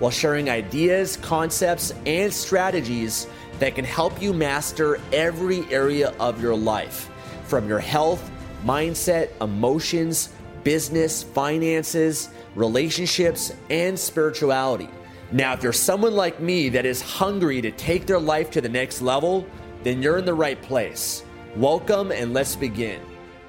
while 0.00 0.10
sharing 0.10 0.50
ideas, 0.50 1.16
concepts, 1.18 1.94
and 2.06 2.32
strategies 2.32 3.28
that 3.60 3.74
can 3.76 3.84
help 3.84 4.20
you 4.20 4.32
master 4.32 4.98
every 5.12 5.70
area 5.70 6.12
of 6.18 6.42
your 6.42 6.56
life 6.56 7.10
from 7.44 7.68
your 7.68 7.78
health, 7.78 8.30
mindset, 8.64 9.28
emotions, 9.40 10.30
business, 10.64 11.22
finances, 11.22 12.30
relationships, 12.54 13.52
and 13.68 13.98
spirituality. 13.98 14.88
Now, 15.32 15.52
if 15.52 15.62
you're 15.62 15.72
someone 15.72 16.14
like 16.14 16.40
me 16.40 16.70
that 16.70 16.86
is 16.86 17.00
hungry 17.02 17.60
to 17.60 17.70
take 17.70 18.06
their 18.06 18.18
life 18.18 18.50
to 18.52 18.60
the 18.60 18.68
next 18.68 19.02
level, 19.02 19.46
then 19.82 20.02
you're 20.02 20.18
in 20.18 20.24
the 20.24 20.34
right 20.34 20.60
place. 20.60 21.24
Welcome 21.56 22.10
and 22.10 22.32
let's 22.32 22.56
begin. 22.56 23.00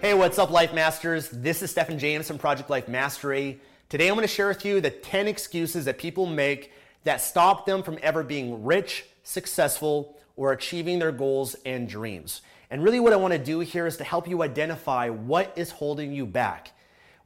Hey, 0.02 0.14
what's 0.14 0.38
up, 0.38 0.50
Life 0.50 0.74
Masters? 0.74 1.30
This 1.30 1.62
is 1.62 1.72
Stefan 1.72 1.98
James 2.00 2.28
from 2.28 2.38
Project 2.38 2.70
Life 2.70 2.88
Mastery. 2.88 3.62
Today 3.92 4.08
I'm 4.08 4.16
going 4.16 4.25
to 4.25 4.34
share 4.34 4.47
with 4.47 4.64
you 4.64 4.80
the 4.80 4.89
10 4.89 5.28
excuses 5.28 5.84
that 5.84 5.97
people 5.97 6.25
make 6.25 6.72
that 7.03 7.20
stop 7.20 7.66
them 7.66 7.84
from 7.84 8.00
ever 8.02 8.23
being 8.23 8.64
rich, 8.64 9.03
successful, 9.23 10.17
or 10.38 10.53
achieving 10.53 10.97
their 10.97 11.11
goals 11.11 11.58
and 11.66 11.89
dreams. 11.89 12.42
And 12.69 12.86
really, 12.86 13.02
what 13.02 13.12
I 13.12 13.17
want 13.17 13.34
to 13.34 13.38
do 13.38 13.59
here 13.59 13.86
is 13.86 13.97
to 13.97 14.06
help 14.06 14.30
you 14.30 14.44
identify 14.44 15.09
what 15.09 15.52
is 15.58 15.72
holding 15.72 16.14
you 16.14 16.25
back. 16.25 16.72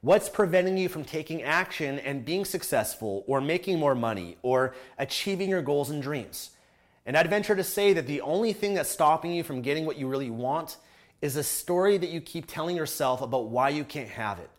What's 0.00 0.28
preventing 0.28 0.76
you 0.76 0.88
from 0.88 1.04
taking 1.04 1.44
action 1.44 2.00
and 2.00 2.24
being 2.24 2.44
successful, 2.44 3.22
or 3.28 3.40
making 3.40 3.78
more 3.78 3.94
money, 3.94 4.36
or 4.42 4.74
achieving 4.98 5.48
your 5.48 5.62
goals 5.62 5.90
and 5.90 6.02
dreams? 6.02 6.50
And 7.06 7.16
I'd 7.16 7.30
venture 7.30 7.54
to 7.54 7.62
say 7.62 7.92
that 7.92 8.08
the 8.08 8.22
only 8.22 8.52
thing 8.52 8.74
that's 8.74 8.90
stopping 8.90 9.30
you 9.30 9.44
from 9.44 9.62
getting 9.62 9.86
what 9.86 9.98
you 9.98 10.08
really 10.08 10.30
want 10.30 10.78
is 11.22 11.36
a 11.36 11.44
story 11.44 11.96
that 11.96 12.10
you 12.10 12.20
keep 12.20 12.48
telling 12.48 12.74
yourself 12.74 13.22
about 13.22 13.50
why 13.50 13.68
you 13.68 13.84
can't 13.84 14.08
have 14.08 14.40
it. 14.40 14.50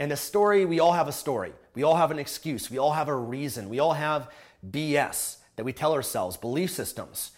And 0.00 0.10
a 0.12 0.16
story, 0.16 0.64
we 0.64 0.80
all 0.80 0.94
have 0.94 1.08
a 1.08 1.12
story. 1.12 1.52
We 1.74 1.82
all 1.82 1.96
have 1.96 2.10
an 2.10 2.18
excuse. 2.18 2.70
We 2.70 2.78
all 2.78 2.92
have 2.92 3.08
a 3.08 3.14
reason. 3.14 3.68
We 3.68 3.80
all 3.80 3.92
have 3.92 4.30
BS 4.68 5.36
that 5.56 5.64
we 5.64 5.74
tell 5.74 5.92
ourselves, 5.92 6.38
belief 6.38 6.70
systems 6.70 7.32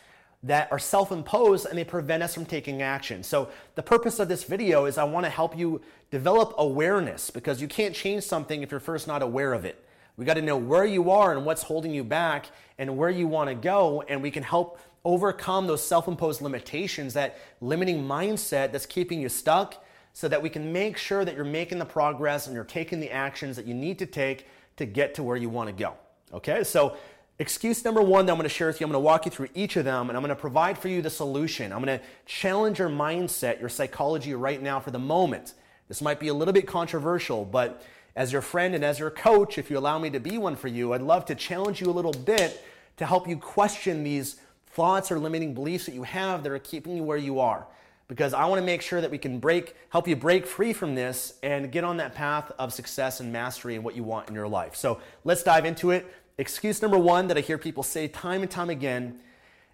that 0.44 0.70
are 0.70 0.78
self 0.78 1.10
imposed 1.10 1.66
and 1.66 1.76
they 1.76 1.84
prevent 1.84 2.22
us 2.22 2.34
from 2.34 2.46
taking 2.46 2.80
action. 2.80 3.24
So, 3.24 3.48
the 3.74 3.82
purpose 3.82 4.20
of 4.20 4.28
this 4.28 4.44
video 4.44 4.84
is 4.84 4.96
I 4.96 5.02
want 5.04 5.26
to 5.26 5.30
help 5.30 5.58
you 5.58 5.80
develop 6.12 6.54
awareness 6.56 7.30
because 7.30 7.60
you 7.60 7.66
can't 7.66 7.96
change 7.96 8.22
something 8.22 8.62
if 8.62 8.70
you're 8.70 8.80
first 8.80 9.08
not 9.08 9.22
aware 9.22 9.52
of 9.54 9.64
it. 9.64 9.84
We 10.16 10.24
got 10.24 10.34
to 10.34 10.42
know 10.42 10.56
where 10.56 10.84
you 10.84 11.10
are 11.10 11.32
and 11.32 11.44
what's 11.44 11.64
holding 11.64 11.92
you 11.92 12.04
back 12.04 12.46
and 12.78 12.96
where 12.96 13.10
you 13.10 13.26
want 13.26 13.50
to 13.50 13.54
go, 13.54 14.02
and 14.02 14.22
we 14.22 14.30
can 14.30 14.44
help 14.44 14.78
overcome 15.04 15.66
those 15.66 15.84
self 15.84 16.06
imposed 16.06 16.40
limitations, 16.40 17.14
that 17.14 17.38
limiting 17.60 18.04
mindset 18.04 18.70
that's 18.70 18.86
keeping 18.86 19.20
you 19.20 19.28
stuck 19.28 19.84
so 20.12 20.28
that 20.28 20.42
we 20.42 20.50
can 20.50 20.72
make 20.72 20.96
sure 20.96 21.24
that 21.24 21.34
you're 21.34 21.44
making 21.44 21.78
the 21.78 21.84
progress 21.84 22.46
and 22.46 22.54
you're 22.54 22.64
taking 22.64 23.00
the 23.00 23.10
actions 23.10 23.56
that 23.56 23.66
you 23.66 23.74
need 23.74 23.98
to 23.98 24.06
take 24.06 24.46
to 24.76 24.86
get 24.86 25.14
to 25.14 25.22
where 25.22 25.36
you 25.36 25.48
want 25.48 25.68
to 25.68 25.72
go. 25.72 25.94
Okay, 26.32 26.64
so 26.64 26.96
excuse 27.38 27.84
number 27.84 28.02
one 28.02 28.26
that 28.26 28.32
I'm 28.32 28.38
going 28.38 28.48
to 28.48 28.54
share 28.54 28.66
with 28.66 28.80
you, 28.80 28.86
I'm 28.86 28.92
going 28.92 29.02
to 29.02 29.04
walk 29.04 29.24
you 29.24 29.30
through 29.30 29.48
each 29.54 29.76
of 29.76 29.84
them 29.84 30.08
and 30.08 30.16
I'm 30.16 30.22
going 30.22 30.34
to 30.34 30.40
provide 30.40 30.78
for 30.78 30.88
you 30.88 31.02
the 31.02 31.10
solution. 31.10 31.72
I'm 31.72 31.82
going 31.82 31.98
to 31.98 32.04
challenge 32.26 32.78
your 32.78 32.88
mindset, 32.88 33.60
your 33.60 33.68
psychology 33.68 34.34
right 34.34 34.62
now 34.62 34.80
for 34.80 34.90
the 34.90 34.98
moment. 34.98 35.54
This 35.88 36.00
might 36.00 36.20
be 36.20 36.28
a 36.28 36.34
little 36.34 36.54
bit 36.54 36.66
controversial, 36.66 37.44
but 37.44 37.82
as 38.14 38.32
your 38.32 38.42
friend 38.42 38.74
and 38.74 38.84
as 38.84 38.98
your 38.98 39.10
coach, 39.10 39.58
if 39.58 39.70
you 39.70 39.78
allow 39.78 39.98
me 39.98 40.10
to 40.10 40.20
be 40.20 40.36
one 40.38 40.56
for 40.56 40.68
you, 40.68 40.92
I'd 40.92 41.02
love 41.02 41.24
to 41.26 41.34
challenge 41.34 41.80
you 41.80 41.88
a 41.88 41.92
little 41.92 42.12
bit 42.12 42.62
to 42.98 43.06
help 43.06 43.26
you 43.26 43.36
question 43.36 44.04
these 44.04 44.36
thoughts 44.68 45.10
or 45.10 45.18
limiting 45.18 45.54
beliefs 45.54 45.86
that 45.86 45.94
you 45.94 46.02
have 46.02 46.42
that 46.42 46.52
are 46.52 46.58
keeping 46.58 46.96
you 46.96 47.02
where 47.02 47.18
you 47.18 47.40
are 47.40 47.66
because 48.12 48.34
I 48.34 48.44
want 48.44 48.60
to 48.60 48.66
make 48.66 48.82
sure 48.82 49.00
that 49.00 49.10
we 49.10 49.16
can 49.16 49.38
break, 49.38 49.74
help 49.88 50.06
you 50.06 50.14
break 50.14 50.46
free 50.46 50.74
from 50.74 50.94
this 50.94 51.38
and 51.42 51.72
get 51.72 51.82
on 51.82 51.96
that 51.96 52.14
path 52.14 52.52
of 52.58 52.70
success 52.70 53.20
and 53.20 53.32
mastery 53.32 53.74
and 53.74 53.82
what 53.82 53.96
you 53.96 54.02
want 54.02 54.28
in 54.28 54.34
your 54.34 54.48
life. 54.48 54.76
So 54.76 55.00
let's 55.24 55.42
dive 55.42 55.64
into 55.64 55.92
it. 55.92 56.14
Excuse 56.36 56.82
number 56.82 56.98
one 56.98 57.28
that 57.28 57.38
I 57.38 57.40
hear 57.40 57.56
people 57.56 57.82
say 57.82 58.08
time 58.08 58.42
and 58.42 58.50
time 58.50 58.68
again 58.68 59.20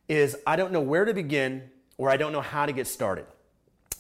is 0.06 0.36
I 0.46 0.54
don't 0.54 0.70
know 0.70 0.80
where 0.80 1.04
to 1.04 1.12
begin 1.12 1.68
or 1.96 2.10
I 2.10 2.16
don't 2.16 2.30
know 2.30 2.40
how 2.40 2.64
to 2.64 2.70
get 2.70 2.86
started. 2.86 3.26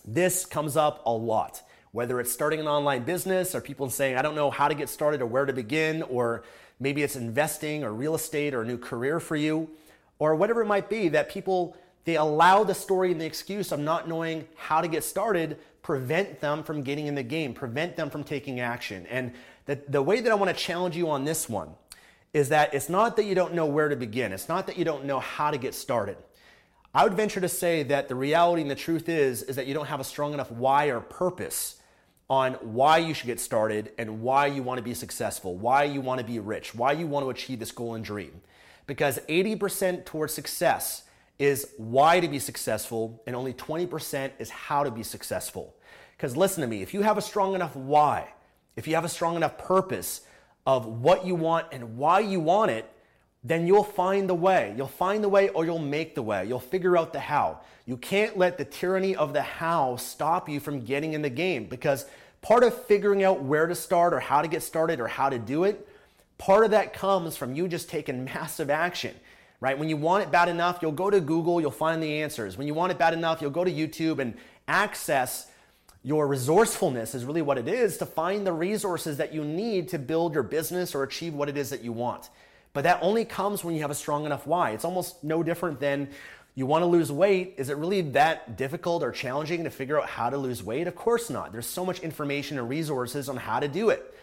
This 0.04 0.46
comes 0.46 0.76
up 0.76 1.02
a 1.04 1.10
lot, 1.10 1.60
whether 1.90 2.20
it's 2.20 2.30
starting 2.30 2.60
an 2.60 2.68
online 2.68 3.02
business 3.02 3.56
or 3.56 3.60
people 3.60 3.90
saying, 3.90 4.16
I 4.16 4.22
don't 4.22 4.36
know 4.36 4.52
how 4.52 4.68
to 4.68 4.74
get 4.76 4.88
started 4.88 5.20
or 5.20 5.26
where 5.26 5.46
to 5.46 5.52
begin, 5.52 6.02
or 6.02 6.44
maybe 6.78 7.02
it's 7.02 7.16
investing 7.16 7.82
or 7.82 7.92
real 7.92 8.14
estate 8.14 8.54
or 8.54 8.62
a 8.62 8.64
new 8.64 8.78
career 8.78 9.18
for 9.18 9.34
you, 9.34 9.68
or 10.20 10.36
whatever 10.36 10.62
it 10.62 10.66
might 10.66 10.88
be 10.88 11.08
that 11.08 11.28
people 11.28 11.76
they 12.08 12.16
allow 12.16 12.64
the 12.64 12.74
story 12.74 13.12
and 13.12 13.20
the 13.20 13.26
excuse 13.26 13.70
of 13.70 13.78
not 13.78 14.08
knowing 14.08 14.48
how 14.56 14.80
to 14.80 14.88
get 14.88 15.04
started 15.04 15.58
prevent 15.82 16.40
them 16.40 16.62
from 16.62 16.80
getting 16.80 17.06
in 17.06 17.14
the 17.14 17.22
game, 17.22 17.52
prevent 17.52 17.96
them 17.96 18.08
from 18.08 18.24
taking 18.24 18.60
action. 18.60 19.06
And 19.10 19.34
the, 19.66 19.78
the 19.90 20.00
way 20.00 20.22
that 20.22 20.32
I 20.32 20.34
want 20.34 20.48
to 20.48 20.56
challenge 20.56 20.96
you 20.96 21.10
on 21.10 21.26
this 21.26 21.50
one 21.50 21.68
is 22.32 22.48
that 22.48 22.72
it's 22.72 22.88
not 22.88 23.16
that 23.16 23.26
you 23.26 23.34
don't 23.34 23.52
know 23.52 23.66
where 23.66 23.90
to 23.90 23.94
begin, 23.94 24.32
it's 24.32 24.48
not 24.48 24.66
that 24.68 24.78
you 24.78 24.86
don't 24.86 25.04
know 25.04 25.20
how 25.20 25.50
to 25.50 25.58
get 25.58 25.74
started. 25.74 26.16
I 26.94 27.04
would 27.04 27.12
venture 27.12 27.42
to 27.42 27.48
say 27.48 27.82
that 27.82 28.08
the 28.08 28.14
reality 28.14 28.62
and 28.62 28.70
the 28.70 28.74
truth 28.74 29.10
is 29.10 29.42
is 29.42 29.56
that 29.56 29.66
you 29.66 29.74
don't 29.74 29.88
have 29.88 30.00
a 30.00 30.04
strong 30.04 30.32
enough 30.32 30.50
why 30.50 30.86
or 30.86 31.00
purpose 31.00 31.76
on 32.30 32.54
why 32.54 32.96
you 32.96 33.12
should 33.12 33.26
get 33.26 33.38
started 33.38 33.92
and 33.98 34.22
why 34.22 34.46
you 34.46 34.62
want 34.62 34.78
to 34.78 34.82
be 34.82 34.94
successful, 34.94 35.56
why 35.56 35.84
you 35.84 36.00
want 36.00 36.20
to 36.20 36.26
be 36.26 36.38
rich, 36.38 36.74
why 36.74 36.92
you 36.92 37.06
want 37.06 37.26
to 37.26 37.28
achieve 37.28 37.58
this 37.58 37.70
goal 37.70 37.94
and 37.94 38.02
dream. 38.02 38.40
Because 38.86 39.18
80% 39.28 40.06
towards 40.06 40.32
success 40.32 41.02
is 41.38 41.68
why 41.76 42.20
to 42.20 42.28
be 42.28 42.38
successful, 42.38 43.22
and 43.26 43.36
only 43.36 43.52
20% 43.52 44.32
is 44.38 44.50
how 44.50 44.82
to 44.82 44.90
be 44.90 45.02
successful. 45.02 45.74
Because 46.16 46.36
listen 46.36 46.62
to 46.62 46.66
me, 46.66 46.82
if 46.82 46.92
you 46.92 47.02
have 47.02 47.16
a 47.16 47.22
strong 47.22 47.54
enough 47.54 47.76
why, 47.76 48.32
if 48.74 48.88
you 48.88 48.94
have 48.96 49.04
a 49.04 49.08
strong 49.08 49.36
enough 49.36 49.56
purpose 49.56 50.22
of 50.66 50.86
what 50.86 51.24
you 51.24 51.34
want 51.34 51.66
and 51.72 51.96
why 51.96 52.20
you 52.20 52.40
want 52.40 52.70
it, 52.70 52.90
then 53.44 53.66
you'll 53.66 53.84
find 53.84 54.28
the 54.28 54.34
way. 54.34 54.74
You'll 54.76 54.88
find 54.88 55.22
the 55.22 55.28
way 55.28 55.48
or 55.50 55.64
you'll 55.64 55.78
make 55.78 56.14
the 56.14 56.22
way. 56.22 56.44
You'll 56.46 56.58
figure 56.58 56.96
out 56.96 57.12
the 57.12 57.20
how. 57.20 57.60
You 57.86 57.96
can't 57.96 58.36
let 58.36 58.58
the 58.58 58.64
tyranny 58.64 59.14
of 59.14 59.32
the 59.32 59.42
how 59.42 59.96
stop 59.96 60.48
you 60.48 60.58
from 60.58 60.80
getting 60.84 61.12
in 61.12 61.22
the 61.22 61.30
game 61.30 61.66
because 61.66 62.06
part 62.42 62.64
of 62.64 62.74
figuring 62.86 63.22
out 63.22 63.42
where 63.42 63.66
to 63.66 63.74
start 63.74 64.12
or 64.12 64.20
how 64.20 64.42
to 64.42 64.48
get 64.48 64.62
started 64.62 65.00
or 65.00 65.06
how 65.06 65.28
to 65.28 65.38
do 65.38 65.64
it, 65.64 65.88
part 66.36 66.64
of 66.64 66.72
that 66.72 66.92
comes 66.92 67.36
from 67.36 67.54
you 67.54 67.68
just 67.68 67.88
taking 67.88 68.24
massive 68.24 68.70
action 68.70 69.14
right? 69.60 69.78
When 69.78 69.88
you 69.88 69.96
want 69.96 70.22
it 70.22 70.30
bad 70.30 70.48
enough, 70.48 70.78
you'll 70.80 70.92
go 70.92 71.10
to 71.10 71.20
Google, 71.20 71.60
you'll 71.60 71.70
find 71.70 72.02
the 72.02 72.22
answers. 72.22 72.56
When 72.56 72.66
you 72.66 72.74
want 72.74 72.92
it 72.92 72.98
bad 72.98 73.12
enough, 73.12 73.40
you'll 73.42 73.50
go 73.50 73.64
to 73.64 73.72
YouTube 73.72 74.18
and 74.18 74.34
access 74.66 75.50
your 76.04 76.26
resourcefulness 76.26 77.14
is 77.14 77.24
really 77.24 77.42
what 77.42 77.58
it 77.58 77.68
is 77.68 77.98
to 77.98 78.06
find 78.06 78.46
the 78.46 78.52
resources 78.52 79.16
that 79.16 79.34
you 79.34 79.44
need 79.44 79.88
to 79.88 79.98
build 79.98 80.32
your 80.32 80.42
business 80.42 80.94
or 80.94 81.02
achieve 81.02 81.34
what 81.34 81.48
it 81.48 81.56
is 81.56 81.70
that 81.70 81.82
you 81.82 81.92
want. 81.92 82.30
But 82.72 82.84
that 82.84 82.98
only 83.02 83.24
comes 83.24 83.64
when 83.64 83.74
you 83.74 83.80
have 83.82 83.90
a 83.90 83.94
strong 83.94 84.24
enough 84.24 84.46
why. 84.46 84.70
It's 84.70 84.84
almost 84.84 85.24
no 85.24 85.42
different 85.42 85.80
than 85.80 86.08
you 86.54 86.66
want 86.66 86.82
to 86.82 86.86
lose 86.86 87.10
weight. 87.10 87.54
Is 87.56 87.68
it 87.68 87.76
really 87.76 88.00
that 88.12 88.56
difficult 88.56 89.02
or 89.02 89.10
challenging 89.10 89.64
to 89.64 89.70
figure 89.70 90.00
out 90.00 90.08
how 90.08 90.30
to 90.30 90.36
lose 90.36 90.62
weight? 90.62 90.86
Of 90.86 90.94
course 90.94 91.30
not. 91.30 91.52
There's 91.52 91.66
so 91.66 91.84
much 91.84 92.00
information 92.00 92.58
and 92.58 92.68
resources 92.68 93.28
on 93.28 93.36
how 93.36 93.58
to 93.60 93.68
do 93.68 93.90
it. 93.90 94.14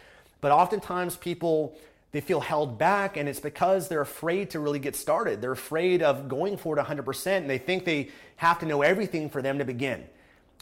But 0.42 0.52
oftentimes 0.52 1.18
people 1.18 1.78
they 2.16 2.22
feel 2.22 2.40
held 2.40 2.78
back, 2.78 3.18
and 3.18 3.28
it's 3.28 3.42
because 3.42 3.90
they're 3.90 4.00
afraid 4.00 4.50
to 4.52 4.62
really 4.62 4.80
get 4.80 4.96
started. 4.96 5.42
They're 5.42 5.52
afraid 5.52 6.02
of 6.02 6.30
going 6.30 6.56
for 6.56 6.80
it 6.80 6.82
100%, 6.82 7.28
and 7.36 7.50
they 7.50 7.58
think 7.58 7.84
they 7.84 8.08
have 8.38 8.58
to 8.60 8.66
know 8.66 8.84
everything 8.84 9.30
for 9.30 9.42
them 9.42 9.60
to 9.60 9.66
begin, 9.66 10.06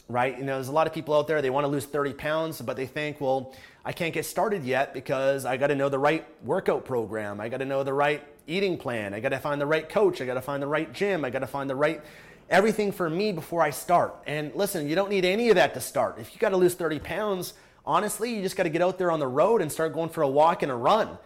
right? 0.08 0.36
You 0.36 0.42
know, 0.42 0.54
there's 0.54 0.66
a 0.66 0.72
lot 0.72 0.88
of 0.88 0.92
people 0.92 1.14
out 1.14 1.28
there, 1.28 1.40
they 1.40 1.50
want 1.50 1.62
to 1.62 1.68
lose 1.68 1.86
30 1.86 2.14
pounds, 2.14 2.60
but 2.60 2.76
they 2.76 2.86
think, 2.86 3.20
well, 3.20 3.54
I 3.84 3.92
can't 3.92 4.12
get 4.12 4.26
started 4.26 4.64
yet 4.64 4.92
because 4.92 5.44
I 5.44 5.56
got 5.56 5.68
to 5.68 5.76
know 5.76 5.88
the 5.88 5.98
right 5.98 6.26
workout 6.44 6.84
program. 6.84 7.40
I 7.40 7.48
got 7.48 7.58
to 7.58 7.64
know 7.64 7.84
the 7.84 7.94
right 7.94 8.20
eating 8.48 8.76
plan. 8.76 9.14
I 9.14 9.20
got 9.20 9.28
to 9.28 9.38
find 9.38 9.60
the 9.60 9.66
right 9.66 9.88
coach. 9.88 10.20
I 10.20 10.26
got 10.26 10.34
to 10.34 10.42
find 10.42 10.60
the 10.60 10.66
right 10.66 10.92
gym. 10.92 11.24
I 11.24 11.30
got 11.30 11.38
to 11.38 11.46
find 11.46 11.70
the 11.70 11.76
right 11.76 12.02
everything 12.50 12.90
for 12.90 13.08
me 13.08 13.30
before 13.30 13.62
I 13.62 13.70
start. 13.70 14.12
And 14.26 14.52
listen, 14.56 14.88
you 14.88 14.96
don't 14.96 15.08
need 15.08 15.24
any 15.24 15.50
of 15.50 15.54
that 15.54 15.72
to 15.74 15.80
start. 15.80 16.18
If 16.18 16.34
you 16.34 16.40
got 16.40 16.48
to 16.48 16.56
lose 16.56 16.74
30 16.74 16.98
pounds, 16.98 17.54
honestly, 17.86 18.34
you 18.34 18.42
just 18.42 18.56
got 18.56 18.64
to 18.64 18.70
get 18.70 18.82
out 18.82 18.98
there 18.98 19.12
on 19.12 19.20
the 19.20 19.28
road 19.28 19.62
and 19.62 19.70
start 19.70 19.92
going 19.92 20.08
for 20.08 20.22
a 20.22 20.28
walk 20.28 20.64
and 20.64 20.72
a 20.72 20.74
run. 20.74 21.16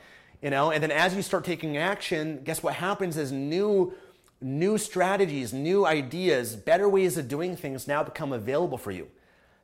You 0.43 0.51
know, 0.51 0.71
and 0.71 0.83
then 0.83 0.93
as 0.93 1.15
you 1.15 1.23
start 1.23 1.45
taking 1.45 1.77
action, 1.77 2.43
guess 2.45 2.63
what 2.63 2.75
happens 2.75 3.17
is 3.17 3.33
new 3.33 3.95
new 4.41 4.79
strategies, 4.79 5.53
new 5.53 5.85
ideas, 5.85 6.55
better 6.55 6.89
ways 6.89 7.19
of 7.19 7.27
doing 7.27 7.57
things 7.57 7.89
now 7.89 8.05
become 8.05 8.33
available 8.33 8.79
for 8.79 8.93
you. 8.93 9.09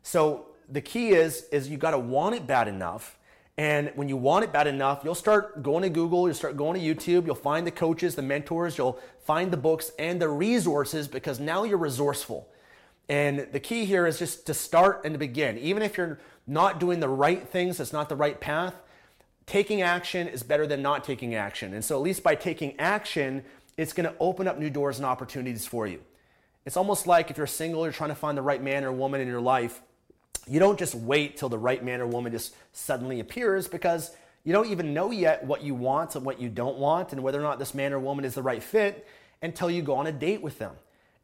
So 0.03 0.47
the 0.69 0.81
key 0.81 1.11
is 1.11 1.45
is 1.53 1.69
you 1.69 1.77
got 1.77 1.93
to 1.93 1.99
want 1.99 2.35
it 2.35 2.47
bad 2.47 2.69
enough 2.69 3.17
and 3.57 3.93
when 3.95 4.09
you 4.09 4.17
want 4.17 4.45
it 4.45 4.53
bad 4.53 4.67
enough, 4.67 5.03
you'll 5.05 5.15
start 5.15 5.63
going 5.63 5.83
to 5.83 5.89
Google, 5.89 6.27
you'll 6.27 6.35
start 6.35 6.57
going 6.57 6.81
to 6.81 6.95
YouTube, 6.95 7.25
you'll 7.25 7.37
find 7.37 7.65
the 7.65 7.71
coaches, 7.71 8.17
the 8.17 8.23
mentors, 8.23 8.77
you'll 8.77 8.99
find 9.25 9.53
the 9.53 9.57
books 9.57 9.93
and 9.97 10.21
the 10.21 10.29
resources 10.29 11.07
because 11.07 11.39
now 11.39 11.63
you're 11.63 11.79
resourceful. 11.79 12.49
And 13.09 13.47
the 13.53 13.61
key 13.61 13.85
here 13.85 14.07
is 14.07 14.19
just 14.19 14.47
to 14.47 14.55
start 14.55 15.03
and 15.05 15.15
to 15.15 15.19
begin. 15.19 15.59
Even 15.59 15.83
if 15.83 15.97
you're 15.97 16.19
not 16.49 16.81
doing 16.81 16.99
the 16.99 17.09
right 17.09 17.47
things, 17.49 17.79
it's 17.79 17.93
not 17.93 18.09
the 18.09 18.17
right 18.17 18.41
path, 18.41 18.75
taking 19.47 19.83
action 19.83 20.29
is 20.29 20.43
better 20.43 20.67
than 20.67 20.83
not 20.83 21.05
taking 21.05 21.35
action. 21.35 21.75
And 21.75 21.85
so, 21.85 21.97
at 21.97 22.03
least 22.03 22.23
by 22.23 22.35
taking 22.35 22.79
action, 22.79 23.45
it's 23.77 23.93
going 23.93 24.09
to 24.09 24.15
open 24.21 24.49
up 24.49 24.59
new 24.59 24.71
doors 24.71 24.99
and 24.99 25.07
opportunities 25.07 25.67
for 25.67 25.87
you. 25.87 26.01
It's 26.65 26.77
almost 26.77 27.07
like 27.07 27.31
if 27.31 27.37
you're 27.37 27.47
single, 27.47 27.83
you're 27.85 27.93
trying 27.93 28.11
to 28.11 28.15
find 28.15 28.39
the 28.39 28.43
right 28.43 28.63
man 28.63 28.85
or 28.85 28.93
woman 28.93 29.21
in 29.21 29.29
your 29.29 29.41
life 29.41 29.81
you 30.47 30.61
don't 30.61 30.79
just 30.79 30.95
wait 30.95 31.37
till 31.37 31.49
the 31.49 31.59
right 31.59 31.83
man 31.83 32.01
or 32.01 32.07
woman 32.07 32.33
just 32.33 32.55
suddenly 32.73 33.21
appears 33.21 33.69
because 33.69 34.15
you 34.45 34.53
don't 34.53 34.71
even 34.71 34.93
know 34.93 35.11
yet 35.11 35.45
what 35.45 35.63
you 35.63 35.75
want 35.75 36.15
and 36.17 36.25
what 36.25 36.41
you 36.41 36.49
don't 36.49 36.79
want 36.79 37.13
and 37.13 37.23
whether 37.23 37.39
or 37.39 37.43
not 37.43 37.59
this 37.59 37.75
man 37.75 37.93
or 37.93 37.99
woman 37.99 38.25
is 38.25 38.35
the 38.35 38.43
right 38.43 38.63
fit 38.63 39.07
until 39.43 39.71
you 39.71 39.83
go 39.83 39.95
on 39.95 40.07
a 40.07 40.13
date 40.13 40.43
with 40.43 40.59
them. 40.59 40.73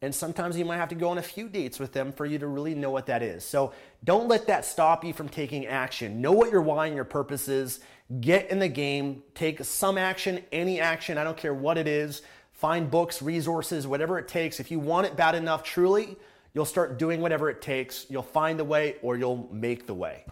And 0.02 0.14
sometimes 0.14 0.56
you 0.56 0.64
might 0.64 0.78
have 0.78 0.88
to 0.88 0.94
go 0.94 1.10
on 1.10 1.18
a 1.18 1.22
few 1.22 1.46
dates 1.46 1.78
with 1.78 1.92
them 1.92 2.12
for 2.12 2.24
you 2.24 2.38
to 2.38 2.46
really 2.46 2.74
know 2.74 2.90
what 2.90 3.06
that 3.06 3.22
is. 3.22 3.44
So 3.44 3.74
don't 4.02 4.28
let 4.28 4.46
that 4.46 4.64
stop 4.64 5.04
you 5.04 5.12
from 5.12 5.28
taking 5.28 5.66
action. 5.66 6.22
Know 6.22 6.32
what 6.32 6.50
your 6.50 6.62
why 6.62 6.86
and 6.86 6.96
your 6.96 7.04
purpose 7.04 7.48
is. 7.48 7.80
Get 8.18 8.50
in 8.50 8.58
the 8.58 8.68
game. 8.68 9.22
Take 9.34 9.64
some 9.64 9.98
action, 9.98 10.42
any 10.50 10.80
action. 10.80 11.18
I 11.18 11.24
don't 11.24 11.36
care 11.36 11.54
what 11.54 11.78
it 11.78 11.86
is. 11.86 12.22
Find 12.52 12.90
books, 12.90 13.22
resources, 13.22 13.86
whatever 13.86 14.18
it 14.18 14.26
takes. 14.26 14.58
If 14.58 14.70
you 14.70 14.80
want 14.80 15.06
it 15.06 15.16
bad 15.16 15.34
enough, 15.34 15.62
truly, 15.62 16.16
You'll 16.52 16.64
start 16.64 16.98
doing 16.98 17.20
whatever 17.20 17.48
it 17.48 17.62
takes. 17.62 18.06
You'll 18.08 18.22
find 18.22 18.58
the 18.58 18.64
way 18.64 18.96
or 19.02 19.16
you'll 19.16 19.48
make 19.52 19.86
the 19.86 19.94
way. 19.94 20.24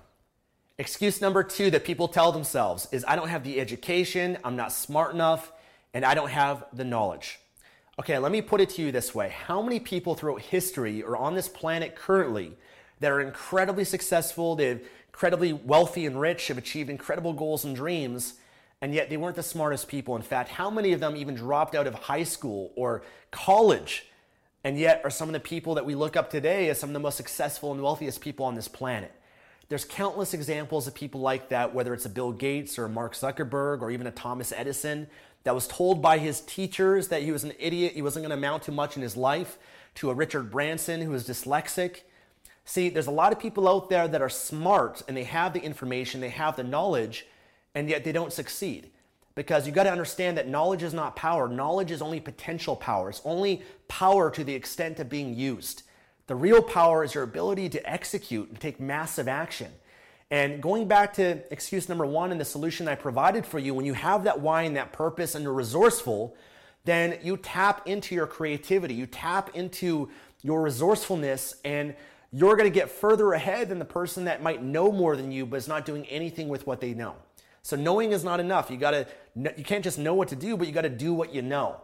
Excuse 0.77 1.21
number 1.21 1.43
two 1.43 1.71
that 1.71 1.85
people 1.85 2.09
tell 2.09 2.33
themselves 2.33 2.89
is 2.93 3.05
I 3.07 3.17
don't 3.17 3.29
have 3.29 3.45
the 3.45 3.61
education, 3.61 4.39
I'm 4.45 4.57
not 4.57 4.73
smart 4.73 5.13
enough, 5.15 5.53
and 5.93 6.05
I 6.05 6.15
don't 6.15 6.31
have 6.31 6.65
the 6.73 6.85
knowledge. 6.85 7.41
Okay, 7.99 8.19
let 8.19 8.31
me 8.31 8.43
put 8.43 8.61
it 8.61 8.71
to 8.71 8.83
you 8.83 8.93
this 8.93 9.13
way. 9.15 9.29
How 9.29 9.61
many 9.61 9.81
people 9.81 10.15
throughout 10.15 10.41
history 10.41 11.03
or 11.03 11.17
on 11.17 11.35
this 11.35 11.49
planet 11.49 11.97
currently 11.97 12.57
that 13.01 13.11
are 13.11 13.21
incredibly 13.21 13.85
successful, 13.85 14.55
they're 14.55 14.81
incredibly 15.19 15.53
wealthy 15.53 16.07
and 16.07 16.21
rich, 16.21 16.47
have 16.47 16.57
achieved 16.57 16.89
incredible 16.89 17.33
goals 17.33 17.65
and 17.65 17.75
dreams, 17.75 18.35
and 18.81 18.95
yet 18.95 19.11
they 19.11 19.17
weren't 19.17 19.35
the 19.35 19.43
smartest 19.43 19.89
people? 19.89 20.15
In 20.15 20.23
fact, 20.23 20.49
how 20.49 20.71
many 20.71 20.93
of 20.93 21.01
them 21.01 21.17
even 21.17 21.35
dropped 21.35 21.75
out 21.75 21.89
of 21.89 21.95
high 21.95 22.23
school 22.23 22.71
or 22.77 23.03
college 23.33 24.07
and 24.63 24.79
yet 24.79 25.01
are 25.03 25.11
some 25.11 25.29
of 25.29 25.33
the 25.33 25.41
people 25.41 25.75
that 25.75 25.85
we 25.85 25.97
look 25.97 26.17
up 26.17 26.31
today 26.31 26.69
as 26.69 26.79
some 26.79 26.91
of 26.91 26.95
the 26.95 27.01
most 27.01 27.17
successful 27.17 27.73
and 27.73 27.83
wealthiest 27.83 28.21
people 28.21 28.47
on 28.47 28.55
this 28.55 28.69
planet. 28.69 29.11
There's 29.69 29.85
countless 29.85 30.35
examples 30.35 30.87
of 30.87 30.95
people 30.95 31.21
like 31.21 31.49
that, 31.49 31.75
whether 31.75 31.95
it's 31.95 32.07
a 32.07 32.11
Bill 32.11 32.31
Gates 32.31 32.79
or 32.79 32.89
Mark 32.89 33.15
Zuckerberg 33.15 33.83
or 33.83 33.91
even 33.91 34.07
a 34.07 34.13
Thomas 34.13 34.53
Edison 34.53 35.09
that 35.43 35.55
was 35.55 35.67
told 35.67 36.01
by 36.01 36.19
his 36.19 36.43
teachers 36.43 37.09
that 37.09 37.25
he 37.25 37.33
was 37.33 37.43
an 37.43 37.55
idiot, 37.59 37.95
he 37.95 38.03
wasn't 38.03 38.23
going 38.23 38.31
to 38.31 38.37
amount 38.37 38.63
to 38.63 38.73
much 38.73 38.95
in 38.95 39.03
his 39.03 39.17
life, 39.17 39.59
to 39.97 40.11
a 40.11 40.15
Richard 40.15 40.53
Branson 40.53 41.01
who 41.01 41.11
was 41.11 41.27
dyslexic. 41.27 42.03
See, 42.69 42.91
there's 42.91 43.07
a 43.07 43.11
lot 43.11 43.33
of 43.33 43.39
people 43.39 43.67
out 43.67 43.89
there 43.89 44.07
that 44.07 44.21
are 44.21 44.29
smart 44.29 45.03
and 45.09 45.17
they 45.17 45.25
have 45.25 45.55
the 45.55 45.63
information, 45.63 46.21
they 46.21 46.29
have 46.29 46.55
the 46.55 46.63
knowledge, 46.63 47.27
and 47.75 47.89
yet 47.89 48.05
they 48.05 48.13
don't 48.13 48.31
succeed 48.31 48.91
because 49.35 49.67
you 49.67 49.73
got 49.73 49.85
to 49.85 49.91
understand 49.91 50.37
that 50.37 50.49
knowledge 50.49 50.83
is 50.83 50.93
not 50.93 51.17
power. 51.17 51.49
Knowledge 51.49 51.91
is 51.91 52.03
only 52.03 52.21
potential 52.21 52.77
power. 52.77 53.09
It's 53.09 53.23
only 53.25 53.63
power 53.89 54.31
to 54.33 54.45
the 54.45 54.55
extent 54.55 55.01
of 55.01 55.09
being 55.09 55.35
used. 55.35 55.85
The 56.27 56.35
real 56.35 56.61
power 56.61 57.03
is 57.03 57.15
your 57.15 57.25
ability 57.25 57.71
to 57.71 57.91
execute 57.91 58.51
and 58.51 58.61
take 58.61 58.79
massive 58.79 59.29
action. 59.29 59.73
And 60.31 60.63
going 60.63 60.89
back 60.89 61.15
to 61.15 61.43
excuse 61.51 61.89
number 61.89 62.05
one 62.05 62.33
and 62.33 62.41
the 62.41 62.45
solution 62.45 62.87
I 62.87 62.97
provided 62.97 63.47
for 63.47 63.59
you, 63.59 63.73
when 63.73 63.87
you 63.87 63.95
have 63.95 64.25
that 64.25 64.43
why 64.43 64.65
and 64.65 64.77
that 64.77 64.93
purpose 64.93 65.35
and 65.35 65.43
you're 65.43 65.55
resourceful, 65.55 66.37
then 66.85 67.19
you 67.23 67.39
tap 67.39 67.89
into 67.89 68.15
your 68.15 68.27
creativity, 68.27 68.93
you 68.93 69.07
tap 69.07 69.57
into 69.57 70.11
your 70.43 70.61
resourcefulness, 70.61 71.55
and 71.65 71.95
you're 72.33 72.57
going 72.57 72.71
to 72.71 72.75
get 72.75 72.91
further 72.91 73.33
ahead 73.33 73.69
than 73.69 73.79
the 73.79 73.85
person 73.85 74.25
that 74.25 74.43
might 74.43 74.63
know 74.63 74.93
more 74.93 75.17
than 75.17 75.33
you 75.33 75.47
but 75.47 75.57
is 75.57 75.69
not 75.69 75.87
doing 75.87 76.07
anything 76.07 76.49
with 76.49 76.67
what 76.67 76.81
they 76.81 76.95
know. 76.95 77.17
So 77.63 77.77
knowing 77.77 78.13
is 78.13 78.25
not 78.25 78.41
enough. 78.41 78.71
You 78.71 78.77
got 78.77 78.93
to 78.93 79.07
you 79.35 79.65
can't 79.65 79.85
just 79.85 79.99
know 79.99 80.15
what 80.15 80.29
to 80.29 80.37
do, 80.37 80.57
but 80.57 80.67
you 80.67 80.73
got 80.73 80.83
to 80.83 80.89
do 80.89 81.13
what 81.15 81.35
you 81.35 81.43
know. 81.43 81.81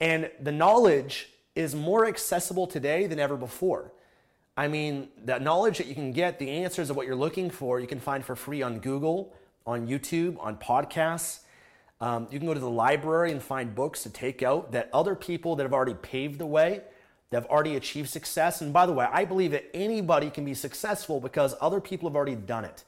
And 0.00 0.30
the 0.40 0.52
knowledge 0.52 1.28
is 1.54 1.74
more 1.74 2.06
accessible 2.06 2.66
today 2.66 3.06
than 3.06 3.18
ever 3.18 3.36
before. 3.36 3.92
I 4.56 4.68
mean, 4.68 5.08
the 5.24 5.38
knowledge 5.38 5.78
that 5.78 5.86
you 5.86 5.94
can 5.94 6.12
get, 6.12 6.38
the 6.38 6.50
answers 6.50 6.90
of 6.90 6.96
what 6.96 7.06
you're 7.06 7.16
looking 7.16 7.50
for, 7.50 7.80
you 7.80 7.86
can 7.86 8.00
find 8.00 8.24
for 8.24 8.36
free 8.36 8.62
on 8.62 8.78
Google, 8.78 9.34
on 9.66 9.88
YouTube, 9.88 10.36
on 10.40 10.56
podcasts. 10.56 11.40
Um, 12.00 12.28
you 12.30 12.38
can 12.38 12.46
go 12.46 12.54
to 12.54 12.60
the 12.60 12.70
library 12.70 13.32
and 13.32 13.42
find 13.42 13.74
books 13.74 14.02
to 14.04 14.10
take 14.10 14.42
out 14.42 14.72
that 14.72 14.90
other 14.92 15.14
people 15.14 15.56
that 15.56 15.62
have 15.62 15.72
already 15.72 15.94
paved 15.94 16.38
the 16.38 16.46
way, 16.46 16.82
that 17.34 17.42
have 17.42 17.50
already 17.50 17.74
achieved 17.74 18.08
success. 18.08 18.60
And 18.60 18.72
by 18.72 18.86
the 18.86 18.92
way, 18.92 19.08
I 19.10 19.24
believe 19.24 19.50
that 19.50 19.68
anybody 19.74 20.30
can 20.30 20.44
be 20.44 20.54
successful 20.54 21.18
because 21.18 21.56
other 21.60 21.80
people 21.80 22.08
have 22.08 22.14
already 22.14 22.36
done 22.36 22.64
it. 22.64 22.84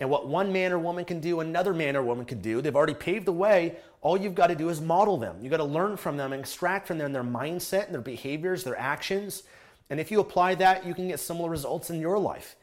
And 0.00 0.10
what 0.10 0.28
one 0.28 0.52
man 0.52 0.70
or 0.72 0.78
woman 0.78 1.06
can 1.06 1.18
do, 1.18 1.40
another 1.40 1.72
man 1.72 1.96
or 1.96 2.02
woman 2.02 2.26
can 2.26 2.42
do. 2.42 2.60
They've 2.60 2.76
already 2.76 2.92
paved 2.92 3.24
the 3.24 3.32
way. 3.32 3.76
All 4.02 4.18
you've 4.18 4.34
got 4.34 4.48
to 4.48 4.54
do 4.54 4.68
is 4.68 4.82
model 4.82 5.16
them. 5.16 5.38
You've 5.40 5.50
got 5.50 5.56
to 5.56 5.64
learn 5.64 5.96
from 5.96 6.18
them 6.18 6.34
and 6.34 6.40
extract 6.40 6.86
from 6.86 6.98
them 6.98 7.14
their 7.14 7.24
mindset 7.24 7.86
and 7.86 7.94
their 7.94 8.02
behaviors, 8.02 8.64
their 8.64 8.78
actions. 8.78 9.44
And 9.88 9.98
if 9.98 10.10
you 10.10 10.20
apply 10.20 10.56
that, 10.56 10.84
you 10.84 10.92
can 10.92 11.08
get 11.08 11.18
similar 11.18 11.48
results 11.48 11.88
in 11.88 11.98
your 11.98 12.18
life. 12.18 12.54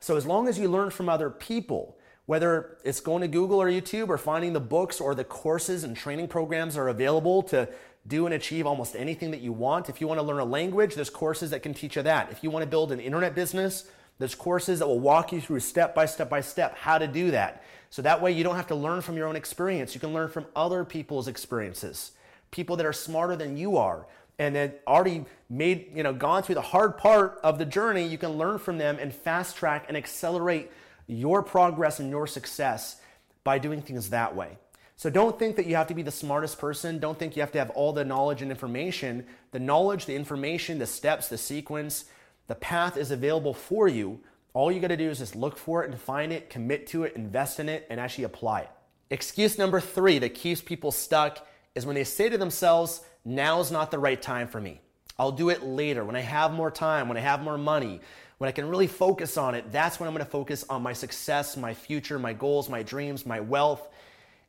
So 0.00 0.16
as 0.16 0.24
long 0.24 0.48
as 0.48 0.58
you 0.58 0.68
learn 0.68 0.88
from 0.88 1.10
other 1.10 1.28
people, 1.28 1.98
whether 2.24 2.78
it's 2.82 3.00
going 3.00 3.20
to 3.20 3.28
Google 3.28 3.60
or 3.60 3.68
YouTube 3.68 4.08
or 4.08 4.16
finding 4.16 4.54
the 4.54 4.60
books 4.60 5.02
or 5.02 5.14
the 5.14 5.24
courses 5.24 5.84
and 5.84 5.94
training 5.94 6.28
programs 6.28 6.78
are 6.78 6.88
available 6.88 7.42
to 7.42 7.68
do 8.08 8.26
and 8.26 8.34
achieve 8.34 8.66
almost 8.66 8.96
anything 8.96 9.30
that 9.30 9.40
you 9.40 9.52
want. 9.52 9.88
If 9.88 10.00
you 10.00 10.08
want 10.08 10.18
to 10.18 10.26
learn 10.26 10.40
a 10.40 10.44
language, 10.44 10.94
there's 10.94 11.10
courses 11.10 11.50
that 11.50 11.62
can 11.62 11.74
teach 11.74 11.96
you 11.96 12.02
that. 12.02 12.32
If 12.32 12.42
you 12.42 12.50
want 12.50 12.62
to 12.64 12.68
build 12.68 12.90
an 12.90 13.00
internet 13.00 13.34
business, 13.34 13.84
there's 14.18 14.34
courses 14.34 14.80
that 14.80 14.86
will 14.86 14.98
walk 14.98 15.32
you 15.32 15.40
through 15.40 15.60
step 15.60 15.94
by 15.94 16.06
step 16.06 16.28
by 16.28 16.40
step 16.40 16.76
how 16.76 16.98
to 16.98 17.06
do 17.06 17.30
that. 17.30 17.62
So 17.90 18.02
that 18.02 18.20
way 18.20 18.32
you 18.32 18.44
don't 18.44 18.56
have 18.56 18.66
to 18.68 18.74
learn 18.74 19.00
from 19.00 19.16
your 19.16 19.28
own 19.28 19.36
experience. 19.36 19.94
You 19.94 20.00
can 20.00 20.12
learn 20.12 20.28
from 20.28 20.46
other 20.56 20.84
people's 20.84 21.28
experiences. 21.28 22.12
People 22.50 22.76
that 22.76 22.86
are 22.86 22.92
smarter 22.92 23.36
than 23.36 23.56
you 23.56 23.76
are 23.76 24.06
and 24.38 24.54
that 24.54 24.82
already 24.86 25.24
made, 25.50 25.90
you 25.94 26.02
know, 26.02 26.12
gone 26.12 26.42
through 26.42 26.54
the 26.56 26.62
hard 26.62 26.96
part 26.96 27.40
of 27.42 27.58
the 27.58 27.64
journey, 27.64 28.06
you 28.06 28.18
can 28.18 28.32
learn 28.32 28.58
from 28.58 28.78
them 28.78 28.98
and 29.00 29.12
fast 29.14 29.56
track 29.56 29.86
and 29.88 29.96
accelerate 29.96 30.70
your 31.06 31.42
progress 31.42 32.00
and 32.00 32.10
your 32.10 32.26
success 32.26 33.00
by 33.42 33.58
doing 33.58 33.82
things 33.82 34.10
that 34.10 34.36
way. 34.36 34.58
So 34.98 35.08
don't 35.10 35.38
think 35.38 35.54
that 35.54 35.66
you 35.66 35.76
have 35.76 35.86
to 35.86 35.94
be 35.94 36.02
the 36.02 36.10
smartest 36.10 36.58
person. 36.58 36.98
Don't 36.98 37.16
think 37.16 37.36
you 37.36 37.42
have 37.42 37.52
to 37.52 37.58
have 37.58 37.70
all 37.70 37.92
the 37.92 38.04
knowledge 38.04 38.42
and 38.42 38.50
information. 38.50 39.24
The 39.52 39.60
knowledge, 39.60 40.06
the 40.06 40.16
information, 40.16 40.80
the 40.80 40.88
steps, 40.88 41.28
the 41.28 41.38
sequence, 41.38 42.06
the 42.48 42.56
path 42.56 42.96
is 42.96 43.12
available 43.12 43.54
for 43.54 43.86
you. 43.86 44.18
All 44.54 44.72
you 44.72 44.80
got 44.80 44.88
to 44.88 44.96
do 44.96 45.08
is 45.08 45.18
just 45.18 45.36
look 45.36 45.56
for 45.56 45.84
it 45.84 45.90
and 45.90 46.00
find 46.00 46.32
it, 46.32 46.50
commit 46.50 46.88
to 46.88 47.04
it, 47.04 47.14
invest 47.14 47.60
in 47.60 47.68
it, 47.68 47.86
and 47.88 48.00
actually 48.00 48.24
apply 48.24 48.62
it. 48.62 48.70
Excuse 49.10 49.56
number 49.56 49.80
three 49.80 50.18
that 50.18 50.34
keeps 50.34 50.60
people 50.60 50.90
stuck 50.90 51.46
is 51.76 51.86
when 51.86 51.94
they 51.94 52.02
say 52.02 52.28
to 52.28 52.36
themselves, 52.36 53.02
now's 53.24 53.70
not 53.70 53.92
the 53.92 54.00
right 54.00 54.20
time 54.20 54.48
for 54.48 54.60
me. 54.60 54.80
I'll 55.16 55.30
do 55.30 55.50
it 55.50 55.62
later 55.62 56.04
when 56.04 56.16
I 56.16 56.22
have 56.22 56.52
more 56.52 56.72
time, 56.72 57.06
when 57.06 57.16
I 57.16 57.20
have 57.20 57.40
more 57.40 57.56
money, 57.56 58.00
when 58.38 58.48
I 58.48 58.52
can 58.52 58.68
really 58.68 58.88
focus 58.88 59.36
on 59.36 59.54
it. 59.54 59.70
That's 59.70 60.00
when 60.00 60.08
I'm 60.08 60.14
going 60.14 60.26
to 60.26 60.30
focus 60.30 60.64
on 60.68 60.82
my 60.82 60.92
success, 60.92 61.56
my 61.56 61.72
future, 61.72 62.18
my 62.18 62.32
goals, 62.32 62.68
my 62.68 62.82
dreams, 62.82 63.24
my 63.24 63.38
wealth. 63.38 63.88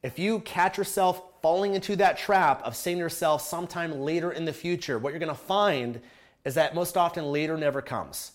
If 0.01 0.17
you 0.17 0.39
catch 0.39 0.77
yourself 0.77 1.21
falling 1.41 1.75
into 1.75 1.95
that 1.97 2.17
trap 2.17 2.61
of 2.63 2.75
saying 2.75 2.97
yourself 2.97 3.41
sometime 3.41 3.99
later 3.99 4.31
in 4.31 4.45
the 4.45 4.53
future, 4.53 4.97
what 4.97 5.11
you're 5.11 5.19
going 5.19 5.29
to 5.29 5.35
find 5.35 5.99
is 6.45 6.55
that 6.55 6.73
most 6.73 6.95
often 6.95 7.31
later 7.31 7.57
never 7.57 7.81
comes. 7.81 8.31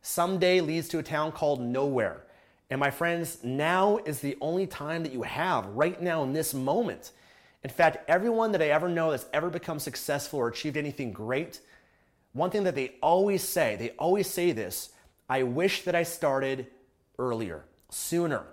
Someday 0.00 0.60
leads 0.60 0.88
to 0.88 0.98
a 0.98 1.02
town 1.02 1.32
called 1.32 1.60
nowhere. 1.60 2.22
And 2.70 2.78
my 2.78 2.90
friends, 2.90 3.38
now 3.42 3.98
is 3.98 4.20
the 4.20 4.36
only 4.40 4.66
time 4.66 5.02
that 5.02 5.12
you 5.12 5.22
have 5.22 5.66
right 5.66 6.00
now 6.00 6.22
in 6.22 6.32
this 6.32 6.54
moment. 6.54 7.10
In 7.64 7.70
fact, 7.70 8.08
everyone 8.08 8.52
that 8.52 8.62
I 8.62 8.68
ever 8.68 8.88
know 8.88 9.10
that's 9.10 9.26
ever 9.32 9.50
become 9.50 9.80
successful 9.80 10.38
or 10.38 10.48
achieved 10.48 10.76
anything 10.76 11.12
great, 11.12 11.60
one 12.32 12.50
thing 12.50 12.62
that 12.64 12.76
they 12.76 12.94
always 13.02 13.42
say, 13.42 13.74
they 13.76 13.90
always 13.90 14.28
say 14.28 14.52
this 14.52 14.90
I 15.28 15.42
wish 15.42 15.82
that 15.82 15.96
I 15.96 16.04
started 16.04 16.68
earlier, 17.18 17.64
sooner. 17.90 18.44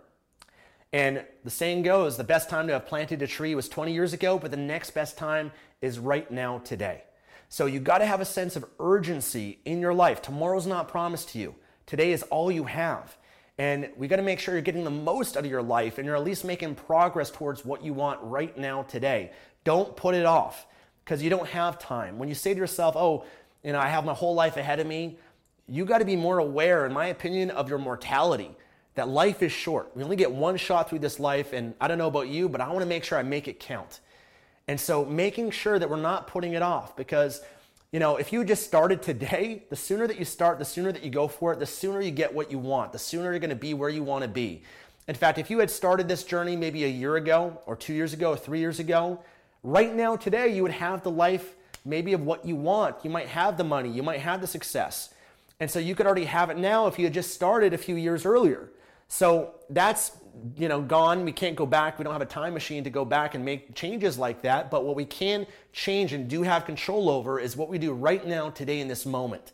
And 0.95 1.25
the 1.43 1.49
saying 1.49 1.81
goes 1.81 2.15
the 2.15 2.23
best 2.23 2.49
time 2.49 2.67
to 2.67 2.73
have 2.73 2.85
planted 2.85 3.21
a 3.21 3.27
tree 3.27 3.53
was 3.53 3.67
20 3.67 3.91
years 3.91 4.13
ago, 4.13 4.39
but 4.39 4.49
the 4.49 4.55
next 4.55 4.91
best 4.91 5.17
time 5.17 5.51
is 5.81 5.99
right 5.99 6.31
now 6.31 6.59
today. 6.59 7.03
So 7.49 7.65
you 7.65 7.81
got 7.81 7.97
to 7.97 8.05
have 8.05 8.21
a 8.21 8.25
sense 8.25 8.55
of 8.55 8.63
urgency 8.79 9.59
in 9.65 9.81
your 9.81 9.93
life. 9.93 10.21
Tomorrow's 10.21 10.65
not 10.65 10.87
promised 10.87 11.31
to 11.31 11.37
you. 11.37 11.53
Today 11.85 12.13
is 12.13 12.23
all 12.23 12.49
you 12.49 12.63
have. 12.63 13.17
And 13.57 13.89
we 13.97 14.07
got 14.07 14.15
to 14.15 14.21
make 14.21 14.39
sure 14.39 14.53
you're 14.53 14.61
getting 14.61 14.85
the 14.85 14.89
most 14.89 15.35
out 15.35 15.43
of 15.43 15.51
your 15.51 15.61
life 15.61 15.97
and 15.97 16.05
you're 16.05 16.15
at 16.15 16.23
least 16.23 16.45
making 16.45 16.75
progress 16.75 17.29
towards 17.29 17.65
what 17.65 17.83
you 17.83 17.91
want 17.91 18.21
right 18.23 18.57
now 18.57 18.83
today. 18.83 19.33
Don't 19.65 19.97
put 19.97 20.15
it 20.15 20.25
off 20.25 20.65
because 21.03 21.21
you 21.21 21.29
don't 21.29 21.49
have 21.49 21.77
time. 21.77 22.19
When 22.19 22.29
you 22.29 22.35
say 22.35 22.53
to 22.53 22.57
yourself, 22.57 22.95
oh, 22.95 23.25
you 23.65 23.73
know, 23.73 23.79
I 23.79 23.89
have 23.89 24.05
my 24.05 24.13
whole 24.13 24.33
life 24.33 24.55
ahead 24.55 24.79
of 24.79 24.87
me, 24.87 25.17
you 25.67 25.83
got 25.83 25.97
to 25.97 26.05
be 26.05 26.15
more 26.15 26.37
aware, 26.37 26.85
in 26.85 26.93
my 26.93 27.07
opinion, 27.07 27.51
of 27.51 27.67
your 27.67 27.79
mortality. 27.79 28.55
That 28.95 29.09
life 29.09 29.43
is 29.43 29.51
short. 29.51 29.91
We 29.95 30.03
only 30.03 30.15
get 30.15 30.31
one 30.31 30.57
shot 30.57 30.89
through 30.89 30.99
this 30.99 31.19
life, 31.19 31.53
and 31.53 31.73
I 31.79 31.87
don't 31.87 31.97
know 31.97 32.07
about 32.07 32.29
you, 32.29 32.49
but 32.49 32.61
I 32.61 32.67
want 32.69 32.79
to 32.79 32.85
make 32.85 33.03
sure 33.03 33.17
I 33.17 33.23
make 33.23 33.47
it 33.47 33.59
count. 33.59 33.99
And 34.67 34.79
so 34.79 35.05
making 35.05 35.51
sure 35.51 35.77
that 35.77 35.89
we're 35.89 35.97
not 35.97 36.27
putting 36.27 36.53
it 36.53 36.61
off 36.61 36.95
because 36.95 37.41
you 37.95 37.99
know, 37.99 38.17
if 38.17 38.33
you 38.33 38.43
just 38.43 38.65
started 38.65 39.01
today, 39.01 39.63
the 39.69 39.75
sooner 39.77 40.05
that 40.05 40.19
you 40.19 40.25
start, 40.25 40.59
the 40.59 40.65
sooner 40.65 40.91
that 40.91 41.01
you 41.01 41.09
go 41.09 41.29
for 41.29 41.53
it, 41.53 41.59
the 41.59 41.65
sooner 41.65 42.01
you 42.01 42.11
get 42.11 42.33
what 42.33 42.51
you 42.51 42.59
want, 42.59 42.91
the 42.91 42.99
sooner 42.99 43.31
you're 43.31 43.39
going 43.39 43.51
to 43.51 43.55
be 43.55 43.73
where 43.73 43.87
you 43.87 44.03
want 44.03 44.23
to 44.23 44.27
be. 44.27 44.63
In 45.07 45.15
fact, 45.15 45.37
if 45.37 45.49
you 45.49 45.59
had 45.59 45.69
started 45.71 46.07
this 46.09 46.25
journey 46.25 46.57
maybe 46.57 46.83
a 46.83 46.89
year 46.89 47.15
ago, 47.15 47.61
or 47.65 47.77
two 47.77 47.93
years 47.93 48.11
ago, 48.11 48.31
or 48.31 48.37
three 48.37 48.59
years 48.59 48.79
ago, 48.79 49.23
right 49.63 49.95
now, 49.95 50.17
today, 50.17 50.53
you 50.53 50.61
would 50.63 50.73
have 50.73 51.03
the 51.03 51.09
life 51.11 51.55
maybe 51.85 52.11
of 52.11 52.21
what 52.21 52.45
you 52.45 52.57
want. 52.57 52.97
You 53.03 53.11
might 53.11 53.27
have 53.27 53.55
the 53.55 53.63
money, 53.63 53.89
you 53.89 54.03
might 54.03 54.19
have 54.19 54.41
the 54.41 54.47
success. 54.47 55.13
And 55.59 55.71
so 55.71 55.79
you 55.79 55.95
could 55.95 56.05
already 56.05 56.25
have 56.25 56.49
it 56.49 56.57
now 56.57 56.87
if 56.87 56.99
you 56.99 57.05
had 57.05 57.13
just 57.13 57.33
started 57.33 57.73
a 57.73 57.77
few 57.77 57.95
years 57.95 58.25
earlier. 58.25 58.71
So 59.07 59.55
that's 59.69 60.11
you 60.57 60.67
know 60.67 60.81
gone. 60.81 61.23
We 61.25 61.31
can't 61.31 61.55
go 61.55 61.65
back. 61.65 61.97
We 61.97 62.03
don't 62.03 62.13
have 62.13 62.21
a 62.21 62.25
time 62.25 62.53
machine 62.53 62.83
to 62.83 62.89
go 62.89 63.05
back 63.05 63.35
and 63.35 63.45
make 63.45 63.73
changes 63.75 64.17
like 64.17 64.41
that. 64.41 64.69
But 64.69 64.83
what 64.83 64.95
we 64.95 65.05
can 65.05 65.45
change 65.71 66.13
and 66.13 66.27
do 66.27 66.43
have 66.43 66.65
control 66.65 67.09
over 67.09 67.39
is 67.39 67.55
what 67.55 67.69
we 67.69 67.77
do 67.77 67.93
right 67.93 68.25
now, 68.25 68.49
today, 68.49 68.79
in 68.79 68.87
this 68.87 69.05
moment. 69.05 69.51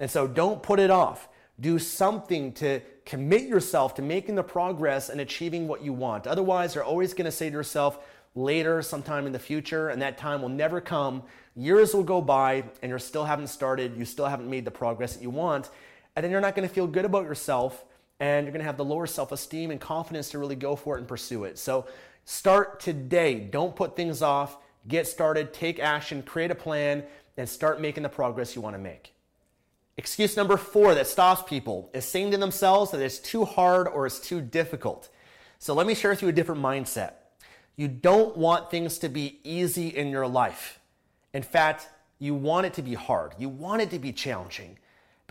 And 0.00 0.10
so 0.10 0.26
don't 0.26 0.62
put 0.62 0.80
it 0.80 0.90
off. 0.90 1.28
Do 1.60 1.78
something 1.78 2.52
to 2.54 2.80
commit 3.04 3.42
yourself 3.42 3.94
to 3.96 4.02
making 4.02 4.34
the 4.34 4.42
progress 4.42 5.10
and 5.10 5.20
achieving 5.20 5.68
what 5.68 5.82
you 5.82 5.92
want. 5.92 6.26
Otherwise, 6.26 6.74
you're 6.74 6.84
always 6.84 7.12
going 7.14 7.26
to 7.26 7.32
say 7.32 7.50
to 7.50 7.52
yourself, 7.52 7.98
later, 8.34 8.80
sometime 8.82 9.26
in 9.26 9.32
the 9.32 9.38
future, 9.38 9.90
and 9.90 10.00
that 10.00 10.16
time 10.16 10.42
will 10.42 10.48
never 10.48 10.80
come. 10.80 11.22
Years 11.54 11.94
will 11.94 12.02
go 12.02 12.20
by, 12.20 12.64
and 12.80 12.88
you're 12.88 12.98
still 12.98 13.24
haven't 13.24 13.48
started, 13.48 13.96
you 13.96 14.04
still 14.04 14.26
haven't 14.26 14.48
made 14.48 14.64
the 14.64 14.70
progress 14.70 15.14
that 15.14 15.22
you 15.22 15.30
want, 15.30 15.68
and 16.16 16.24
then 16.24 16.30
you're 16.30 16.40
not 16.40 16.54
going 16.54 16.66
to 16.66 16.74
feel 16.74 16.86
good 16.86 17.04
about 17.04 17.24
yourself 17.24 17.84
and 18.22 18.46
you're 18.46 18.52
going 18.52 18.60
to 18.60 18.66
have 18.66 18.76
the 18.76 18.84
lower 18.84 19.08
self 19.08 19.32
esteem 19.32 19.72
and 19.72 19.80
confidence 19.80 20.30
to 20.30 20.38
really 20.38 20.54
go 20.54 20.76
for 20.76 20.94
it 20.94 21.00
and 21.00 21.08
pursue 21.08 21.42
it. 21.42 21.58
So 21.58 21.86
start 22.24 22.78
today. 22.78 23.40
Don't 23.40 23.74
put 23.74 23.96
things 23.96 24.22
off. 24.22 24.58
Get 24.86 25.08
started, 25.08 25.52
take 25.52 25.80
action, 25.80 26.22
create 26.22 26.52
a 26.52 26.54
plan, 26.54 27.02
and 27.36 27.48
start 27.48 27.80
making 27.80 28.04
the 28.04 28.08
progress 28.08 28.54
you 28.54 28.62
want 28.62 28.76
to 28.76 28.78
make. 28.80 29.12
Excuse 29.96 30.36
number 30.36 30.56
four 30.56 30.94
that 30.94 31.08
stops 31.08 31.42
people 31.42 31.90
is 31.92 32.04
saying 32.04 32.30
to 32.30 32.36
themselves 32.36 32.92
that 32.92 33.00
it's 33.00 33.18
too 33.18 33.44
hard 33.44 33.88
or 33.88 34.06
it's 34.06 34.20
too 34.20 34.40
difficult. 34.40 35.08
So 35.58 35.74
let 35.74 35.88
me 35.88 35.94
share 35.94 36.12
with 36.12 36.22
you 36.22 36.28
a 36.28 36.32
different 36.32 36.62
mindset. 36.62 37.14
You 37.74 37.88
don't 37.88 38.36
want 38.36 38.70
things 38.70 38.98
to 38.98 39.08
be 39.08 39.40
easy 39.42 39.88
in 39.88 40.10
your 40.10 40.28
life. 40.28 40.78
In 41.34 41.42
fact, 41.42 41.88
you 42.20 42.36
want 42.36 42.66
it 42.66 42.74
to 42.74 42.82
be 42.82 42.94
hard. 42.94 43.34
You 43.36 43.48
want 43.48 43.82
it 43.82 43.90
to 43.90 43.98
be 43.98 44.12
challenging. 44.12 44.78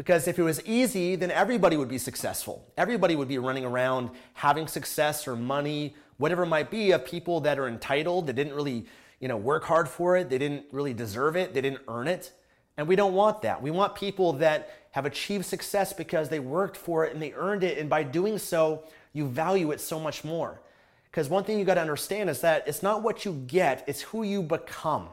Because 0.01 0.27
if 0.27 0.39
it 0.39 0.41
was 0.41 0.65
easy, 0.65 1.15
then 1.15 1.29
everybody 1.29 1.77
would 1.77 1.87
be 1.87 1.99
successful. 1.99 2.67
Everybody 2.75 3.15
would 3.15 3.27
be 3.27 3.37
running 3.37 3.63
around 3.63 4.09
having 4.33 4.65
success 4.65 5.27
or 5.27 5.35
money, 5.35 5.95
whatever 6.17 6.41
it 6.41 6.47
might 6.47 6.71
be, 6.71 6.89
of 6.89 7.05
people 7.05 7.39
that 7.41 7.59
are 7.59 7.67
entitled, 7.67 8.25
that 8.25 8.33
didn't 8.33 8.55
really, 8.55 8.87
you 9.19 9.27
know, 9.27 9.37
work 9.37 9.63
hard 9.63 9.87
for 9.87 10.17
it, 10.17 10.27
they 10.27 10.39
didn't 10.39 10.65
really 10.71 10.95
deserve 10.95 11.35
it, 11.35 11.53
they 11.53 11.61
didn't 11.61 11.83
earn 11.87 12.07
it. 12.07 12.33
And 12.77 12.87
we 12.87 12.95
don't 12.95 13.13
want 13.13 13.43
that. 13.43 13.61
We 13.61 13.69
want 13.69 13.93
people 13.93 14.33
that 14.33 14.73
have 14.89 15.05
achieved 15.05 15.45
success 15.45 15.93
because 15.93 16.29
they 16.29 16.39
worked 16.39 16.77
for 16.77 17.05
it 17.05 17.13
and 17.13 17.21
they 17.21 17.33
earned 17.33 17.63
it. 17.63 17.77
And 17.77 17.87
by 17.87 18.01
doing 18.01 18.39
so, 18.39 18.85
you 19.13 19.27
value 19.27 19.69
it 19.69 19.79
so 19.79 19.99
much 19.99 20.23
more. 20.23 20.63
Because 21.11 21.29
one 21.29 21.43
thing 21.43 21.59
you 21.59 21.63
got 21.63 21.75
to 21.75 21.81
understand 21.81 22.27
is 22.27 22.41
that 22.41 22.67
it's 22.67 22.81
not 22.81 23.03
what 23.03 23.23
you 23.23 23.33
get, 23.45 23.83
it's 23.85 24.01
who 24.01 24.23
you 24.23 24.41
become. 24.41 25.09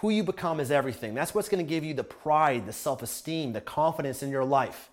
Who 0.00 0.10
you 0.10 0.22
become 0.22 0.60
is 0.60 0.70
everything. 0.70 1.14
That's 1.14 1.34
what's 1.34 1.48
going 1.48 1.64
to 1.64 1.68
give 1.68 1.84
you 1.84 1.94
the 1.94 2.04
pride, 2.04 2.66
the 2.66 2.72
self 2.72 3.02
esteem, 3.02 3.52
the 3.52 3.60
confidence 3.60 4.22
in 4.22 4.30
your 4.30 4.44
life. 4.44 4.90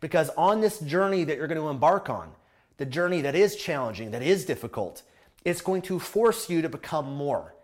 Because 0.00 0.30
on 0.30 0.60
this 0.60 0.78
journey 0.78 1.24
that 1.24 1.36
you're 1.36 1.46
going 1.46 1.60
to 1.60 1.68
embark 1.68 2.08
on, 2.08 2.30
the 2.78 2.86
journey 2.86 3.22
that 3.22 3.34
is 3.34 3.56
challenging, 3.56 4.10
that 4.10 4.22
is 4.22 4.44
difficult, 4.44 5.02
it's 5.44 5.60
going 5.60 5.82
to 5.82 5.98
force 5.98 6.50
you 6.50 6.62
to 6.62 6.68
become 6.68 7.14
more. 7.16 7.54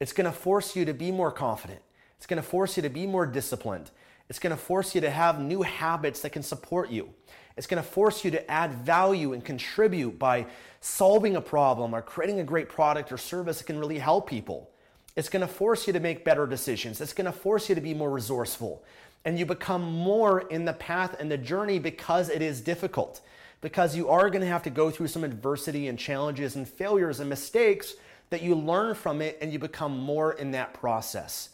It's 0.00 0.12
going 0.12 0.26
to 0.26 0.32
force 0.32 0.74
you 0.76 0.84
to 0.84 0.94
be 0.94 1.10
more 1.10 1.30
confident. 1.30 1.80
It's 2.16 2.26
going 2.26 2.42
to 2.42 2.48
force 2.48 2.76
you 2.76 2.82
to 2.82 2.88
be 2.88 3.06
more 3.06 3.26
disciplined. 3.26 3.90
It's 4.28 4.38
going 4.38 4.54
to 4.54 4.60
force 4.60 4.94
you 4.94 5.00
to 5.02 5.10
have 5.10 5.40
new 5.40 5.62
habits 5.62 6.20
that 6.20 6.30
can 6.30 6.42
support 6.42 6.90
you. 6.90 7.10
It's 7.56 7.66
going 7.66 7.82
to 7.82 7.88
force 7.88 8.24
you 8.24 8.30
to 8.30 8.50
add 8.50 8.72
value 8.72 9.32
and 9.32 9.44
contribute 9.44 10.18
by 10.18 10.46
solving 10.80 11.36
a 11.36 11.40
problem 11.40 11.94
or 11.94 12.02
creating 12.02 12.40
a 12.40 12.44
great 12.44 12.68
product 12.68 13.12
or 13.12 13.18
service 13.18 13.58
that 13.58 13.64
can 13.64 13.78
really 13.78 13.98
help 13.98 14.28
people. 14.28 14.70
It's 15.14 15.28
going 15.28 15.46
to 15.46 15.52
force 15.52 15.86
you 15.86 15.92
to 15.92 16.00
make 16.00 16.24
better 16.24 16.46
decisions. 16.46 17.00
It's 17.00 17.12
going 17.12 17.26
to 17.26 17.32
force 17.32 17.68
you 17.68 17.74
to 17.74 17.80
be 17.80 17.94
more 17.94 18.10
resourceful. 18.10 18.82
And 19.24 19.38
you 19.38 19.46
become 19.46 19.82
more 19.82 20.40
in 20.40 20.64
the 20.64 20.72
path 20.72 21.16
and 21.20 21.30
the 21.30 21.38
journey 21.38 21.78
because 21.78 22.28
it 22.28 22.42
is 22.42 22.60
difficult. 22.60 23.20
Because 23.60 23.94
you 23.94 24.08
are 24.08 24.30
going 24.30 24.40
to 24.40 24.48
have 24.48 24.62
to 24.64 24.70
go 24.70 24.90
through 24.90 25.08
some 25.08 25.22
adversity 25.22 25.88
and 25.88 25.98
challenges 25.98 26.56
and 26.56 26.68
failures 26.68 27.20
and 27.20 27.28
mistakes 27.28 27.94
that 28.30 28.42
you 28.42 28.54
learn 28.54 28.94
from 28.94 29.20
it 29.20 29.38
and 29.40 29.52
you 29.52 29.58
become 29.58 29.96
more 29.96 30.32
in 30.32 30.50
that 30.52 30.72
process. 30.72 31.50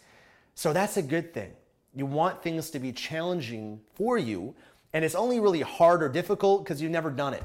So 0.54 0.72
that's 0.72 0.96
a 0.96 1.02
good 1.02 1.34
thing. 1.34 1.50
You 1.94 2.06
want 2.06 2.42
things 2.42 2.70
to 2.70 2.78
be 2.78 2.92
challenging 2.92 3.80
for 3.94 4.16
you, 4.16 4.54
and 4.92 5.04
it's 5.04 5.14
only 5.14 5.40
really 5.40 5.60
hard 5.60 6.02
or 6.02 6.08
difficult 6.08 6.64
because 6.64 6.80
you've 6.80 6.92
never 6.92 7.10
done 7.10 7.34
it. 7.34 7.42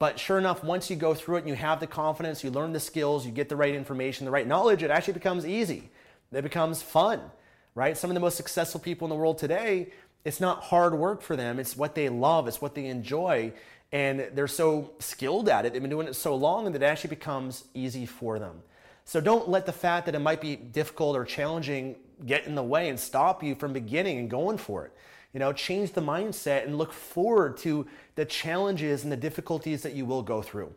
But 0.00 0.18
sure 0.18 0.38
enough, 0.38 0.64
once 0.64 0.88
you 0.88 0.96
go 0.96 1.12
through 1.12 1.36
it 1.36 1.38
and 1.40 1.48
you 1.48 1.54
have 1.54 1.78
the 1.78 1.86
confidence, 1.86 2.42
you 2.42 2.50
learn 2.50 2.72
the 2.72 2.80
skills, 2.80 3.26
you 3.26 3.30
get 3.30 3.50
the 3.50 3.54
right 3.54 3.74
information, 3.74 4.24
the 4.24 4.30
right 4.30 4.46
knowledge, 4.46 4.82
it 4.82 4.90
actually 4.90 5.12
becomes 5.12 5.46
easy. 5.46 5.90
It 6.32 6.42
becomes 6.42 6.80
fun, 6.80 7.20
right? 7.74 7.94
Some 7.94 8.08
of 8.08 8.14
the 8.14 8.20
most 8.20 8.38
successful 8.38 8.80
people 8.80 9.04
in 9.04 9.10
the 9.10 9.16
world 9.16 9.36
today, 9.36 9.92
it's 10.24 10.40
not 10.40 10.62
hard 10.62 10.94
work 10.94 11.20
for 11.20 11.36
them. 11.36 11.58
It's 11.58 11.76
what 11.76 11.94
they 11.94 12.08
love, 12.08 12.48
it's 12.48 12.62
what 12.62 12.74
they 12.74 12.86
enjoy. 12.86 13.52
And 13.92 14.26
they're 14.32 14.48
so 14.48 14.92
skilled 15.00 15.50
at 15.50 15.66
it, 15.66 15.74
they've 15.74 15.82
been 15.82 15.90
doing 15.90 16.08
it 16.08 16.16
so 16.16 16.34
long 16.34 16.64
that 16.64 16.82
it 16.82 16.82
actually 16.82 17.10
becomes 17.10 17.64
easy 17.74 18.06
for 18.06 18.38
them. 18.38 18.62
So 19.04 19.20
don't 19.20 19.50
let 19.50 19.66
the 19.66 19.72
fact 19.72 20.06
that 20.06 20.14
it 20.14 20.20
might 20.20 20.40
be 20.40 20.56
difficult 20.56 21.14
or 21.14 21.26
challenging 21.26 21.96
get 22.24 22.46
in 22.46 22.54
the 22.54 22.62
way 22.62 22.88
and 22.88 22.98
stop 22.98 23.42
you 23.42 23.54
from 23.54 23.74
beginning 23.74 24.18
and 24.18 24.30
going 24.30 24.56
for 24.56 24.86
it. 24.86 24.92
You 25.32 25.40
know, 25.40 25.52
change 25.52 25.92
the 25.92 26.00
mindset 26.00 26.64
and 26.64 26.76
look 26.76 26.92
forward 26.92 27.56
to 27.58 27.86
the 28.16 28.24
challenges 28.24 29.04
and 29.04 29.12
the 29.12 29.16
difficulties 29.16 29.82
that 29.82 29.94
you 29.94 30.04
will 30.04 30.22
go 30.22 30.42
through. 30.42 30.74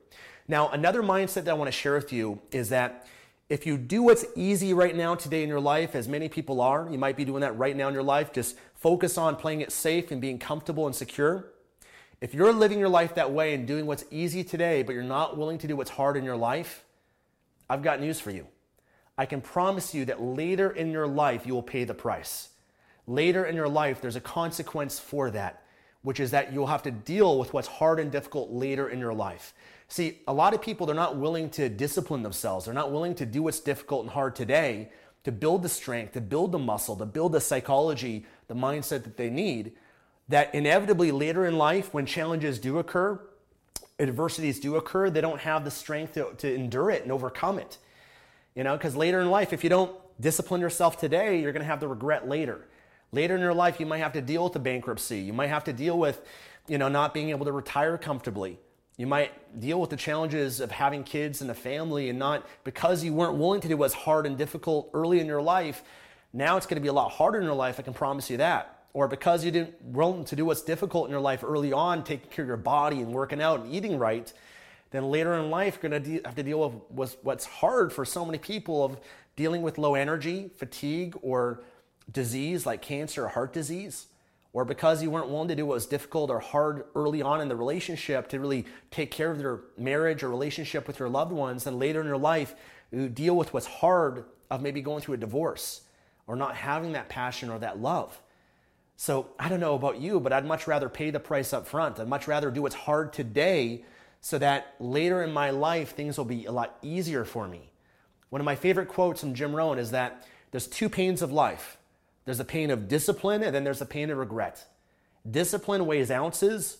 Now, 0.48 0.70
another 0.70 1.02
mindset 1.02 1.46
that 1.46 1.50
I 1.50 1.54
want 1.54 1.70
to 1.70 1.72
share 1.72 1.96
with 1.96 2.14
you 2.14 2.40
is 2.52 2.70
that 2.70 3.08
if 3.50 3.66
you 3.66 3.78
do 3.78 4.04
what's 4.04 4.26
easy 4.36 4.74
right 4.74 4.96
now 4.96 5.16
today 5.16 5.44
in 5.44 5.50
your 5.50 5.60
life, 5.60 5.96
as 5.96 6.08
many 6.08 6.30
people 6.30 6.62
are, 6.62 6.88
you 6.90 6.98
might 6.98 7.18
be 7.18 7.26
doing 7.26 7.42
that 7.42 7.58
right 7.58 7.76
now 7.76 7.88
in 7.88 7.94
your 7.94 8.04
life, 8.04 8.32
just 8.32 8.58
focus 8.76 9.18
on 9.18 9.36
playing 9.36 9.62
it 9.62 9.72
safe 9.72 10.12
and 10.12 10.22
being 10.22 10.40
comfortable 10.40 10.86
and 10.86 10.96
secure. 10.96 11.46
If 12.22 12.34
you're 12.34 12.54
living 12.54 12.80
your 12.80 12.90
life 12.90 13.16
that 13.16 13.32
way 13.32 13.54
and 13.54 13.68
doing 13.68 13.86
what's 13.86 14.06
easy 14.12 14.44
today, 14.44 14.82
but 14.82 14.94
you're 14.94 15.04
not 15.04 15.38
willing 15.38 15.58
to 15.60 15.68
do 15.68 15.76
what's 15.76 15.92
hard 15.92 16.16
in 16.16 16.24
your 16.24 16.38
life, 16.38 16.84
I've 17.70 17.84
got 17.84 18.00
news 18.00 18.20
for 18.20 18.32
you. 18.32 18.48
I 19.18 19.26
can 19.26 19.42
promise 19.42 19.94
you 19.94 20.06
that 20.06 20.22
later 20.22 20.70
in 20.70 20.92
your 20.92 21.08
life, 21.08 21.46
you 21.46 21.54
will 21.54 21.64
pay 21.64 21.84
the 21.84 21.94
price. 21.94 22.50
Later 23.08 23.46
in 23.46 23.56
your 23.56 23.68
life, 23.68 24.02
there's 24.02 24.16
a 24.16 24.22
consequence 24.22 25.00
for 25.00 25.30
that, 25.32 25.64
which 26.04 26.20
is 26.20 26.32
that 26.32 26.54
you'll 26.54 26.68
have 26.68 26.84
to 26.84 26.92
deal 26.92 27.38
with 27.38 27.54
what's 27.54 27.68
hard 27.68 28.00
and 28.00 28.12
difficult 28.12 28.52
later 28.52 28.90
in 28.90 29.00
your 29.00 29.14
life. 29.14 29.54
See, 29.88 30.20
a 30.28 30.34
lot 30.34 30.54
of 30.54 30.62
people, 30.62 30.86
they're 30.86 30.96
not 30.96 31.18
willing 31.18 31.50
to 31.52 31.70
discipline 31.70 32.24
themselves. 32.24 32.66
They're 32.66 32.74
not 32.74 32.92
willing 32.92 33.16
to 33.16 33.26
do 33.26 33.44
what's 33.44 33.60
difficult 33.60 34.04
and 34.04 34.12
hard 34.12 34.36
today 34.36 34.90
to 35.24 35.32
build 35.32 35.64
the 35.64 35.70
strength, 35.70 36.14
to 36.14 36.22
build 36.22 36.52
the 36.52 36.60
muscle, 36.60 36.96
to 36.98 37.06
build 37.06 37.32
the 37.32 37.42
psychology, 37.42 38.26
the 38.48 38.56
mindset 38.56 39.04
that 39.04 39.18
they 39.18 39.30
need. 39.30 39.74
That 40.30 40.54
inevitably 40.56 41.12
later 41.12 41.46
in 41.46 41.58
life, 41.58 41.94
when 41.94 42.06
challenges 42.06 42.60
do 42.60 42.80
occur, 42.80 43.20
adversities 44.00 44.60
do 44.60 44.76
occur, 44.76 45.10
they 45.10 45.22
don't 45.22 45.40
have 45.42 45.66
the 45.66 45.72
strength 45.72 46.14
to, 46.14 46.34
to 46.38 46.54
endure 46.54 46.90
it 46.90 47.04
and 47.04 47.12
overcome 47.12 47.60
it. 47.60 47.78
You 48.56 48.64
know, 48.64 48.78
because 48.78 48.96
later 48.96 49.22
in 49.22 49.30
life, 49.30 49.54
if 49.54 49.64
you 49.64 49.70
don't 49.70 49.94
discipline 50.20 50.62
yourself 50.62 51.00
today, 51.00 51.40
you're 51.42 51.52
going 51.52 51.62
to 51.62 51.68
have 51.68 51.80
the 51.80 51.88
regret 51.88 52.28
later. 52.28 52.68
Later 53.14 53.36
in 53.36 53.42
your 53.42 53.54
life, 53.54 53.80
you 53.80 53.86
might 53.86 54.00
have 54.00 54.14
to 54.14 54.22
deal 54.22 54.44
with 54.44 54.56
a 54.56 54.60
bankruptcy. 54.60 55.20
You 55.20 55.34
might 55.34 55.48
have 55.48 55.64
to 55.66 55.74
deal 55.74 56.00
with, 56.00 56.26
you 56.68 56.80
know, 56.80 56.90
not 56.90 57.14
being 57.14 57.30
able 57.30 57.46
to 57.46 57.52
retire 57.52 57.96
comfortably. 57.96 58.58
You 58.98 59.06
might 59.06 59.60
deal 59.60 59.80
with 59.80 59.92
the 59.92 59.96
challenges 59.96 60.60
of 60.60 60.72
having 60.72 61.04
kids 61.04 61.42
and 61.42 61.52
a 61.52 61.54
family 61.54 62.10
and 62.10 62.18
not 62.18 62.46
because 62.64 63.04
you 63.04 63.14
weren't 63.14 63.36
willing 63.38 63.62
to 63.62 63.68
do 63.68 63.78
what's 63.78 63.94
hard 63.94 64.26
and 64.26 64.36
difficult 64.36 64.90
early 64.96 65.20
in 65.20 65.28
your 65.28 65.44
life. 65.44 65.84
Now 66.34 66.58
it's 66.58 66.66
going 66.66 66.78
to 66.78 66.82
be 66.82 66.88
a 66.88 66.94
lot 66.94 67.12
harder 67.12 67.38
in 67.38 67.44
your 67.44 67.54
life. 67.54 67.80
I 67.80 67.84
can 67.84 67.94
promise 67.94 68.32
you 68.32 68.38
that. 68.38 68.80
Or 68.94 69.08
because 69.08 69.46
you 69.46 69.52
didn't 69.52 69.80
willing 69.84 70.26
to 70.26 70.36
do 70.36 70.46
what's 70.46 70.64
difficult 70.64 71.06
in 71.06 71.12
your 71.12 71.22
life 71.22 71.44
early 71.44 71.72
on, 71.72 72.04
taking 72.04 72.32
care 72.32 72.44
of 72.44 72.48
your 72.48 72.58
body 72.58 72.98
and 72.98 73.14
working 73.14 73.42
out 73.42 73.62
and 73.62 73.74
eating 73.74 74.00
right, 74.00 74.32
then 74.90 75.06
later 75.06 75.36
in 75.36 75.52
life 75.52 75.78
you're 75.82 75.90
going 75.92 76.04
to 76.04 76.10
de- 76.20 76.22
have 76.26 76.36
to 76.36 76.44
deal 76.44 76.68
with, 76.68 76.82
with 76.90 77.18
what's 77.22 77.46
hard 77.46 77.94
for 77.94 78.06
so 78.06 78.26
many 78.26 78.40
people 78.40 78.84
of 78.84 78.98
dealing 79.36 79.62
with 79.62 79.78
low 79.78 79.94
energy, 79.94 80.52
fatigue, 80.56 81.16
or 81.22 81.62
disease 82.12 82.66
like 82.66 82.82
cancer 82.82 83.26
or 83.26 83.30
heart 83.30 83.54
disease. 83.54 84.08
Or 84.54 84.66
because 84.66 85.02
you 85.02 85.10
weren't 85.10 85.30
willing 85.30 85.48
to 85.48 85.56
do 85.56 85.66
what 85.66 85.74
was 85.74 85.88
difficult 85.88 86.30
or 86.30 86.40
hard 86.40 86.86
early 86.96 87.24
on 87.24 87.42
in 87.42 87.48
the 87.48 87.56
relationship 87.56 88.28
to 88.30 88.40
really 88.40 88.66
take 88.92 89.10
care 89.10 89.32
of 89.32 89.42
your 89.42 89.62
marriage 89.80 90.22
or 90.22 90.30
relationship 90.30 90.86
with 90.86 91.00
your 91.00 91.10
loved 91.10 91.32
ones, 91.32 91.64
then 91.64 91.80
later 91.80 92.02
in 92.02 92.08
your 92.08 92.18
life, 92.18 92.54
you 92.92 93.10
deal 93.10 93.36
with 93.36 93.52
what's 93.52 93.66
hard 93.66 94.26
of 94.52 94.62
maybe 94.62 94.82
going 94.82 95.02
through 95.02 95.16
a 95.16 95.18
divorce 95.18 95.82
or 96.28 96.36
not 96.36 96.56
having 96.56 96.92
that 96.92 97.10
passion 97.10 97.50
or 97.50 97.58
that 97.60 97.80
love. 97.80 98.22
So 98.96 99.32
I 99.40 99.50
don't 99.50 99.60
know 99.60 99.74
about 99.74 100.00
you, 100.00 100.20
but 100.20 100.32
I'd 100.32 100.46
much 100.46 100.68
rather 100.68 100.88
pay 100.88 101.10
the 101.10 101.20
price 101.20 101.52
up 101.52 101.68
front. 101.68 102.00
I'd 102.00 102.08
much 102.08 102.28
rather 102.28 102.52
do 102.52 102.62
what's 102.62 102.76
hard 102.76 103.12
today 103.12 103.84
so 104.22 104.38
that 104.38 104.76
later 104.80 105.24
in 105.24 105.34
my 105.34 105.50
life, 105.50 105.96
things 105.96 106.18
will 106.18 106.26
be 106.26 106.46
a 106.46 106.52
lot 106.52 106.78
easier 106.84 107.26
for 107.26 107.48
me. 107.48 107.72
One 108.30 108.40
of 108.40 108.46
my 108.46 108.56
favorite 108.56 108.88
quotes 108.88 109.20
from 109.22 109.34
Jim 109.34 109.56
Rohn 109.56 109.80
is 109.80 109.92
that 109.92 110.28
there's 110.52 110.68
two 110.68 110.90
pains 110.90 111.22
of 111.22 111.32
life 111.32 111.78
there's 112.26 112.40
a 112.40 112.46
pain 112.46 112.72
of 112.72 112.88
discipline, 112.88 113.44
and 113.44 113.54
then 113.54 113.64
there's 113.64 113.82
a 113.82 113.86
pain 113.86 114.10
of 114.10 114.18
regret. 114.18 114.66
Discipline 115.30 115.86
weighs 115.86 116.12
ounces, 116.12 116.78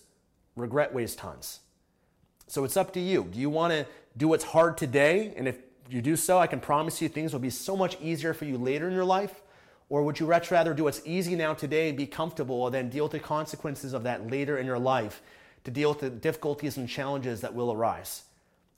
regret 0.56 0.94
weighs 0.94 1.14
tons. 1.14 1.60
So 2.46 2.64
it's 2.64 2.76
up 2.76 2.92
to 2.94 3.00
you. 3.00 3.28
Do 3.30 3.38
you 3.38 3.50
want 3.50 3.72
to 3.72 3.86
do 4.16 4.28
what's 4.28 4.44
hard 4.44 4.76
today? 4.76 5.32
And 5.36 5.48
if 5.48 5.58
you 5.88 6.00
do 6.00 6.16
so, 6.16 6.38
I 6.38 6.46
can 6.46 6.60
promise 6.60 7.00
you 7.00 7.08
things 7.08 7.32
will 7.32 7.40
be 7.40 7.50
so 7.50 7.76
much 7.76 8.00
easier 8.00 8.34
for 8.34 8.44
you 8.44 8.58
later 8.58 8.88
in 8.88 8.94
your 8.94 9.04
life. 9.04 9.42
Or 9.88 10.02
would 10.02 10.18
you 10.18 10.26
much 10.26 10.50
rather 10.50 10.74
do 10.74 10.84
what's 10.84 11.02
easy 11.04 11.36
now 11.36 11.54
today 11.54 11.88
and 11.88 11.96
be 11.96 12.06
comfortable 12.06 12.66
and 12.66 12.74
then 12.74 12.88
deal 12.88 13.04
with 13.04 13.12
the 13.12 13.18
consequences 13.18 13.92
of 13.92 14.02
that 14.04 14.30
later 14.30 14.58
in 14.58 14.66
your 14.66 14.78
life 14.78 15.22
to 15.64 15.70
deal 15.70 15.90
with 15.90 16.00
the 16.00 16.10
difficulties 16.10 16.76
and 16.76 16.88
challenges 16.88 17.40
that 17.42 17.54
will 17.54 17.72
arise? 17.72 18.24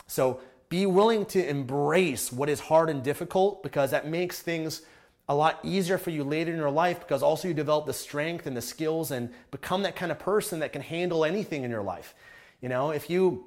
So 0.07 0.41
be 0.69 0.85
willing 0.87 1.25
to 1.27 1.49
embrace 1.49 2.33
what 2.33 2.49
is 2.49 2.61
hard 2.61 2.91
and 2.91 3.03
difficult 3.03 3.63
because 3.63 3.93
that 3.93 4.07
makes 4.09 4.43
things 4.43 4.83
a 5.29 5.35
lot 5.35 5.59
easier 5.65 5.99
for 5.99 6.11
you 6.11 6.23
later 6.23 6.53
in 6.53 6.57
your 6.57 6.71
life 6.71 7.01
because 7.01 7.23
also 7.23 7.49
you 7.49 7.55
develop 7.55 7.87
the 7.87 7.93
strength 7.93 8.47
and 8.47 8.57
the 8.57 8.63
skills 8.63 9.11
and 9.11 9.31
become 9.51 9.83
that 9.83 9.97
kind 9.97 10.13
of 10.13 10.19
person 10.19 10.61
that 10.61 10.73
can 10.73 10.83
handle 10.83 11.25
anything 11.25 11.65
in 11.65 11.71
your 11.71 11.83
life. 11.83 12.15
You 12.61 12.69
know, 12.69 12.91
if 12.91 13.11
you 13.11 13.45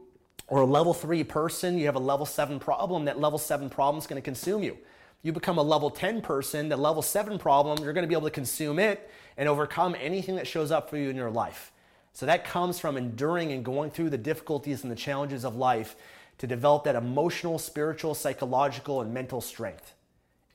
are 0.50 0.62
a 0.62 0.66
level 0.66 0.94
three 0.94 1.24
person, 1.24 1.78
you 1.78 1.86
have 1.86 1.96
a 1.96 2.00
level 2.00 2.26
seven 2.26 2.60
problem, 2.60 3.06
that 3.06 3.20
level 3.20 3.40
seven 3.40 3.70
problem 3.70 4.00
is 4.00 4.08
going 4.08 4.22
to 4.22 4.26
consume 4.26 4.62
you. 4.62 4.78
You 5.22 5.34
become 5.34 5.58
a 5.58 5.64
level 5.64 5.90
10 5.90 6.22
person, 6.22 6.70
the 6.70 6.78
level 6.78 7.02
seven 7.02 7.38
problem, 7.38 7.84
you're 7.84 7.94
going 7.94 8.04
to 8.04 8.08
be 8.08 8.16
able 8.16 8.28
to 8.28 8.34
consume 8.34 8.80
it 8.80 9.10
and 9.38 9.50
overcome 9.50 9.96
anything 10.00 10.36
that 10.38 10.48
shows 10.48 10.72
up 10.72 10.90
for 10.90 10.98
you 10.98 11.10
in 11.10 11.16
your 11.16 11.30
life. 11.30 11.72
So 12.14 12.26
that 12.26 12.46
comes 12.46 12.80
from 12.80 12.98
enduring 12.98 13.52
and 13.52 13.64
going 13.64 13.92
through 13.92 14.10
the 14.12 14.18
difficulties 14.18 14.84
and 14.84 14.92
the 14.92 14.96
challenges 14.96 15.44
of 15.44 15.56
life 15.56 15.96
to 16.38 16.48
develop 16.48 16.86
that 16.86 16.96
emotional, 16.96 17.60
spiritual, 17.60 18.16
psychological, 18.16 19.02
and 19.02 19.14
mental 19.14 19.42
strength. 19.42 19.94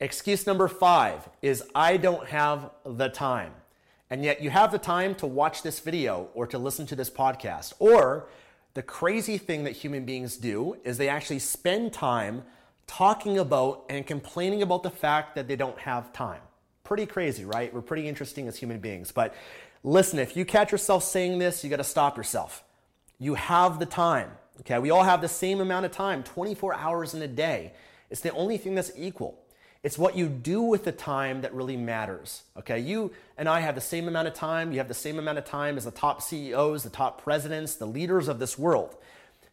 Excuse 0.05 0.45
number 0.45 0.67
five 0.67 1.27
is 1.41 1.63
I 1.73 1.97
don't 1.97 2.27
have 2.27 2.69
the 2.85 3.09
time. 3.09 3.53
And 4.11 4.23
yet 4.23 4.39
you 4.39 4.51
have 4.51 4.71
the 4.71 4.77
time 4.77 5.15
to 5.15 5.25
watch 5.25 5.63
this 5.63 5.79
video 5.79 6.29
or 6.35 6.45
to 6.45 6.59
listen 6.59 6.85
to 6.85 6.95
this 6.95 7.09
podcast. 7.09 7.73
Or 7.79 8.27
the 8.75 8.83
crazy 8.83 9.39
thing 9.39 9.63
that 9.63 9.71
human 9.71 10.05
beings 10.05 10.37
do 10.37 10.77
is 10.83 10.99
they 10.99 11.09
actually 11.09 11.39
spend 11.39 11.91
time 11.91 12.43
talking 12.85 13.39
about 13.39 13.83
and 13.89 14.05
complaining 14.05 14.61
about 14.61 14.83
the 14.83 14.91
fact 14.91 15.33
that 15.33 15.47
they 15.47 15.55
don't 15.55 15.79
have 15.79 16.13
time. 16.13 16.41
Pretty 16.83 17.07
crazy, 17.07 17.43
right? 17.43 17.73
We're 17.73 17.81
pretty 17.81 18.07
interesting 18.07 18.47
as 18.47 18.57
human 18.57 18.77
beings. 18.77 19.11
But 19.11 19.33
listen, 19.83 20.19
if 20.19 20.37
you 20.37 20.45
catch 20.45 20.71
yourself 20.71 21.03
saying 21.03 21.39
this, 21.39 21.63
you 21.63 21.71
got 21.71 21.77
to 21.77 21.83
stop 21.83 22.15
yourself. 22.15 22.63
You 23.17 23.33
have 23.33 23.79
the 23.79 23.87
time. 23.87 24.29
Okay, 24.59 24.77
we 24.77 24.91
all 24.91 25.03
have 25.03 25.21
the 25.21 25.27
same 25.27 25.61
amount 25.61 25.87
of 25.87 25.91
time, 25.91 26.21
24 26.21 26.75
hours 26.75 27.15
in 27.15 27.23
a 27.23 27.27
day. 27.27 27.73
It's 28.11 28.21
the 28.21 28.29
only 28.33 28.59
thing 28.59 28.75
that's 28.75 28.91
equal. 28.95 29.41
It's 29.85 29.99
what 29.99 30.17
you 30.17 30.27
do 30.27 30.63
with 30.63 30.83
the 30.83 30.91
time 30.91 31.41
that 31.41 31.53
really 31.53 31.77
matters. 31.77 32.41
Okay, 32.57 32.79
you 32.79 33.11
and 33.37 33.47
I 33.47 33.59
have 33.59 33.75
the 33.75 33.81
same 33.81 34.07
amount 34.07 34.27
of 34.27 34.33
time. 34.33 34.71
You 34.71 34.79
have 34.79 34.87
the 34.87 34.95
same 34.95 35.19
amount 35.19 35.37
of 35.37 35.45
time 35.45 35.77
as 35.77 35.85
the 35.85 35.91
top 35.91 36.23
CEOs, 36.23 36.81
the 36.81 36.89
top 36.89 37.21
presidents, 37.21 37.75
the 37.75 37.85
leaders 37.85 38.27
of 38.27 38.39
this 38.39 38.57
world. 38.57 38.95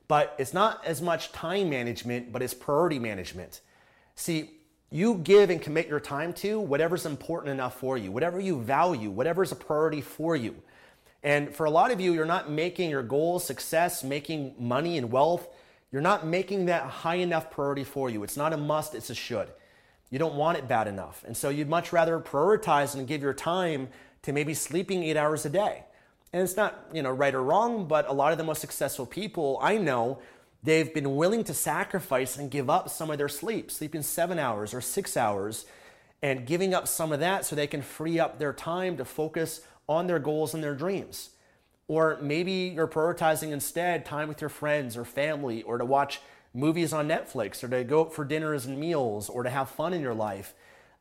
But 0.09 0.35
it's 0.39 0.55
not 0.55 0.83
as 0.87 1.03
much 1.03 1.33
time 1.33 1.69
management, 1.69 2.33
but 2.33 2.41
it's 2.41 2.55
priority 2.55 2.99
management. 2.99 3.61
See, 4.15 4.53
you 4.91 5.17
give 5.17 5.51
and 5.51 5.61
commit 5.61 5.87
your 5.87 6.01
time 6.01 6.33
to 6.35 6.59
whatever's 6.59 7.05
important 7.05 7.53
enough 7.53 7.79
for 7.79 7.99
you, 7.99 8.11
whatever 8.11 8.41
you 8.41 8.59
value, 8.59 9.11
whatever's 9.11 9.53
a 9.53 9.57
priority 9.57 10.01
for 10.01 10.35
you. 10.35 10.55
And 11.23 11.55
for 11.55 11.67
a 11.67 11.71
lot 11.71 11.91
of 11.91 12.01
you, 12.01 12.15
you're 12.15 12.25
not 12.25 12.51
making 12.51 12.89
your 12.89 13.03
goals, 13.03 13.45
success, 13.45 14.03
making 14.03 14.55
money 14.59 14.97
and 14.97 15.13
wealth, 15.13 15.47
you're 15.91 16.01
not 16.01 16.27
making 16.27 16.65
that 16.67 16.85
high 16.85 17.17
enough 17.17 17.51
priority 17.51 17.85
for 17.85 18.09
you. 18.09 18.23
It's 18.23 18.39
not 18.39 18.55
a 18.55 18.57
must, 18.57 18.95
it's 18.95 19.11
a 19.11 19.15
should. 19.15 19.49
You 20.13 20.19
don't 20.19 20.35
want 20.35 20.59
it 20.59 20.69
bad 20.69 20.89
enough. 20.89 21.25
And 21.27 21.35
so 21.35 21.49
you'd 21.49 21.71
much 21.71 21.91
rather 21.91 22.21
prioritize 22.21 22.95
and 22.95 23.09
give 23.09 23.23
your 23.23 23.33
time 23.33 23.89
to 24.21 24.33
maybe 24.35 24.53
sleeping 24.53 25.03
eight 25.03 25.17
hours 25.17 25.47
a 25.47 25.51
day. 25.51 25.85
And 26.35 26.43
it's 26.43 26.55
not, 26.55 26.87
you 26.93 27.03
know, 27.03 27.11
right 27.11 27.35
or 27.35 27.43
wrong, 27.43 27.87
but 27.89 28.07
a 28.07 28.13
lot 28.13 28.31
of 28.31 28.37
the 28.37 28.45
most 28.45 28.61
successful 28.61 29.07
people 29.07 29.59
I 29.63 29.79
know, 29.79 30.19
they've 30.63 30.93
been 30.93 31.17
willing 31.17 31.45
to 31.45 31.55
sacrifice 31.55 32.37
and 32.37 32.51
give 32.51 32.69
up 32.69 32.91
some 32.91 33.11
of 33.11 33.17
their 33.17 33.31
sleep, 33.31 33.71
sleeping 33.71 34.03
seven 34.03 34.39
hours 34.39 34.75
or 34.75 34.83
six 34.83 35.17
hours, 35.17 35.65
and 36.21 36.47
giving 36.47 36.75
up 36.75 36.87
some 36.87 37.11
of 37.11 37.21
that 37.21 37.47
so 37.47 37.57
they 37.57 37.67
can 37.67 37.81
free 37.81 38.21
up 38.21 38.39
their 38.39 38.53
time 38.53 38.99
to 38.99 39.07
focus 39.07 39.63
on 39.89 40.09
their 40.09 40.19
goals 40.19 40.53
and 40.53 40.63
their 40.63 40.75
dreams. 40.75 41.31
Or 41.89 42.19
maybe 42.21 42.71
you're 42.75 42.87
prioritizing 42.87 43.51
instead 43.51 44.05
time 44.05 44.29
with 44.29 44.43
your 44.43 44.51
friends 44.51 44.95
or 44.95 45.07
family 45.07 45.63
or 45.63 45.79
to 45.79 45.87
watch 45.87 46.21
movies 46.55 46.93
on 46.93 47.09
Netflix 47.09 47.63
or 47.65 47.69
to 47.69 47.85
go 47.85 48.03
out 48.03 48.15
for 48.15 48.25
dinners 48.25 48.67
and 48.67 48.79
meals 48.79 49.29
or 49.29 49.43
to 49.43 49.51
have 49.51 49.71
fun 49.71 49.95
in 49.95 50.01
your 50.01 50.15
life. 50.15 50.55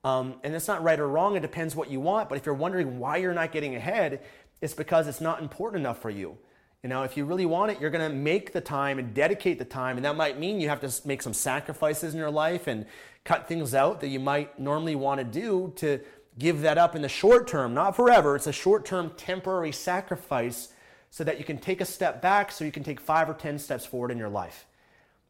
Um, 0.03 0.35
and 0.43 0.55
it's 0.55 0.67
not 0.67 0.83
right 0.83 0.99
or 0.99 1.07
wrong, 1.07 1.35
it 1.35 1.41
depends 1.41 1.75
what 1.75 1.91
you 1.91 1.99
want. 1.99 2.29
But 2.29 2.37
if 2.37 2.45
you're 2.45 2.55
wondering 2.55 2.99
why 2.99 3.17
you're 3.17 3.33
not 3.33 3.51
getting 3.51 3.75
ahead, 3.75 4.21
it's 4.61 4.73
because 4.73 5.07
it's 5.07 5.21
not 5.21 5.41
important 5.41 5.81
enough 5.81 6.01
for 6.01 6.09
you. 6.09 6.37
You 6.83 6.89
know, 6.89 7.03
if 7.03 7.15
you 7.15 7.25
really 7.25 7.45
want 7.45 7.71
it, 7.71 7.79
you're 7.79 7.91
going 7.91 8.09
to 8.09 8.15
make 8.15 8.53
the 8.53 8.61
time 8.61 8.97
and 8.97 9.13
dedicate 9.13 9.59
the 9.59 9.65
time. 9.65 9.97
And 9.97 10.05
that 10.05 10.15
might 10.15 10.39
mean 10.39 10.59
you 10.59 10.69
have 10.69 10.81
to 10.81 11.07
make 11.07 11.21
some 11.21 11.33
sacrifices 11.33 12.13
in 12.13 12.19
your 12.19 12.31
life 12.31 12.65
and 12.65 12.87
cut 13.23 13.47
things 13.47 13.75
out 13.75 14.01
that 14.01 14.07
you 14.07 14.19
might 14.19 14.59
normally 14.59 14.95
want 14.95 15.19
to 15.19 15.23
do 15.23 15.73
to 15.75 15.99
give 16.39 16.61
that 16.61 16.79
up 16.79 16.95
in 16.95 17.03
the 17.03 17.09
short 17.09 17.47
term, 17.47 17.75
not 17.75 17.95
forever. 17.95 18.35
It's 18.35 18.47
a 18.47 18.53
short 18.53 18.83
term 18.83 19.11
temporary 19.15 19.71
sacrifice 19.71 20.69
so 21.11 21.23
that 21.23 21.37
you 21.37 21.45
can 21.45 21.59
take 21.59 21.81
a 21.81 21.85
step 21.85 22.21
back 22.21 22.51
so 22.51 22.65
you 22.65 22.71
can 22.71 22.83
take 22.83 22.99
five 22.99 23.29
or 23.29 23.33
10 23.35 23.59
steps 23.59 23.85
forward 23.85 24.09
in 24.09 24.17
your 24.17 24.29
life. 24.29 24.65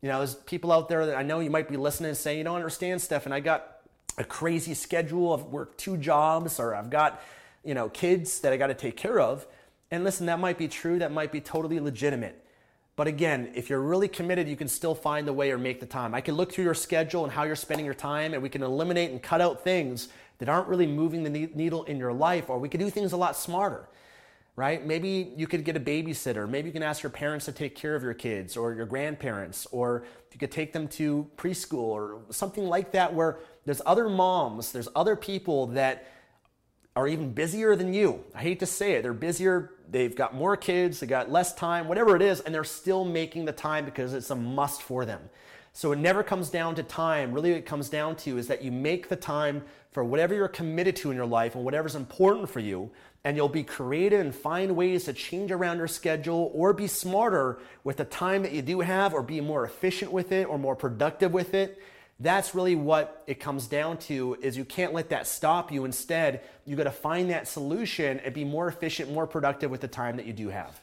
You 0.01 0.09
know, 0.09 0.17
there's 0.17 0.35
people 0.35 0.71
out 0.71 0.89
there 0.89 1.05
that 1.05 1.15
I 1.15 1.21
know 1.21 1.39
you 1.39 1.51
might 1.51 1.69
be 1.69 1.77
listening 1.77 2.09
and 2.09 2.17
saying, 2.17 2.39
you 2.39 2.43
don't 2.43 2.55
understand, 2.55 3.01
Stefan, 3.01 3.31
I 3.31 3.39
got 3.39 3.81
a 4.17 4.23
crazy 4.23 4.73
schedule. 4.73 5.33
I've 5.33 5.45
worked 5.45 5.77
two 5.77 5.95
jobs 5.95 6.59
or 6.59 6.73
I've 6.73 6.89
got, 6.89 7.21
you 7.63 7.75
know, 7.75 7.87
kids 7.89 8.39
that 8.39 8.51
I 8.51 8.57
got 8.57 8.67
to 8.67 8.73
take 8.73 8.97
care 8.97 9.19
of. 9.19 9.45
And 9.91 10.03
listen, 10.03 10.25
that 10.25 10.39
might 10.39 10.57
be 10.57 10.67
true. 10.67 10.97
That 10.99 11.11
might 11.11 11.31
be 11.31 11.39
totally 11.39 11.79
legitimate. 11.79 12.43
But 12.95 13.07
again, 13.07 13.51
if 13.55 13.69
you're 13.69 13.81
really 13.81 14.07
committed, 14.07 14.47
you 14.47 14.55
can 14.55 14.67
still 14.67 14.95
find 14.95 15.27
the 15.27 15.33
way 15.33 15.51
or 15.51 15.57
make 15.57 15.79
the 15.79 15.85
time. 15.85 16.15
I 16.15 16.21
can 16.21 16.35
look 16.35 16.51
through 16.51 16.65
your 16.65 16.73
schedule 16.73 17.23
and 17.23 17.31
how 17.31 17.43
you're 17.43 17.55
spending 17.55 17.85
your 17.85 17.95
time, 17.95 18.33
and 18.33 18.43
we 18.43 18.49
can 18.49 18.63
eliminate 18.63 19.11
and 19.11 19.21
cut 19.21 19.39
out 19.39 19.63
things 19.63 20.09
that 20.39 20.49
aren't 20.49 20.67
really 20.67 20.87
moving 20.87 21.23
the 21.23 21.29
needle 21.29 21.83
in 21.85 21.97
your 21.97 22.11
life, 22.11 22.49
or 22.49 22.59
we 22.59 22.69
can 22.69 22.79
do 22.79 22.89
things 22.89 23.11
a 23.13 23.17
lot 23.17 23.35
smarter 23.35 23.87
right? 24.55 24.85
Maybe 24.85 25.33
you 25.37 25.47
could 25.47 25.63
get 25.63 25.77
a 25.77 25.79
babysitter. 25.79 26.47
Maybe 26.47 26.67
you 26.67 26.73
can 26.73 26.83
ask 26.83 27.03
your 27.03 27.09
parents 27.09 27.45
to 27.45 27.51
take 27.51 27.75
care 27.75 27.95
of 27.95 28.03
your 28.03 28.13
kids 28.13 28.57
or 28.57 28.73
your 28.73 28.85
grandparents, 28.85 29.65
or 29.71 30.03
you 30.33 30.39
could 30.39 30.51
take 30.51 30.73
them 30.73 30.87
to 30.89 31.29
preschool 31.37 31.79
or 31.79 32.21
something 32.29 32.65
like 32.65 32.91
that 32.91 33.13
where 33.13 33.39
there's 33.65 33.81
other 33.85 34.09
moms, 34.09 34.71
there's 34.71 34.89
other 34.95 35.15
people 35.15 35.67
that 35.67 36.07
are 36.95 37.07
even 37.07 37.31
busier 37.31 37.75
than 37.75 37.93
you. 37.93 38.23
I 38.35 38.41
hate 38.41 38.59
to 38.59 38.65
say 38.65 38.93
it, 38.93 39.03
they're 39.03 39.13
busier, 39.13 39.71
they've 39.89 40.15
got 40.15 40.35
more 40.35 40.57
kids, 40.57 40.99
they 40.99 41.07
got 41.07 41.31
less 41.31 41.53
time, 41.53 41.87
whatever 41.87 42.15
it 42.15 42.21
is, 42.21 42.41
and 42.41 42.53
they're 42.53 42.63
still 42.63 43.05
making 43.05 43.45
the 43.45 43.53
time 43.53 43.85
because 43.85 44.13
it's 44.13 44.29
a 44.29 44.35
must 44.35 44.81
for 44.81 45.05
them. 45.05 45.21
So 45.73 45.93
it 45.93 45.99
never 45.99 46.21
comes 46.21 46.49
down 46.49 46.75
to 46.75 46.83
time. 46.83 47.31
Really, 47.31 47.51
it 47.51 47.65
comes 47.65 47.87
down 47.87 48.17
to 48.17 48.37
is 48.37 48.47
that 48.47 48.61
you 48.61 48.73
make 48.73 49.07
the 49.07 49.15
time 49.15 49.63
for 49.91 50.03
whatever 50.03 50.33
you're 50.33 50.49
committed 50.49 50.95
to 50.97 51.11
in 51.11 51.17
your 51.17 51.25
life 51.25 51.55
and 51.55 51.63
whatever's 51.63 51.95
important 51.95 52.49
for 52.49 52.59
you, 52.59 52.91
and 53.23 53.37
you'll 53.37 53.49
be 53.49 53.63
creative 53.63 54.19
and 54.19 54.33
find 54.33 54.75
ways 54.75 55.05
to 55.05 55.13
change 55.13 55.51
around 55.51 55.77
your 55.77 55.87
schedule 55.87 56.51
or 56.53 56.73
be 56.73 56.87
smarter 56.87 57.59
with 57.83 57.97
the 57.97 58.05
time 58.05 58.43
that 58.43 58.51
you 58.51 58.61
do 58.61 58.79
have 58.79 59.13
or 59.13 59.21
be 59.21 59.41
more 59.41 59.63
efficient 59.63 60.11
with 60.11 60.31
it 60.31 60.47
or 60.47 60.57
more 60.57 60.75
productive 60.75 61.31
with 61.31 61.53
it. 61.53 61.81
That's 62.19 62.53
really 62.53 62.75
what 62.75 63.23
it 63.25 63.39
comes 63.39 63.67
down 63.67 63.97
to 63.97 64.37
is 64.41 64.55
you 64.55 64.65
can't 64.65 64.93
let 64.93 65.09
that 65.09 65.25
stop 65.25 65.71
you. 65.71 65.85
Instead, 65.85 66.41
you 66.65 66.75
got 66.75 66.83
to 66.83 66.91
find 66.91 67.29
that 67.31 67.47
solution 67.47 68.19
and 68.19 68.33
be 68.33 68.45
more 68.45 68.67
efficient, 68.67 69.11
more 69.11 69.25
productive 69.25 69.71
with 69.71 69.81
the 69.81 69.87
time 69.87 70.17
that 70.17 70.25
you 70.25 70.33
do 70.33 70.49
have. 70.49 70.79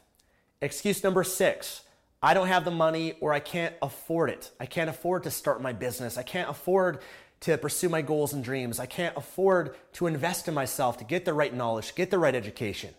Excuse 0.61 1.03
number 1.05 1.23
6. 1.23 1.83
I 2.21 2.35
don't 2.35 2.49
have 2.49 2.65
the 2.65 2.73
money 2.73 3.15
or 3.21 3.33
I 3.33 3.39
can't 3.39 3.75
afford 3.81 4.31
it. 4.31 4.51
I 4.59 4.67
can't 4.67 4.91
afford 4.91 5.23
to 5.25 5.31
start 5.31 5.63
my 5.63 5.73
business. 5.73 6.19
I 6.19 6.25
can't 6.25 6.51
afford 6.51 6.99
to 7.41 7.57
pursue 7.57 7.89
my 7.89 8.03
goals 8.03 8.33
and 8.33 8.43
dreams. 8.43 8.81
I 8.81 8.87
can't 8.87 9.17
afford 9.17 9.77
to 9.95 10.07
invest 10.07 10.49
in 10.49 10.55
myself 10.55 10.99
to 10.99 11.05
get 11.05 11.25
the 11.25 11.35
right 11.35 11.55
knowledge, 11.55 11.95
get 11.95 12.11
the 12.11 12.19
right 12.19 12.35
education. 12.35 12.95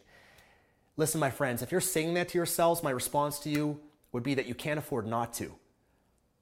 Listen, 0.98 1.20
my 1.20 1.30
friends, 1.30 1.62
if 1.62 1.72
you're 1.72 1.82
saying 1.82 2.14
that 2.16 2.30
to 2.30 2.38
yourselves, 2.38 2.84
my 2.84 2.92
response 2.92 3.40
to 3.40 3.50
you, 3.50 3.80
would 4.12 4.24
be 4.24 4.34
that 4.34 4.48
you 4.48 4.56
can't 4.56 4.80
afford 4.80 5.06
not 5.06 5.34
to. 5.36 5.54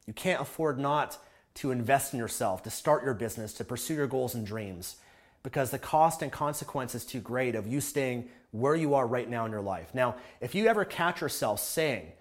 You 0.06 0.14
can't 0.14 0.42
afford 0.42 0.80
not 0.80 1.18
to 1.56 1.72
invest 1.72 2.14
in 2.14 2.20
yourself, 2.20 2.64
to 2.64 2.70
start 2.70 3.04
your 3.04 3.14
business, 3.14 3.54
to 3.54 3.64
pursue 3.64 3.96
your 3.96 4.08
goals 4.08 4.36
and 4.36 4.46
dreams, 4.46 4.98
because 5.44 5.72
the 5.72 5.80
cost 5.80 6.22
and 6.22 6.32
consequence 6.32 6.96
is 6.96 7.06
too 7.06 7.20
great 7.20 7.56
of 7.56 7.68
you 7.68 7.82
staying 7.82 8.30
where 8.52 8.76
you 8.76 8.94
are 8.94 9.06
right 9.06 9.30
now 9.30 9.46
in 9.46 9.52
your 9.52 9.62
life. 9.62 9.94
Now, 9.94 10.16
if 10.40 10.56
you 10.56 10.68
ever 10.68 10.86
catch 10.86 11.22
yourself 11.22 11.60
saying, 11.60 12.12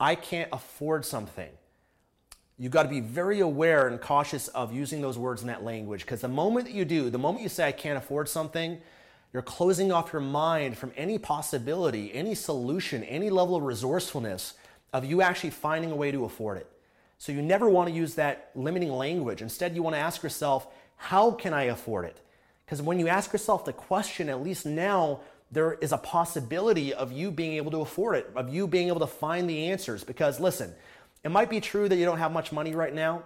I 0.00 0.14
can't 0.14 0.48
afford 0.52 1.04
something, 1.04 1.50
you 2.58 2.68
got 2.68 2.84
to 2.84 2.88
be 2.88 3.00
very 3.00 3.40
aware 3.40 3.86
and 3.86 4.00
cautious 4.00 4.48
of 4.48 4.72
using 4.72 5.02
those 5.02 5.18
words 5.18 5.42
in 5.42 5.48
that 5.48 5.62
language 5.62 6.00
because 6.02 6.22
the 6.22 6.28
moment 6.28 6.66
that 6.66 6.74
you 6.74 6.84
do, 6.84 7.10
the 7.10 7.18
moment 7.18 7.42
you 7.42 7.48
say, 7.48 7.68
I 7.68 7.72
can't 7.72 7.98
afford 7.98 8.28
something, 8.28 8.80
you're 9.32 9.42
closing 9.42 9.92
off 9.92 10.12
your 10.12 10.22
mind 10.22 10.78
from 10.78 10.92
any 10.96 11.18
possibility, 11.18 12.14
any 12.14 12.34
solution, 12.34 13.04
any 13.04 13.28
level 13.28 13.56
of 13.56 13.62
resourcefulness 13.62 14.54
of 14.92 15.04
you 15.04 15.20
actually 15.20 15.50
finding 15.50 15.90
a 15.90 15.96
way 15.96 16.10
to 16.10 16.24
afford 16.24 16.56
it. 16.56 16.70
So 17.18 17.32
you 17.32 17.42
never 17.42 17.68
want 17.68 17.88
to 17.88 17.94
use 17.94 18.14
that 18.14 18.50
limiting 18.54 18.90
language. 18.90 19.42
Instead, 19.42 19.74
you 19.74 19.82
want 19.82 19.94
to 19.94 20.00
ask 20.00 20.22
yourself, 20.22 20.66
how 20.96 21.32
can 21.32 21.52
I 21.52 21.64
afford 21.64 22.06
it? 22.06 22.18
Because 22.64 22.80
when 22.80 22.98
you 22.98 23.08
ask 23.08 23.32
yourself 23.32 23.64
the 23.64 23.72
question, 23.72 24.28
at 24.30 24.42
least 24.42 24.64
now 24.64 25.20
there 25.50 25.74
is 25.74 25.92
a 25.92 25.98
possibility 25.98 26.92
of 26.92 27.12
you 27.12 27.30
being 27.30 27.52
able 27.54 27.70
to 27.70 27.80
afford 27.80 28.16
it, 28.16 28.30
of 28.34 28.52
you 28.52 28.66
being 28.66 28.88
able 28.88 29.00
to 29.00 29.06
find 29.06 29.48
the 29.48 29.66
answers. 29.66 30.02
Because 30.02 30.40
listen, 30.40 30.74
it 31.26 31.30
might 31.30 31.50
be 31.50 31.60
true 31.60 31.88
that 31.88 31.96
you 31.96 32.04
don't 32.04 32.18
have 32.18 32.32
much 32.32 32.52
money 32.52 32.74
right 32.74 32.94
now, 32.94 33.24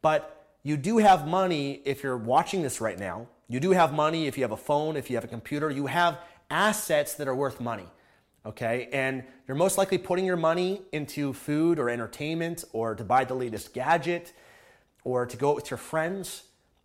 but 0.00 0.48
you 0.64 0.76
do 0.76 0.98
have 0.98 1.28
money 1.28 1.80
if 1.84 2.02
you're 2.02 2.16
watching 2.16 2.62
this 2.62 2.80
right 2.80 2.98
now. 2.98 3.28
You 3.48 3.60
do 3.60 3.70
have 3.70 3.92
money 3.92 4.26
if 4.26 4.36
you 4.36 4.42
have 4.42 4.52
a 4.52 4.56
phone, 4.56 4.96
if 4.96 5.10
you 5.10 5.16
have 5.16 5.24
a 5.24 5.28
computer. 5.28 5.70
You 5.70 5.86
have 5.86 6.18
assets 6.50 7.14
that 7.14 7.28
are 7.28 7.34
worth 7.34 7.60
money 7.60 7.86
okay? 8.44 8.88
And 8.92 9.24
you're 9.46 9.56
most 9.56 9.78
likely 9.78 9.98
putting 9.98 10.24
your 10.24 10.36
money 10.36 10.82
into 10.92 11.32
food 11.32 11.78
or 11.78 11.88
entertainment 11.88 12.64
or 12.72 12.94
to 12.94 13.04
buy 13.04 13.24
the 13.24 13.34
latest 13.34 13.72
gadget 13.72 14.32
or 15.04 15.26
to 15.26 15.36
go 15.36 15.50
out 15.50 15.56
with 15.56 15.70
your 15.70 15.78
friends. 15.78 16.44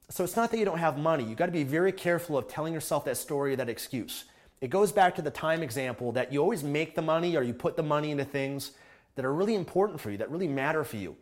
So 0.09 0.23
it's 0.23 0.35
not 0.35 0.51
that 0.51 0.57
you 0.57 0.65
don't 0.65 0.77
have 0.77 0.97
money. 0.97 1.23
You 1.23 1.35
got 1.35 1.47
to 1.47 1.51
be 1.51 1.63
very 1.63 1.91
careful 1.91 2.37
of 2.37 2.47
telling 2.47 2.73
yourself 2.73 3.05
that 3.05 3.17
story, 3.17 3.55
that 3.55 3.69
excuse. 3.69 4.25
It 4.61 4.69
goes 4.69 4.91
back 4.91 5.15
to 5.15 5.21
the 5.21 5.31
time 5.31 5.61
example 5.61 6.11
that 6.13 6.31
you 6.31 6.41
always 6.41 6.63
make 6.63 6.95
the 6.95 7.01
money 7.01 7.35
or 7.35 7.43
you 7.43 7.53
put 7.53 7.75
the 7.75 7.83
money 7.83 8.11
into 8.11 8.25
things 8.25 8.71
that 9.17 9.25
are 9.25 9.33
really 9.33 9.55
important 9.55 9.99
for 9.99 10.11
you, 10.11 10.17
that 10.17 10.31
really 10.31 10.47
matter 10.47 10.83
for 10.83 10.95
you. 10.95 11.17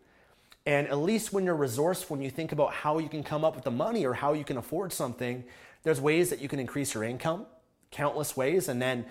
And 0.65 0.85
at 0.87 0.97
least 0.97 1.31
when 1.31 1.45
you're 1.45 1.55
resourceful, 1.55 2.17
when 2.17 2.23
you 2.23 2.29
think 2.29 2.51
about 2.51 2.73
how 2.73 2.97
you 2.99 3.07
can 3.07 3.23
come 3.23 3.45
up 3.45 3.55
with 3.55 3.63
the 3.63 3.71
money 3.71 4.05
or 4.05 4.13
how 4.13 4.33
you 4.33 4.43
can 4.43 4.57
afford 4.57 4.91
something, 4.91 5.45
there's 5.83 6.01
ways 6.01 6.29
that 6.29 6.41
you 6.41 6.49
can 6.49 6.59
increase 6.59 6.93
your 6.93 7.05
income, 7.05 7.45
countless 7.91 8.35
ways. 8.35 8.67
And 8.67 8.81
then 8.81 9.05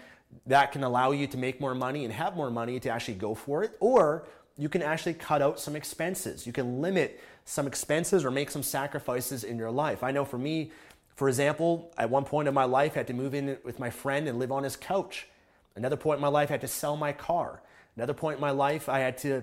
that 0.47 0.71
can 0.71 0.85
allow 0.85 1.13
you 1.13 1.27
to 1.29 1.39
make 1.39 1.61
more 1.61 1.75
money 1.75 2.05
and 2.05 2.13
have 2.13 2.37
more 2.37 2.51
money 2.51 2.79
to 2.81 2.91
actually 2.91 3.15
go 3.15 3.35
for 3.35 3.65
it. 3.65 3.75
Or 3.81 4.27
you 4.59 4.69
can 4.69 4.83
actually 4.83 5.15
cut 5.15 5.41
out 5.41 5.59
some 5.59 5.75
expenses. 5.75 6.47
You 6.47 6.53
can 6.53 6.83
limit 6.83 7.21
some 7.47 7.67
expenses 7.67 8.23
or 8.23 8.31
make 8.31 8.51
some 8.51 8.63
sacrifices 8.63 9.45
in 9.45 9.57
your 9.57 9.71
life. 9.71 10.03
I 10.03 10.11
know 10.11 10.27
for 10.27 10.39
me, 10.39 10.73
for 11.17 11.29
example, 11.29 11.91
at 11.97 12.11
one 12.11 12.25
point 12.25 12.49
in 12.49 12.55
my 12.55 12.65
life, 12.65 12.93
I 12.97 12.99
had 12.99 13.07
to 13.07 13.15
move 13.15 13.35
in 13.35 13.57
with 13.65 13.79
my 13.79 13.89
friend 13.89 14.29
and 14.29 14.39
live 14.39 14.53
on 14.53 14.63
his 14.63 14.77
couch. 14.77 15.29
Another 15.75 15.97
point 15.97 16.19
in 16.19 16.23
my 16.23 16.29
life, 16.29 16.51
I 16.51 16.55
had 16.55 16.61
to 16.61 16.69
sell 16.69 16.97
my 16.97 17.13
car. 17.13 17.63
Another 17.97 18.15
point 18.15 18.37
in 18.37 18.41
my 18.41 18.51
life, 18.51 18.89
I 18.89 19.01
had 19.01 19.19
to 19.19 19.43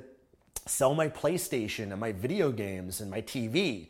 sell 0.66 0.94
my 0.94 1.08
PlayStation 1.08 1.92
and 1.92 2.00
my 2.00 2.12
video 2.12 2.52
games 2.52 3.02
and 3.02 3.10
my 3.10 3.22
TV 3.22 3.88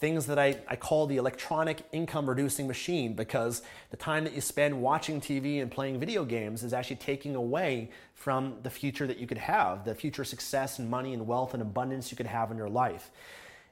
things 0.00 0.24
that 0.26 0.38
I, 0.38 0.56
I 0.66 0.76
call 0.76 1.06
the 1.06 1.18
electronic 1.18 1.82
income 1.92 2.26
reducing 2.26 2.66
machine 2.66 3.12
because 3.12 3.60
the 3.90 3.98
time 3.98 4.24
that 4.24 4.32
you 4.32 4.40
spend 4.40 4.80
watching 4.80 5.20
TV 5.20 5.60
and 5.60 5.70
playing 5.70 6.00
video 6.00 6.24
games 6.24 6.62
is 6.62 6.72
actually 6.72 6.96
taking 6.96 7.36
away 7.36 7.90
from 8.14 8.56
the 8.62 8.70
future 8.70 9.06
that 9.06 9.18
you 9.18 9.26
could 9.26 9.38
have, 9.38 9.84
the 9.84 9.94
future 9.94 10.24
success 10.24 10.78
and 10.78 10.88
money 10.88 11.12
and 11.12 11.26
wealth 11.26 11.52
and 11.52 11.62
abundance 11.62 12.10
you 12.10 12.16
could 12.16 12.26
have 12.26 12.50
in 12.50 12.56
your 12.56 12.70
life. 12.70 13.10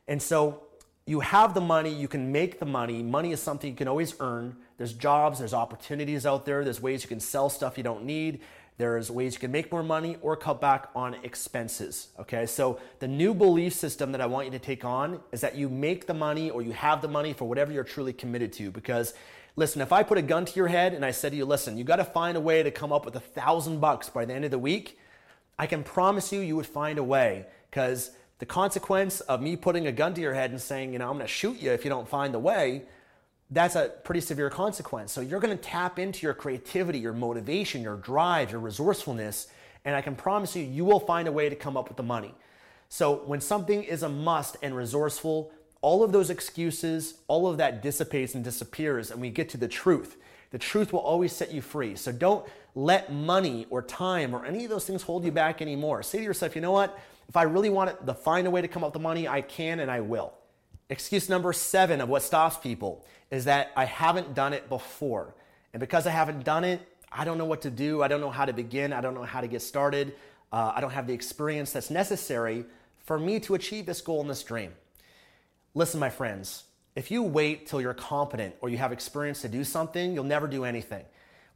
And 0.07 0.21
so 0.21 0.65
you 1.07 1.21
have 1.21 1.55
the 1.55 1.63
money, 1.63 1.93
you 1.93 2.09
can 2.09 2.31
make 2.31 2.61
the 2.61 2.67
money. 2.67 3.03
Money 3.03 3.33
is 3.33 3.41
something 3.41 3.71
you 3.71 3.77
can 3.77 3.89
always 3.89 4.15
earn. 4.21 4.55
There's 4.77 4.93
jobs, 4.93 5.39
there's 5.39 5.55
opportunities 5.55 6.27
out 6.27 6.45
there, 6.45 6.63
there's 6.63 6.83
ways 6.83 7.03
you 7.03 7.09
can 7.09 7.21
sell 7.21 7.49
stuff 7.49 7.79
you 7.79 7.85
don't 7.85 8.05
need. 8.05 8.41
There's 8.79 9.11
ways 9.11 9.35
you 9.35 9.41
can 9.41 9.51
make 9.51 9.73
more 9.73 9.83
money 9.83 10.17
or 10.23 10.37
cut 10.37 10.61
back 10.61 10.89
on 10.95 11.17
expenses. 11.25 12.09
Okay, 12.21 12.47
so 12.47 12.79
the 13.01 13.09
new 13.09 13.35
belief 13.35 13.75
system 13.75 14.13
that 14.13 14.21
I 14.21 14.27
want 14.27 14.47
you 14.47 14.53
to 14.53 14.61
take 14.61 14.85
on 14.85 15.19
is 15.33 15.41
that 15.41 15.57
you 15.57 15.69
make 15.69 16.07
the 16.07 16.15
money 16.15 16.49
or 16.49 16.63
you 16.63 16.71
have 16.71 17.03
the 17.03 17.09
money 17.09 17.33
for 17.33 17.49
whatever 17.49 17.73
you're 17.73 17.83
truly 17.83 18.13
committed 18.13 18.53
to. 18.55 18.71
Because 18.71 19.15
listen, 19.57 19.83
if 19.83 19.93
I 19.93 20.05
put 20.05 20.17
a 20.17 20.23
gun 20.23 20.45
to 20.45 20.55
your 20.55 20.69
head 20.69 20.95
and 20.95 21.05
I 21.05 21.11
said 21.11 21.33
to 21.33 21.37
you, 21.37 21.45
listen, 21.45 21.77
you 21.77 21.83
got 21.83 21.97
to 21.97 22.05
find 22.05 22.37
a 22.37 22.41
way 22.41 22.63
to 22.63 22.71
come 22.71 22.93
up 22.93 23.05
with 23.05 23.17
a 23.17 23.21
thousand 23.21 23.81
bucks 23.81 24.09
by 24.09 24.25
the 24.25 24.33
end 24.33 24.45
of 24.45 24.53
the 24.53 24.61
week, 24.61 24.97
I 25.59 25.67
can 25.67 25.83
promise 25.83 26.33
you, 26.33 26.39
you 26.39 26.55
would 26.55 26.67
find 26.67 27.01
a 27.01 27.05
way. 27.05 27.47
Because 27.69 28.13
the 28.39 28.47
consequence 28.47 29.21
of 29.23 29.43
me 29.43 29.57
putting 29.57 29.89
a 29.89 29.93
gun 29.93 30.15
to 30.15 30.21
your 30.21 30.35
head 30.35 30.53
and 30.53 30.61
saying, 30.61 30.93
you 30.93 31.01
know, 31.01 31.11
I'm 31.11 31.17
going 31.17 31.27
to 31.27 31.33
shoot 31.33 31.61
you 31.61 31.73
if 31.73 31.83
you 31.85 31.91
don't 31.91 32.09
find 32.09 32.33
the 32.33 32.39
way 32.39 32.85
that's 33.51 33.77
a 33.77 33.93
pretty 34.05 34.21
severe 34.21 34.51
consequence. 34.51 35.13
So 35.13 35.21
you're 35.21 35.41
going 35.41 35.57
to 35.57 35.63
tap 35.63 35.99
into 35.99 36.27
your 36.27 36.35
creativity, 36.35 36.99
your 36.99 37.15
motivation, 37.15 37.83
your 37.83 37.97
drive, 37.97 38.51
your 38.51 38.61
resourcefulness, 38.61 39.49
and 39.85 39.97
I 39.97 40.03
can 40.03 40.17
promise 40.17 40.55
you, 40.55 40.63
you 40.63 40.85
will 40.85 41.01
find 41.01 41.29
a 41.29 41.33
way 41.33 41.49
to 41.49 41.57
come 41.57 41.77
up 41.77 41.89
with 41.89 41.97
the 41.97 42.03
money. 42.03 42.35
So 42.89 43.23
when 43.27 43.41
something 43.41 43.83
is 43.83 44.03
a 44.03 44.09
must 44.09 44.57
and 44.63 44.77
resourceful, 44.77 45.53
all 45.81 46.03
of 46.03 46.13
those 46.13 46.31
excuses, 46.31 47.19
all 47.29 47.47
of 47.47 47.59
that 47.59 47.83
dissipates 47.83 48.35
and 48.35 48.43
disappears, 48.43 49.11
and 49.11 49.21
we 49.21 49.31
get 49.31 49.49
to 49.51 49.57
the 49.57 49.69
truth. 49.69 50.17
The 50.51 50.59
truth 50.59 50.93
will 50.93 51.01
always 51.01 51.33
set 51.33 51.53
you 51.53 51.61
free. 51.61 51.95
So 51.97 52.11
don't 52.11 52.47
let 52.75 53.13
money 53.13 53.67
or 53.71 53.83
time 53.83 54.35
or 54.35 54.45
any 54.45 54.65
of 54.65 54.71
those 54.71 54.87
things 54.87 55.03
hold 55.03 55.25
you 55.25 55.33
back 55.33 55.63
anymore. 55.63 56.03
Say 56.03 56.19
to 56.19 56.25
yourself, 56.25 56.55
you 56.55 56.63
know 56.63 56.73
what? 56.73 56.99
If 57.29 57.37
I 57.37 57.43
really 57.43 57.71
want 57.71 58.07
to 58.07 58.15
find 58.15 58.47
a 58.47 58.51
way 58.51 58.63
to 58.63 58.69
come 58.69 58.83
up 58.83 58.89
with 58.89 58.95
the 58.95 59.07
money, 59.07 59.29
I 59.29 59.43
can 59.43 59.81
and 59.81 59.91
I 59.91 60.01
will. 60.01 60.33
Excuse 60.91 61.29
number 61.29 61.53
seven 61.53 62.01
of 62.01 62.09
what 62.09 62.23
stops 62.23 62.57
people 62.57 63.05
is 63.31 63.45
that 63.45 63.73
I 63.77 63.85
haven't 63.85 64.35
done 64.35 64.53
it 64.53 64.69
before. 64.69 65.35
And 65.73 65.81
because 65.81 66.07
I 66.07 66.11
haven't 66.11 66.45
done 66.45 66.65
it, 66.65 66.81
I 67.13 67.25
don't 67.25 67.39
know 67.39 67.45
what 67.45 67.63
to 67.63 67.71
do. 67.71 68.03
I 68.03 68.09
don't 68.09 68.21
know 68.21 68.31
how 68.31 68.47
to 68.47 68.53
begin. 68.53 68.93
I 68.93 69.01
don't 69.01 69.15
know 69.15 69.23
how 69.23 69.41
to 69.41 69.49
get 69.49 69.63
started. 69.63 70.15
Uh, 70.53 70.73
I 70.75 70.81
don't 70.81 70.93
have 70.93 71.07
the 71.07 71.13
experience 71.13 71.73
that's 71.73 71.91
necessary 71.91 72.65
for 73.05 73.19
me 73.19 73.39
to 73.41 73.55
achieve 73.55 73.87
this 73.87 74.01
goal 74.01 74.21
and 74.21 74.31
this 74.31 74.43
dream. 74.43 74.73
Listen, 75.75 76.01
my 76.01 76.11
friends, 76.11 76.65
if 76.97 77.11
you 77.11 77.23
wait 77.23 77.67
till 77.67 77.81
you're 77.81 77.95
competent 77.95 78.55
or 78.61 78.69
you 78.69 78.79
have 78.79 78.93
experience 78.93 79.43
to 79.43 79.49
do 79.49 79.65
something, 79.65 80.15
you'll 80.15 80.25
never 80.25 80.47
do 80.47 80.65
anything. 80.65 81.05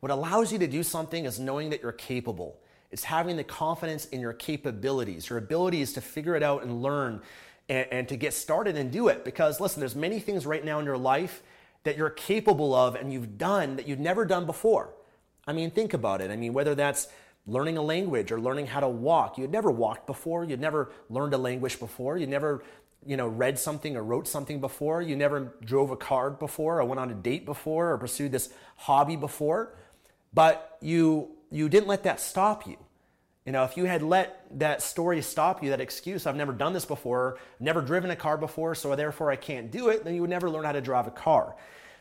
What 0.01 0.13
allows 0.13 0.53
you 0.53 0.59
to 0.59 0.67
do 0.67 0.83
something 0.83 1.25
is 1.25 1.41
knowing 1.41 1.71
that 1.71 1.83
you're 1.83 1.93
capable. 1.93 2.59
It's 2.91 3.05
having 3.05 3.37
the 3.37 3.45
confidence 3.45 4.07
in 4.07 4.21
your 4.21 4.35
capabilities, 4.35 5.31
your 5.31 5.39
abilities 5.39 5.95
to 5.95 6.01
figure 6.01 6.37
it 6.37 6.43
out 6.43 6.63
and 6.63 6.83
learn 6.83 7.23
and, 7.73 7.87
and 7.91 8.09
to 8.09 8.17
get 8.17 8.35
started 8.35 8.77
and 8.77 8.93
do 8.93 9.09
it. 9.09 9.25
Because 9.25 9.61
listen, 9.61 9.81
there's 9.81 9.97
many 9.97 10.21
things 10.21 10.45
right 10.45 10.65
now 10.65 10.79
in 10.79 10.85
your 10.85 10.99
life 10.99 11.43
that 11.85 11.97
you're 11.97 12.11
capable 12.11 12.75
of 12.75 12.95
and 12.95 13.13
you've 13.13 13.39
done 13.39 13.77
that 13.77 13.89
you've 13.89 13.99
never 13.99 14.25
done 14.25 14.45
before. 14.45 14.95
I 15.47 15.53
mean, 15.53 15.71
think 15.71 15.95
about 15.95 16.21
it. 16.21 16.31
I 16.31 16.37
mean, 16.37 16.53
whether 16.53 16.75
that's 16.75 17.09
learning 17.47 17.77
a 17.77 17.83
language 17.83 18.31
or 18.31 18.41
learning 18.41 18.67
how 18.67 18.81
to 18.81 18.89
walk. 18.89 19.37
You'd 19.39 19.51
never 19.51 19.71
walked 19.71 20.07
before. 20.07 20.45
You'd 20.45 20.61
never 20.61 20.93
learned 21.11 21.35
a 21.35 21.39
language 21.39 21.81
before. 21.81 22.17
You 22.17 22.27
never, 22.27 22.63
you 23.05 23.17
know, 23.17 23.27
read 23.27 23.59
something 23.59 23.97
or 23.97 24.05
wrote 24.05 24.29
something 24.29 24.61
before. 24.61 25.03
You 25.03 25.17
never 25.17 25.53
drove 25.65 25.91
a 25.91 25.97
car 25.97 26.31
before 26.31 26.81
or 26.81 26.85
went 26.85 27.01
on 27.01 27.11
a 27.11 27.15
date 27.15 27.45
before 27.45 27.93
or 27.93 27.99
pursued 27.99 28.31
this 28.31 28.53
hobby 28.77 29.17
before. 29.17 29.75
But 30.33 30.79
you 30.81 31.31
you 31.51 31.69
didn't 31.69 31.89
let 31.89 32.05
that 32.05 32.21
stop 32.21 32.67
you. 32.67 32.79
You 33.45 33.51
know, 33.51 33.65
if 33.65 33.77
you 33.77 33.87
had 33.87 34.03
let 34.03 34.47
that 34.59 34.83
story 34.83 35.21
stop 35.21 35.63
you, 35.65 35.71
that 35.71 35.81
excuse, 35.81 36.27
I've 36.27 36.37
never 36.37 36.53
done 36.53 36.73
this 36.73 36.85
before, 36.85 37.39
never 37.59 37.81
driven 37.81 38.11
a 38.11 38.17
car 38.17 38.37
before, 38.39 38.75
so 38.75 38.95
therefore 38.95 39.33
I 39.33 39.37
can't 39.37 39.71
do 39.71 39.89
it, 39.89 40.05
then 40.05 40.15
you 40.15 40.21
would 40.21 40.31
never 40.31 40.49
learn 40.49 40.65
how 40.65 40.73
to 40.73 40.81
drive 40.81 41.09
a 41.09 41.11
car. 41.11 41.57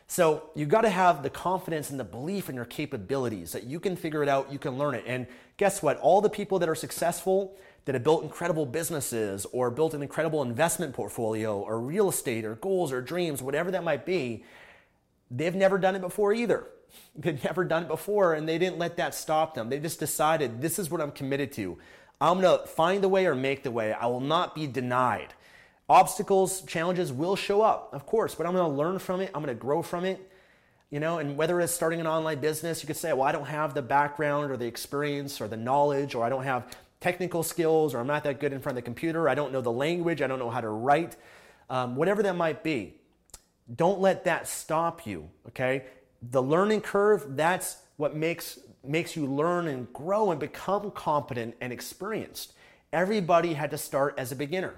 So 0.05 0.49
you've 0.55 0.69
got 0.69 0.81
to 0.81 0.89
have 0.89 1.23
the 1.23 1.29
confidence 1.29 1.89
and 1.89 1.99
the 1.99 2.03
belief 2.03 2.49
in 2.49 2.55
your 2.55 2.65
capabilities 2.65 3.53
that 3.53 3.63
you 3.63 3.79
can 3.79 3.95
figure 3.95 4.21
it 4.21 4.29
out, 4.29 4.51
you 4.51 4.59
can 4.59 4.77
learn 4.77 4.93
it. 4.93 5.05
And 5.07 5.25
guess 5.57 5.81
what? 5.81 5.97
All 5.99 6.21
the 6.21 6.29
people 6.29 6.59
that 6.59 6.69
are 6.69 6.75
successful, 6.75 7.57
that 7.85 7.95
have 7.95 8.03
built 8.03 8.23
incredible 8.23 8.65
businesses 8.65 9.47
or 9.51 9.71
built 9.71 9.93
an 9.93 10.03
incredible 10.03 10.43
investment 10.43 10.93
portfolio 10.93 11.59
or 11.59 11.79
real 11.79 12.09
estate 12.09 12.45
or 12.45 12.55
goals 12.55 12.91
or 12.91 13.01
dreams, 13.01 13.41
whatever 13.41 13.71
that 13.71 13.83
might 13.83 14.05
be, 14.05 14.43
they've 15.31 15.55
never 15.55 15.79
done 15.79 15.95
it 15.95 16.01
before 16.01 16.33
either. 16.33 16.67
They'd 17.15 17.43
never 17.43 17.63
done 17.63 17.83
it 17.83 17.87
before 17.87 18.33
and 18.33 18.47
they 18.47 18.57
didn't 18.57 18.79
let 18.79 18.97
that 18.97 19.15
stop 19.15 19.53
them. 19.53 19.69
They 19.69 19.79
just 19.79 19.99
decided 19.99 20.61
this 20.61 20.79
is 20.79 20.89
what 20.89 21.01
I'm 21.01 21.11
committed 21.11 21.51
to. 21.53 21.77
I'm 22.19 22.39
going 22.39 22.59
to 22.59 22.67
find 22.67 23.03
the 23.03 23.09
way 23.09 23.25
or 23.25 23.33
make 23.33 23.63
the 23.63 23.71
way. 23.71 23.93
I 23.93 24.05
will 24.05 24.19
not 24.19 24.53
be 24.53 24.67
denied. 24.67 25.33
Obstacles, 25.89 26.61
challenges 26.61 27.11
will 27.11 27.35
show 27.35 27.61
up, 27.61 27.89
of 27.93 28.05
course, 28.05 28.35
but 28.35 28.45
I'm 28.45 28.53
going 28.53 28.69
to 28.69 28.77
learn 28.77 28.99
from 28.99 29.19
it. 29.19 29.31
I'm 29.33 29.43
going 29.43 29.53
to 29.53 29.59
grow 29.59 29.81
from 29.81 30.05
it. 30.05 30.31
You 30.91 30.99
know, 30.99 31.17
and 31.17 31.35
whether 31.37 31.59
it's 31.61 31.73
starting 31.73 31.99
an 31.99 32.07
online 32.07 32.39
business, 32.39 32.83
you 32.83 32.87
could 32.87 32.97
say, 32.97 33.11
well, 33.13 33.23
I 33.23 33.31
don't 33.31 33.47
have 33.47 33.73
the 33.73 33.81
background 33.81 34.51
or 34.51 34.57
the 34.57 34.67
experience 34.67 35.41
or 35.41 35.47
the 35.47 35.57
knowledge, 35.57 36.15
or 36.15 36.23
I 36.23 36.29
don't 36.29 36.43
have 36.43 36.77
technical 36.99 37.43
skills, 37.43 37.93
or 37.93 37.99
I'm 37.99 38.07
not 38.07 38.23
that 38.25 38.39
good 38.39 38.53
in 38.53 38.59
front 38.59 38.77
of 38.77 38.83
the 38.83 38.85
computer. 38.85 39.27
I 39.27 39.35
don't 39.35 39.51
know 39.51 39.61
the 39.61 39.71
language. 39.71 40.21
I 40.21 40.27
don't 40.27 40.39
know 40.39 40.49
how 40.49 40.61
to 40.61 40.69
write. 40.69 41.15
Um, 41.69 41.95
whatever 41.95 42.21
that 42.23 42.35
might 42.35 42.63
be. 42.63 42.95
Don't 43.73 43.99
let 43.99 44.25
that 44.25 44.47
stop 44.47 45.07
you, 45.07 45.29
okay? 45.47 45.85
The 46.21 46.41
learning 46.41 46.81
curve, 46.81 47.35
that's 47.35 47.77
what 47.97 48.15
makes, 48.15 48.59
makes 48.83 49.15
you 49.15 49.25
learn 49.25 49.67
and 49.67 49.91
grow 49.93 50.31
and 50.31 50.39
become 50.39 50.91
competent 50.91 51.55
and 51.61 51.73
experienced. 51.73 52.53
Everybody 52.93 53.53
had 53.53 53.71
to 53.71 53.77
start 53.77 54.15
as 54.17 54.31
a 54.31 54.35
beginner. 54.35 54.75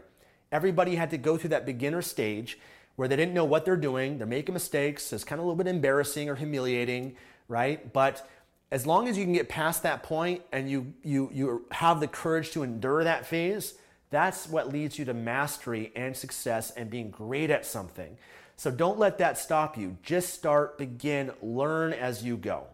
Everybody 0.51 0.95
had 0.95 1.09
to 1.11 1.17
go 1.17 1.37
through 1.37 1.49
that 1.49 1.65
beginner 1.65 2.01
stage 2.01 2.59
where 2.95 3.07
they 3.07 3.15
didn't 3.15 3.33
know 3.33 3.45
what 3.45 3.65
they're 3.65 3.75
doing, 3.75 4.19
they're 4.19 4.27
making 4.27 4.53
mistakes, 4.53 5.11
it's 5.11 5.23
kind 5.23 5.39
of 5.39 5.45
a 5.45 5.47
little 5.47 5.61
bit 5.63 5.67
embarrassing 5.67 6.29
or 6.29 6.35
humiliating, 6.35 7.15
right? 7.47 7.91
But 7.91 8.29
as 8.71 8.85
long 8.85 9.07
as 9.07 9.17
you 9.17 9.23
can 9.23 9.33
get 9.33 9.49
past 9.49 9.83
that 9.83 10.03
point 10.03 10.41
and 10.51 10.69
you 10.69 10.93
you 11.03 11.29
you 11.33 11.65
have 11.71 11.99
the 11.99 12.07
courage 12.07 12.51
to 12.51 12.63
endure 12.63 13.03
that 13.03 13.25
phase, 13.25 13.75
that's 14.09 14.47
what 14.47 14.71
leads 14.71 14.99
you 14.99 15.05
to 15.05 15.13
mastery 15.13 15.91
and 15.95 16.15
success 16.15 16.71
and 16.71 16.89
being 16.89 17.09
great 17.09 17.49
at 17.49 17.65
something. 17.65 18.17
So 18.55 18.71
don't 18.71 18.99
let 18.99 19.17
that 19.17 19.37
stop 19.37 19.77
you. 19.77 19.97
Just 20.03 20.33
start, 20.33 20.77
begin, 20.77 21.31
learn 21.41 21.93
as 21.93 22.23
you 22.23 22.37
go. 22.37 22.65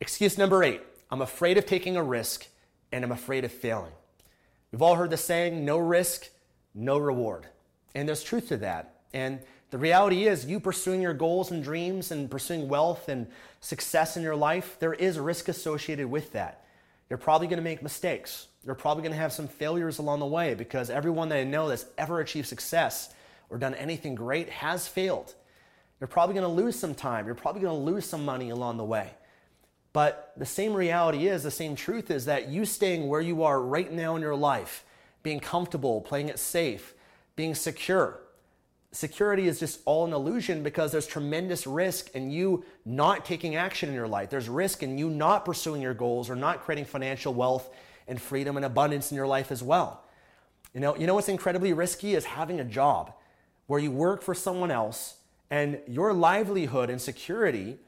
Excuse 0.00 0.38
number 0.38 0.62
8. 0.62 0.80
I'm 1.10 1.22
afraid 1.22 1.58
of 1.58 1.66
taking 1.66 1.96
a 1.96 2.02
risk 2.02 2.46
and 2.92 3.04
I'm 3.04 3.12
afraid 3.12 3.44
of 3.44 3.52
failing. 3.52 3.92
We've 4.72 4.82
all 4.82 4.94
heard 4.94 5.10
the 5.10 5.16
saying, 5.16 5.64
no 5.64 5.78
risk, 5.78 6.28
no 6.74 6.98
reward. 6.98 7.46
And 7.94 8.08
there's 8.08 8.22
truth 8.22 8.48
to 8.48 8.58
that. 8.58 8.94
And 9.12 9.40
the 9.70 9.78
reality 9.78 10.26
is, 10.26 10.46
you 10.46 10.60
pursuing 10.60 11.02
your 11.02 11.14
goals 11.14 11.50
and 11.50 11.62
dreams 11.62 12.10
and 12.10 12.30
pursuing 12.30 12.68
wealth 12.68 13.08
and 13.08 13.26
success 13.60 14.16
in 14.16 14.22
your 14.22 14.36
life, 14.36 14.76
there 14.78 14.94
is 14.94 15.18
risk 15.18 15.48
associated 15.48 16.10
with 16.10 16.32
that. 16.32 16.64
You're 17.10 17.18
probably 17.18 17.46
going 17.46 17.58
to 17.58 17.62
make 17.62 17.82
mistakes. 17.82 18.48
You're 18.64 18.74
probably 18.74 19.02
going 19.02 19.12
to 19.12 19.18
have 19.18 19.32
some 19.32 19.48
failures 19.48 19.98
along 19.98 20.20
the 20.20 20.26
way 20.26 20.54
because 20.54 20.90
everyone 20.90 21.28
that 21.30 21.38
I 21.38 21.44
know 21.44 21.68
that's 21.68 21.86
ever 21.96 22.20
achieved 22.20 22.48
success 22.48 23.12
or 23.50 23.58
done 23.58 23.74
anything 23.74 24.14
great 24.14 24.48
has 24.48 24.88
failed. 24.88 25.34
You're 26.00 26.08
probably 26.08 26.34
going 26.34 26.46
to 26.46 26.62
lose 26.62 26.78
some 26.78 26.94
time. 26.94 27.26
You're 27.26 27.34
probably 27.34 27.62
going 27.62 27.76
to 27.76 27.92
lose 27.92 28.06
some 28.06 28.24
money 28.24 28.50
along 28.50 28.76
the 28.76 28.84
way. 28.84 29.10
But 29.92 30.32
the 30.36 30.46
same 30.46 30.74
reality 30.74 31.26
is, 31.26 31.42
the 31.42 31.50
same 31.50 31.74
truth 31.74 32.10
is 32.10 32.26
that 32.26 32.48
you 32.48 32.64
staying 32.64 33.08
where 33.08 33.20
you 33.20 33.42
are 33.42 33.60
right 33.60 33.92
now 33.92 34.14
in 34.16 34.22
your 34.22 34.36
life, 34.36 34.84
being 35.22 35.40
comfortable, 35.40 36.00
playing 36.00 36.28
it 36.28 36.38
safe, 36.38 36.94
being 37.34 37.54
secure, 37.54 38.20
security 38.92 39.46
is 39.46 39.60
just 39.60 39.80
all 39.84 40.06
an 40.06 40.12
illusion 40.12 40.62
because 40.62 40.92
there's 40.92 41.06
tremendous 41.06 41.66
risk 41.66 42.10
in 42.14 42.30
you 42.30 42.64
not 42.84 43.24
taking 43.24 43.56
action 43.56 43.88
in 43.88 43.94
your 43.94 44.08
life. 44.08 44.30
There's 44.30 44.48
risk 44.48 44.82
in 44.82 44.96
you 44.96 45.10
not 45.10 45.44
pursuing 45.44 45.82
your 45.82 45.94
goals 45.94 46.30
or 46.30 46.36
not 46.36 46.62
creating 46.62 46.86
financial 46.86 47.34
wealth 47.34 47.70
and 48.06 48.20
freedom 48.20 48.56
and 48.56 48.64
abundance 48.64 49.10
in 49.10 49.16
your 49.16 49.26
life 49.26 49.52
as 49.52 49.62
well. 49.62 50.04
You 50.72 50.80
know, 50.80 50.96
you 50.96 51.06
know 51.06 51.14
what's 51.14 51.28
incredibly 51.28 51.72
risky 51.72 52.14
is 52.14 52.24
having 52.24 52.60
a 52.60 52.64
job 52.64 53.12
where 53.68 53.78
you 53.78 53.92
work 53.92 54.22
for 54.22 54.34
someone 54.34 54.72
else 54.72 55.14
and 55.50 55.78
your 55.86 56.12
livelihood 56.12 56.90
and 56.90 57.00
security 57.00 57.78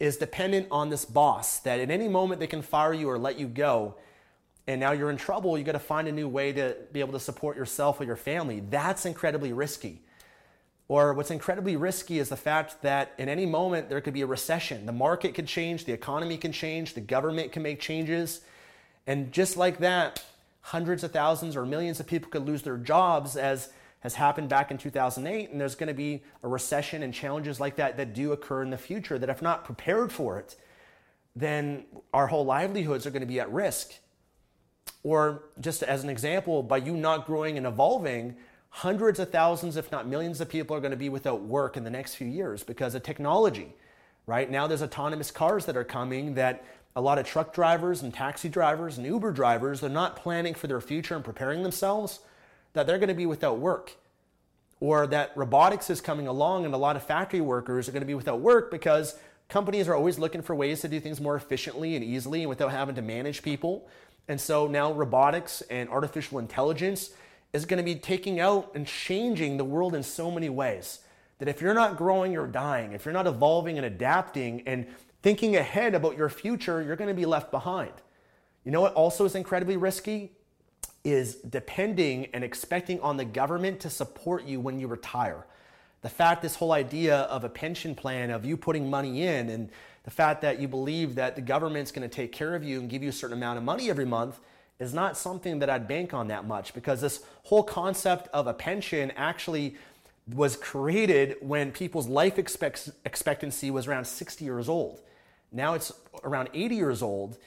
is 0.00 0.16
dependent 0.16 0.66
on 0.70 0.90
this 0.90 1.04
boss 1.04 1.60
that 1.60 1.78
at 1.78 1.90
any 1.90 2.08
moment 2.08 2.40
they 2.40 2.46
can 2.48 2.60
fire 2.60 2.92
you 2.92 3.08
or 3.08 3.18
let 3.18 3.38
you 3.38 3.46
go 3.46 3.94
and 4.66 4.80
now 4.80 4.90
you're 4.90 5.10
in 5.10 5.16
trouble 5.16 5.56
you 5.56 5.62
got 5.62 5.72
to 5.72 5.78
find 5.78 6.08
a 6.08 6.12
new 6.12 6.26
way 6.28 6.52
to 6.52 6.76
be 6.92 6.98
able 6.98 7.12
to 7.12 7.20
support 7.20 7.56
yourself 7.56 8.00
or 8.00 8.04
your 8.04 8.16
family 8.16 8.60
that's 8.68 9.06
incredibly 9.06 9.52
risky 9.52 10.02
or 10.88 11.14
what's 11.14 11.30
incredibly 11.30 11.76
risky 11.76 12.18
is 12.18 12.28
the 12.28 12.36
fact 12.36 12.82
that 12.82 13.12
in 13.18 13.28
any 13.28 13.44
moment 13.44 13.88
there 13.88 14.00
could 14.00 14.14
be 14.14 14.22
a 14.22 14.26
recession. 14.26 14.86
The 14.86 14.92
market 14.92 15.34
could 15.34 15.48
change, 15.48 15.84
the 15.84 15.92
economy 15.92 16.36
can 16.36 16.52
change, 16.52 16.94
the 16.94 17.00
government 17.00 17.52
can 17.52 17.62
make 17.62 17.80
changes. 17.80 18.40
And 19.06 19.32
just 19.32 19.56
like 19.56 19.78
that, 19.78 20.22
hundreds 20.60 21.02
of 21.02 21.12
thousands 21.12 21.56
or 21.56 21.66
millions 21.66 21.98
of 21.98 22.06
people 22.06 22.30
could 22.30 22.46
lose 22.46 22.62
their 22.62 22.76
jobs 22.76 23.36
as 23.36 23.70
has 24.06 24.14
happened 24.14 24.48
back 24.48 24.70
in 24.70 24.78
2008 24.78 25.50
and 25.50 25.60
there's 25.60 25.74
going 25.74 25.88
to 25.88 25.94
be 25.94 26.22
a 26.42 26.48
recession 26.48 27.02
and 27.02 27.12
challenges 27.12 27.58
like 27.58 27.74
that 27.74 27.96
that 27.96 28.14
do 28.14 28.30
occur 28.30 28.62
in 28.62 28.70
the 28.70 28.78
future 28.78 29.18
that 29.18 29.28
if 29.28 29.42
not 29.42 29.64
prepared 29.64 30.12
for 30.12 30.38
it 30.38 30.54
then 31.34 31.84
our 32.14 32.28
whole 32.28 32.44
livelihoods 32.44 33.04
are 33.06 33.10
going 33.10 33.20
to 33.20 33.26
be 33.26 33.40
at 33.40 33.50
risk 33.52 33.94
or 35.02 35.44
just 35.60 35.82
as 35.82 36.04
an 36.04 36.10
example 36.10 36.62
by 36.62 36.76
you 36.76 36.96
not 36.96 37.26
growing 37.26 37.56
and 37.56 37.66
evolving 37.66 38.36
hundreds 38.70 39.18
of 39.18 39.30
thousands, 39.30 39.76
if 39.76 39.90
not 39.90 40.06
millions 40.06 40.40
of 40.40 40.48
people 40.48 40.76
are 40.76 40.80
going 40.80 40.90
to 40.90 40.96
be 40.96 41.08
without 41.08 41.42
work 41.42 41.76
in 41.76 41.84
the 41.84 41.90
next 41.90 42.14
few 42.14 42.26
years 42.26 42.62
because 42.62 42.94
of 42.94 43.02
technology. 43.02 43.74
Right 44.26 44.50
now, 44.50 44.66
there's 44.66 44.82
autonomous 44.82 45.30
cars 45.30 45.64
that 45.66 45.76
are 45.76 45.84
coming 45.84 46.34
that 46.34 46.64
a 46.94 47.00
lot 47.00 47.18
of 47.18 47.26
truck 47.26 47.54
drivers 47.54 48.02
and 48.02 48.12
taxi 48.12 48.48
drivers 48.48 48.98
and 48.98 49.06
Uber 49.06 49.32
drivers, 49.32 49.80
they're 49.80 49.90
not 49.90 50.16
planning 50.16 50.54
for 50.54 50.66
their 50.66 50.80
future 50.80 51.14
and 51.14 51.24
preparing 51.24 51.62
themselves, 51.62 52.20
that 52.76 52.86
they're 52.86 52.98
going 52.98 53.08
to 53.08 53.14
be 53.14 53.24
without 53.24 53.58
work. 53.58 53.96
Or 54.80 55.06
that 55.06 55.32
robotics 55.34 55.88
is 55.88 56.02
coming 56.02 56.26
along 56.26 56.66
and 56.66 56.74
a 56.74 56.76
lot 56.76 56.94
of 56.94 57.02
factory 57.02 57.40
workers 57.40 57.88
are 57.88 57.92
going 57.92 58.02
to 58.02 58.06
be 58.06 58.14
without 58.14 58.40
work 58.40 58.70
because 58.70 59.18
companies 59.48 59.88
are 59.88 59.94
always 59.94 60.18
looking 60.18 60.42
for 60.42 60.54
ways 60.54 60.82
to 60.82 60.88
do 60.88 61.00
things 61.00 61.18
more 61.18 61.36
efficiently 61.36 61.96
and 61.96 62.04
easily 62.04 62.42
and 62.42 62.50
without 62.50 62.70
having 62.70 62.94
to 62.94 63.00
manage 63.00 63.42
people. 63.42 63.88
And 64.28 64.38
so 64.38 64.66
now 64.66 64.92
robotics 64.92 65.62
and 65.70 65.88
artificial 65.88 66.38
intelligence 66.38 67.12
is 67.54 67.64
going 67.64 67.78
to 67.78 67.84
be 67.84 67.94
taking 67.94 68.40
out 68.40 68.72
and 68.74 68.86
changing 68.86 69.56
the 69.56 69.64
world 69.64 69.94
in 69.94 70.02
so 70.02 70.30
many 70.30 70.50
ways 70.50 70.98
that 71.38 71.48
if 71.48 71.62
you're 71.62 71.72
not 71.72 71.96
growing, 71.96 72.30
you're 72.30 72.46
dying. 72.46 72.92
If 72.92 73.06
you're 73.06 73.14
not 73.14 73.26
evolving 73.26 73.78
and 73.78 73.86
adapting 73.86 74.64
and 74.66 74.86
thinking 75.22 75.56
ahead 75.56 75.94
about 75.94 76.18
your 76.18 76.28
future, 76.28 76.82
you're 76.82 76.96
going 76.96 77.08
to 77.08 77.14
be 77.14 77.24
left 77.24 77.50
behind. 77.50 77.92
You 78.64 78.70
know 78.70 78.82
what 78.82 78.92
also 78.92 79.24
is 79.24 79.34
incredibly 79.34 79.78
risky? 79.78 80.35
Is 81.06 81.36
depending 81.36 82.26
and 82.34 82.42
expecting 82.42 83.00
on 83.00 83.16
the 83.16 83.24
government 83.24 83.78
to 83.80 83.90
support 83.90 84.44
you 84.44 84.58
when 84.58 84.80
you 84.80 84.88
retire. 84.88 85.46
The 86.02 86.08
fact, 86.08 86.42
this 86.42 86.56
whole 86.56 86.72
idea 86.72 87.18
of 87.18 87.44
a 87.44 87.48
pension 87.48 87.94
plan, 87.94 88.30
of 88.30 88.44
you 88.44 88.56
putting 88.56 88.90
money 88.90 89.22
in, 89.22 89.48
and 89.48 89.70
the 90.02 90.10
fact 90.10 90.42
that 90.42 90.58
you 90.58 90.66
believe 90.66 91.14
that 91.14 91.36
the 91.36 91.42
government's 91.42 91.92
to 92.08 92.14
take 92.14 92.32
care 92.32 92.56
of 92.56 92.64
you 92.64 92.80
and 92.80 92.90
give 92.90 93.04
you 93.04 93.10
a 93.10 93.12
certain 93.12 93.36
amount 93.36 93.56
of 93.56 93.62
money 93.62 93.88
every 93.88 94.04
month 94.04 94.40
is 94.80 94.92
not 94.92 95.16
something 95.16 95.60
that 95.60 95.70
I'd 95.70 95.86
bank 95.86 96.12
on 96.12 96.26
that 96.26 96.44
much 96.44 96.74
because 96.74 97.00
this 97.00 97.20
whole 97.44 97.62
concept 97.62 98.26
of 98.32 98.48
a 98.48 98.52
pension 98.52 99.12
actually 99.12 99.76
was 100.34 100.56
created 100.56 101.36
when 101.40 101.70
people's 101.70 102.08
life 102.08 102.36
expect- 102.36 102.90
expectancy 103.04 103.70
was 103.70 103.86
around 103.86 104.06
60 104.06 104.44
years 104.44 104.68
old. 104.68 105.02
Now 105.52 105.74
it's 105.74 105.92
around 106.24 106.48
80 106.52 106.74
years 106.74 107.00
old. 107.00 107.38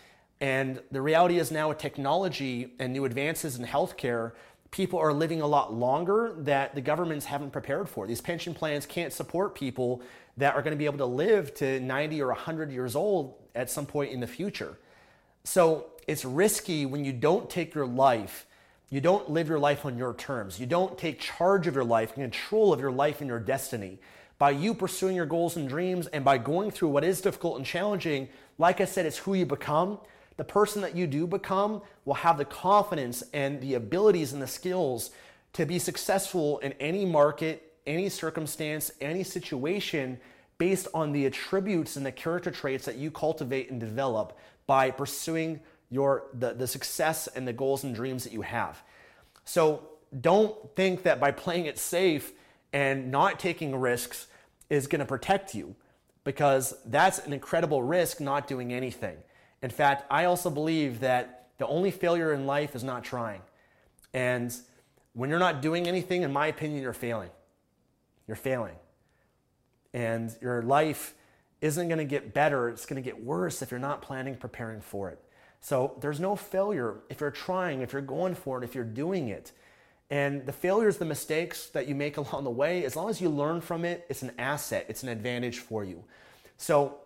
And 0.41 0.82
the 0.91 1.02
reality 1.02 1.38
is 1.38 1.52
now 1.52 1.69
with 1.69 1.80
technology 1.80 2.73
and 2.80 2.93
new 2.93 3.06
advances 3.06 3.58
in 3.58 3.65
healthcare, 3.65 4.34
people 4.71 4.99
are 4.99 5.12
living 5.12 5.41
a 5.41 5.47
lot 5.47 5.73
longer 5.73 6.34
that 6.39 6.75
the 6.75 6.82
governments 6.82 7.25
haven't 7.25 7.52
prepared 7.52 7.89
for. 7.89 8.08
These 8.08 8.21
pension 8.21 8.54
plans 8.54 8.86
can't 8.86 9.12
support 9.12 9.56
people 9.56 10.02
that 10.38 10.56
are 10.56 10.62
going 10.62 10.71
to 10.71 10.78
be 10.78 10.86
able 10.86 10.99
to 10.99 11.06
live 11.06 11.54
to 11.56 11.80
90 11.80 12.21
or 12.21 12.28
100 12.28 12.71
years 12.71 12.95
old 12.95 13.36
at 13.56 13.69
some 13.69 13.86
point 13.86 14.12
in 14.12 14.19
the 14.19 14.28
future. 14.28 14.78
So 15.43 15.88
it's 16.08 16.23
risky 16.23 16.86
when 16.86 17.04
you 17.04 17.12
don't 17.12 17.49
take 17.49 17.73
your 17.73 17.88
life, 17.88 18.45
you 18.89 19.02
don't 19.02 19.30
live 19.30 19.49
your 19.49 19.60
life 19.60 19.86
on 19.86 19.97
your 19.97 20.13
terms, 20.13 20.60
you 20.60 20.65
don't 20.65 20.97
take 20.97 21.19
charge 21.19 21.67
of 21.67 21.75
your 21.75 21.84
life, 21.84 22.13
control 22.13 22.71
of 22.71 22.80
your 22.80 22.91
life 22.91 23.19
and 23.21 23.28
your 23.28 23.39
destiny. 23.39 23.99
By 24.38 24.52
you 24.52 24.73
pursuing 24.73 25.17
your 25.17 25.25
goals 25.25 25.58
and 25.58 25.67
dreams 25.67 26.08
and 26.08 26.23
by 26.23 26.38
going 26.38 26.71
through 26.71 26.89
what 26.89 27.04
is 27.04 27.19
difficult 27.19 27.58
and 27.58 27.65
challenging, 27.65 28.30
like 28.58 28.80
I 28.80 28.86
said, 28.86 29.06
it's 29.06 29.17
who 29.17 29.34
you 29.34 29.45
become. 29.45 29.99
The 30.39 30.45
person 30.45 30.82
that 30.84 30.95
you 30.95 31.06
do 31.06 31.28
become 31.28 31.82
will 32.06 32.13
have 32.13 32.38
the 32.38 32.45
confidence 32.45 33.25
and 33.34 33.60
the 33.60 33.73
abilities 33.73 34.32
and 34.32 34.41
the 34.41 34.47
skills 34.47 35.12
to 35.52 35.65
be 35.65 35.80
successful 35.80 36.60
in 36.60 36.71
any 36.80 37.04
market, 37.04 37.73
any 37.86 38.08
circumstance, 38.08 38.89
any 39.02 39.25
situation 39.25 40.17
based 40.58 40.88
on 40.93 41.12
the 41.12 41.25
attributes 41.25 41.97
and 41.97 42.06
the 42.06 42.12
character 42.13 42.52
traits 42.52 42.86
that 42.86 42.95
you 42.95 43.12
cultivate 43.12 43.69
and 43.69 43.82
develop 43.82 44.39
by 44.65 44.91
pursuing 44.91 45.60
your 45.89 46.28
the, 46.34 46.54
the 46.54 46.67
success 46.67 47.28
and 47.28 47.45
the 47.45 47.52
goals 47.52 47.84
and 47.84 47.93
dreams 47.93 48.23
that 48.23 48.32
you 48.32 48.41
have. 48.41 48.82
So 49.43 49.89
don't 50.21 50.56
think 50.73 51.04
that 51.04 51.19
by 51.19 51.32
playing 51.32 51.65
it 51.65 51.78
safe 51.78 52.32
and 52.71 53.12
not 53.12 53.41
taking 53.41 53.75
risks 53.75 54.28
is 54.69 54.88
going 54.88 55.02
to 55.02 55.06
protect 55.06 55.54
you 55.54 55.75
because 56.23 56.75
that's 56.86 57.19
an 57.19 57.34
incredible 57.34 57.84
risk 57.84 58.21
not 58.21 58.47
doing 58.47 58.71
anything. 58.71 59.17
In 59.61 59.69
fact, 59.69 60.05
I 60.09 60.25
also 60.25 60.49
believe 60.49 61.01
that 61.01 61.49
the 61.57 61.67
only 61.67 61.91
failure 61.91 62.33
in 62.33 62.45
life 62.45 62.75
is 62.75 62.83
not 62.83 63.03
trying. 63.03 63.41
And 64.13 64.55
when 65.13 65.29
you're 65.29 65.39
not 65.39 65.61
doing 65.61 65.87
anything, 65.87 66.23
in 66.23 66.31
my 66.31 66.47
opinion, 66.47 66.81
you're 66.81 66.93
failing. 66.93 67.29
You're 68.27 68.37
failing. 68.37 68.75
And 69.93 70.35
your 70.41 70.61
life 70.61 71.13
isn't 71.61 71.87
going 71.87 71.97
to 71.97 72.05
get 72.05 72.33
better, 72.33 72.69
it's 72.69 72.85
going 72.85 73.01
to 73.01 73.05
get 73.05 73.21
worse 73.23 73.61
if 73.61 73.71
you're 73.71 73.79
not 73.79 74.01
planning, 74.01 74.35
preparing 74.35 74.79
for 74.79 75.09
it. 75.09 75.19
So 75.59 75.97
there's 75.99 76.19
no 76.19 76.35
failure 76.35 77.01
if 77.09 77.19
you're 77.19 77.31
trying, 77.31 77.81
if 77.81 77.91
you're 77.91 78.01
going 78.01 78.35
for 78.35 78.61
it, 78.61 78.63
if 78.63 78.75
you're 78.75 78.85
doing 78.85 79.27
it. 79.27 79.51
And 80.09 80.45
the 80.45 80.53
failures, 80.53 80.97
the 80.97 81.05
mistakes 81.05 81.67
that 81.67 81.87
you 81.87 81.95
make 81.95 82.17
along 82.17 82.45
the 82.45 82.49
way, 82.49 82.85
as 82.85 82.95
long 82.95 83.09
as 83.09 83.19
you 83.19 83.29
learn 83.29 83.61
from 83.61 83.83
it, 83.83 84.05
it's 84.09 84.21
an 84.21 84.31
asset, 84.37 84.85
it's 84.87 85.03
an 85.03 85.09
advantage 85.09 85.59
for 85.59 85.83
you. 85.83 86.03
So 86.57 86.97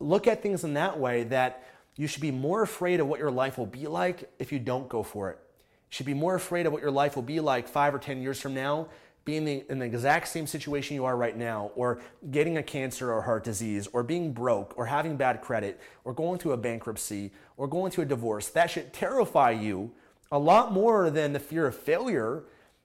look 0.00 0.26
at 0.26 0.42
things 0.42 0.64
in 0.64 0.74
that 0.74 0.98
way 0.98 1.24
that 1.24 1.64
you 1.96 2.06
should 2.06 2.22
be 2.22 2.30
more 2.30 2.62
afraid 2.62 3.00
of 3.00 3.06
what 3.06 3.20
your 3.20 3.30
life 3.30 3.58
will 3.58 3.66
be 3.66 3.86
like 3.86 4.30
if 4.38 4.52
you 4.52 4.58
don't 4.58 4.88
go 4.88 5.02
for 5.02 5.30
it. 5.30 5.38
You 5.58 5.96
should 5.96 6.06
be 6.06 6.14
more 6.14 6.34
afraid 6.34 6.66
of 6.66 6.72
what 6.72 6.82
your 6.82 6.90
life 6.90 7.16
will 7.16 7.22
be 7.22 7.40
like 7.40 7.68
five 7.68 7.94
or 7.94 7.98
10 7.98 8.22
years 8.22 8.40
from 8.40 8.54
now 8.54 8.88
being 9.24 9.46
in 9.46 9.78
the 9.78 9.84
exact 9.84 10.28
same 10.28 10.46
situation 10.46 10.96
you 10.96 11.04
are 11.04 11.16
right 11.16 11.36
now, 11.36 11.70
or 11.76 12.00
getting 12.30 12.56
a 12.56 12.62
cancer 12.62 13.12
or 13.12 13.22
heart 13.22 13.44
disease, 13.44 13.86
or 13.92 14.02
being 14.02 14.32
broke, 14.32 14.76
or 14.76 14.86
having 14.86 15.16
bad 15.16 15.40
credit, 15.40 15.80
or 16.04 16.12
going 16.12 16.38
through 16.38 16.52
a 16.52 16.56
bankruptcy, 16.56 17.30
or 17.56 17.68
going 17.68 17.90
through 17.92 18.02
a 18.02 18.08
divorce, 18.08 18.48
that 18.48 18.70
should 18.70 18.92
terrify 18.92 19.50
you 19.50 19.92
a 20.32 20.38
lot 20.38 20.72
more 20.72 21.10
than 21.10 21.32
the 21.32 21.38
fear 21.38 21.66
of 21.66 21.76
failure. 21.76 22.44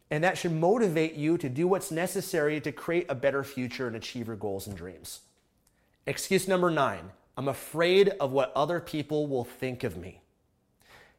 And 0.10 0.24
that 0.24 0.38
should 0.38 0.54
motivate 0.54 1.16
you 1.16 1.38
to 1.38 1.50
do 1.50 1.68
what's 1.68 1.92
necessary 1.92 2.62
to 2.62 2.72
create 2.72 3.08
a 3.10 3.16
better 3.16 3.44
future 3.44 3.88
and 3.88 3.96
achieve 3.96 4.28
your 4.28 4.38
goals 4.38 4.68
and 4.68 4.78
dreams. 4.78 5.22
Excuse 6.06 6.48
number 6.48 6.72
nine 6.72 7.12
I'm 7.38 7.48
afraid 7.48 8.10
of 8.20 8.32
what 8.32 8.52
other 8.56 8.80
people 8.80 9.28
will 9.28 9.46
think 9.46 9.84
of 9.84 9.96
me. 9.96 10.22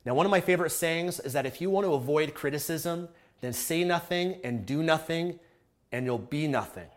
Now, 0.05 0.15
one 0.15 0.27
of 0.27 0.31
my 0.31 0.41
favorite 0.41 0.71
sayings 0.71 1.21
is 1.21 1.33
that 1.33 1.47
if 1.47 1.61
you 1.61 1.71
want 1.71 1.87
to 1.87 1.95
avoid 1.95 2.35
criticism, 2.35 3.09
then 3.41 3.53
say 3.53 3.85
nothing 3.85 4.41
and 4.43 4.67
do 4.67 4.83
nothing, 4.83 5.39
and 5.93 6.05
you'll 6.05 6.19
be 6.19 6.49
nothing. 6.49 6.89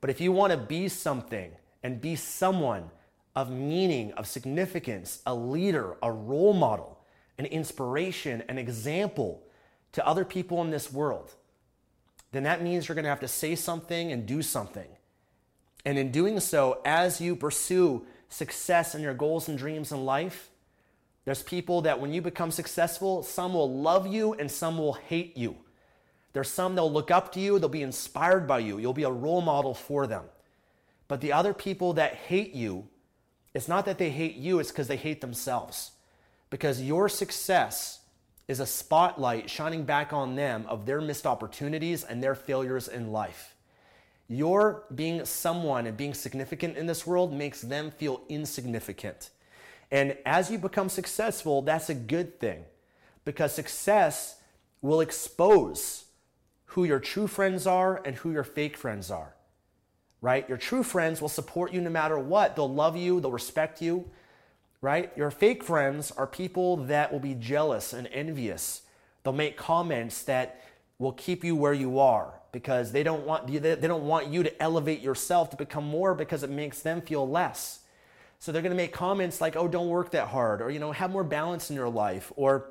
But 0.00 0.08
if 0.08 0.20
you 0.20 0.32
want 0.32 0.52
to 0.52 0.56
be 0.56 0.88
something 0.88 1.52
and 1.82 2.00
be 2.00 2.16
someone 2.16 2.90
of 3.36 3.50
meaning, 3.50 4.12
of 4.12 4.26
significance, 4.26 5.20
a 5.26 5.34
leader, 5.34 5.96
a 6.02 6.10
role 6.10 6.54
model, 6.54 7.00
an 7.38 7.46
inspiration, 7.46 8.42
an 8.48 8.56
example 8.56 9.42
to 9.92 10.06
other 10.06 10.24
people 10.24 10.62
in 10.62 10.70
this 10.70 10.92
world, 10.92 11.34
then 12.32 12.44
that 12.44 12.62
means 12.62 12.88
you're 12.88 12.94
going 12.94 13.04
to 13.04 13.10
have 13.10 13.20
to 13.20 13.28
say 13.28 13.54
something 13.54 14.10
and 14.10 14.26
do 14.26 14.40
something. 14.40 14.88
And 15.84 15.98
in 15.98 16.10
doing 16.10 16.40
so, 16.40 16.80
as 16.84 17.20
you 17.20 17.36
pursue 17.36 18.06
success 18.28 18.94
in 18.94 19.02
your 19.02 19.14
goals 19.14 19.48
and 19.48 19.58
dreams 19.58 19.92
in 19.92 20.04
life, 20.04 20.50
there's 21.24 21.42
people 21.42 21.82
that 21.82 22.00
when 22.00 22.12
you 22.12 22.20
become 22.20 22.50
successful, 22.50 23.22
some 23.22 23.54
will 23.54 23.80
love 23.80 24.06
you 24.06 24.34
and 24.34 24.50
some 24.50 24.78
will 24.78 24.94
hate 24.94 25.36
you. 25.36 25.56
There's 26.32 26.50
some 26.50 26.74
that'll 26.74 26.92
look 26.92 27.10
up 27.10 27.32
to 27.32 27.40
you, 27.40 27.58
they'll 27.58 27.68
be 27.68 27.82
inspired 27.82 28.46
by 28.46 28.58
you, 28.58 28.78
you'll 28.78 28.92
be 28.92 29.04
a 29.04 29.10
role 29.10 29.40
model 29.40 29.72
for 29.72 30.06
them. 30.06 30.24
But 31.06 31.20
the 31.20 31.32
other 31.32 31.54
people 31.54 31.94
that 31.94 32.14
hate 32.14 32.54
you, 32.54 32.88
it's 33.54 33.68
not 33.68 33.84
that 33.84 33.98
they 33.98 34.10
hate 34.10 34.34
you, 34.34 34.58
it's 34.58 34.70
because 34.70 34.88
they 34.88 34.96
hate 34.96 35.20
themselves. 35.20 35.92
Because 36.50 36.82
your 36.82 37.08
success 37.08 38.00
is 38.48 38.60
a 38.60 38.66
spotlight 38.66 39.48
shining 39.48 39.84
back 39.84 40.12
on 40.12 40.34
them 40.34 40.66
of 40.68 40.86
their 40.86 41.00
missed 41.00 41.26
opportunities 41.26 42.04
and 42.04 42.22
their 42.22 42.34
failures 42.34 42.88
in 42.88 43.12
life. 43.12 43.53
Your 44.28 44.84
being 44.94 45.24
someone 45.24 45.86
and 45.86 45.96
being 45.96 46.14
significant 46.14 46.76
in 46.76 46.86
this 46.86 47.06
world 47.06 47.32
makes 47.32 47.60
them 47.60 47.90
feel 47.90 48.22
insignificant. 48.28 49.30
And 49.90 50.16
as 50.24 50.50
you 50.50 50.58
become 50.58 50.88
successful, 50.88 51.62
that's 51.62 51.90
a 51.90 51.94
good 51.94 52.40
thing 52.40 52.64
because 53.24 53.52
success 53.52 54.36
will 54.80 55.00
expose 55.00 56.04
who 56.66 56.84
your 56.84 56.98
true 56.98 57.26
friends 57.26 57.66
are 57.66 58.02
and 58.04 58.16
who 58.16 58.32
your 58.32 58.44
fake 58.44 58.76
friends 58.76 59.10
are. 59.10 59.34
Right? 60.20 60.48
Your 60.48 60.58
true 60.58 60.82
friends 60.82 61.20
will 61.20 61.28
support 61.28 61.74
you 61.74 61.82
no 61.82 61.90
matter 61.90 62.18
what. 62.18 62.56
They'll 62.56 62.72
love 62.72 62.96
you, 62.96 63.20
they'll 63.20 63.30
respect 63.30 63.82
you. 63.82 64.10
Right? 64.80 65.12
Your 65.16 65.30
fake 65.30 65.62
friends 65.62 66.10
are 66.10 66.26
people 66.26 66.76
that 66.76 67.12
will 67.12 67.20
be 67.20 67.34
jealous 67.34 67.92
and 67.92 68.06
envious. 68.08 68.82
They'll 69.22 69.34
make 69.34 69.56
comments 69.56 70.22
that 70.24 70.62
will 70.98 71.12
keep 71.12 71.44
you 71.44 71.56
where 71.56 71.74
you 71.74 71.98
are 71.98 72.34
because 72.54 72.92
they 72.92 73.02
don't 73.02 73.26
want 73.26 73.48
they 73.48 73.74
don't 73.74 74.04
want 74.04 74.28
you 74.28 74.44
to 74.44 74.62
elevate 74.62 75.00
yourself 75.00 75.50
to 75.50 75.56
become 75.56 75.84
more 75.84 76.14
because 76.14 76.44
it 76.44 76.50
makes 76.50 76.80
them 76.80 77.02
feel 77.02 77.28
less. 77.28 77.80
So 78.38 78.52
they're 78.52 78.62
going 78.62 78.70
to 78.70 78.76
make 78.76 78.92
comments 78.92 79.40
like, 79.40 79.56
"Oh, 79.56 79.68
don't 79.68 79.88
work 79.88 80.12
that 80.12 80.28
hard," 80.28 80.62
or 80.62 80.70
you 80.70 80.78
know, 80.78 80.92
have 80.92 81.10
more 81.10 81.24
balance 81.24 81.68
in 81.68 81.76
your 81.76 81.88
life, 81.88 82.32
or 82.36 82.70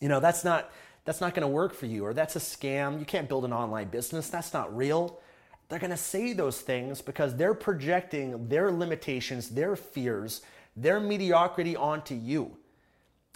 you 0.00 0.08
know, 0.08 0.18
that's 0.18 0.44
not 0.44 0.72
that's 1.04 1.20
not 1.20 1.34
going 1.34 1.42
to 1.42 1.48
work 1.48 1.74
for 1.74 1.86
you, 1.86 2.06
or 2.06 2.14
that's 2.14 2.36
a 2.36 2.40
scam. 2.40 2.98
You 2.98 3.04
can't 3.04 3.28
build 3.28 3.44
an 3.44 3.52
online 3.52 3.88
business. 3.88 4.30
That's 4.30 4.52
not 4.52 4.74
real. 4.74 5.20
They're 5.68 5.78
going 5.78 5.90
to 5.90 5.96
say 5.98 6.32
those 6.32 6.60
things 6.60 7.02
because 7.02 7.36
they're 7.36 7.52
projecting 7.52 8.48
their 8.48 8.72
limitations, 8.72 9.50
their 9.50 9.76
fears, 9.76 10.40
their 10.74 10.98
mediocrity 10.98 11.76
onto 11.76 12.14
you. 12.14 12.56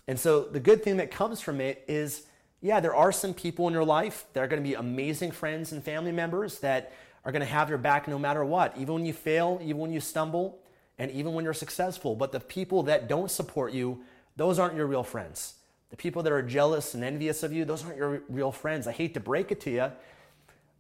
And 0.08 0.18
so 0.18 0.40
the 0.40 0.60
good 0.60 0.82
thing 0.82 0.96
that 0.96 1.10
comes 1.10 1.42
from 1.42 1.60
it 1.60 1.84
is 1.86 2.26
yeah, 2.62 2.78
there 2.78 2.94
are 2.94 3.10
some 3.10 3.34
people 3.34 3.66
in 3.66 3.74
your 3.74 3.84
life 3.84 4.24
that 4.32 4.42
are 4.42 4.46
going 4.46 4.62
to 4.62 4.66
be 4.66 4.74
amazing 4.74 5.32
friends 5.32 5.72
and 5.72 5.82
family 5.82 6.12
members 6.12 6.60
that 6.60 6.92
are 7.24 7.32
going 7.32 7.40
to 7.40 7.46
have 7.46 7.68
your 7.68 7.78
back 7.78 8.06
no 8.06 8.18
matter 8.18 8.44
what, 8.44 8.76
even 8.78 8.94
when 8.94 9.04
you 9.04 9.12
fail, 9.12 9.58
even 9.62 9.78
when 9.78 9.92
you 9.92 10.00
stumble, 10.00 10.60
and 10.96 11.10
even 11.10 11.34
when 11.34 11.44
you're 11.44 11.54
successful. 11.54 12.14
But 12.14 12.30
the 12.30 12.38
people 12.38 12.84
that 12.84 13.08
don't 13.08 13.30
support 13.30 13.72
you, 13.72 14.00
those 14.36 14.60
aren't 14.60 14.76
your 14.76 14.86
real 14.86 15.02
friends. 15.02 15.54
The 15.90 15.96
people 15.96 16.22
that 16.22 16.32
are 16.32 16.42
jealous 16.42 16.94
and 16.94 17.02
envious 17.02 17.42
of 17.42 17.52
you, 17.52 17.64
those 17.64 17.84
aren't 17.84 17.96
your 17.96 18.22
real 18.28 18.52
friends. 18.52 18.86
I 18.86 18.92
hate 18.92 19.14
to 19.14 19.20
break 19.20 19.50
it 19.50 19.60
to 19.62 19.70
you, 19.70 19.92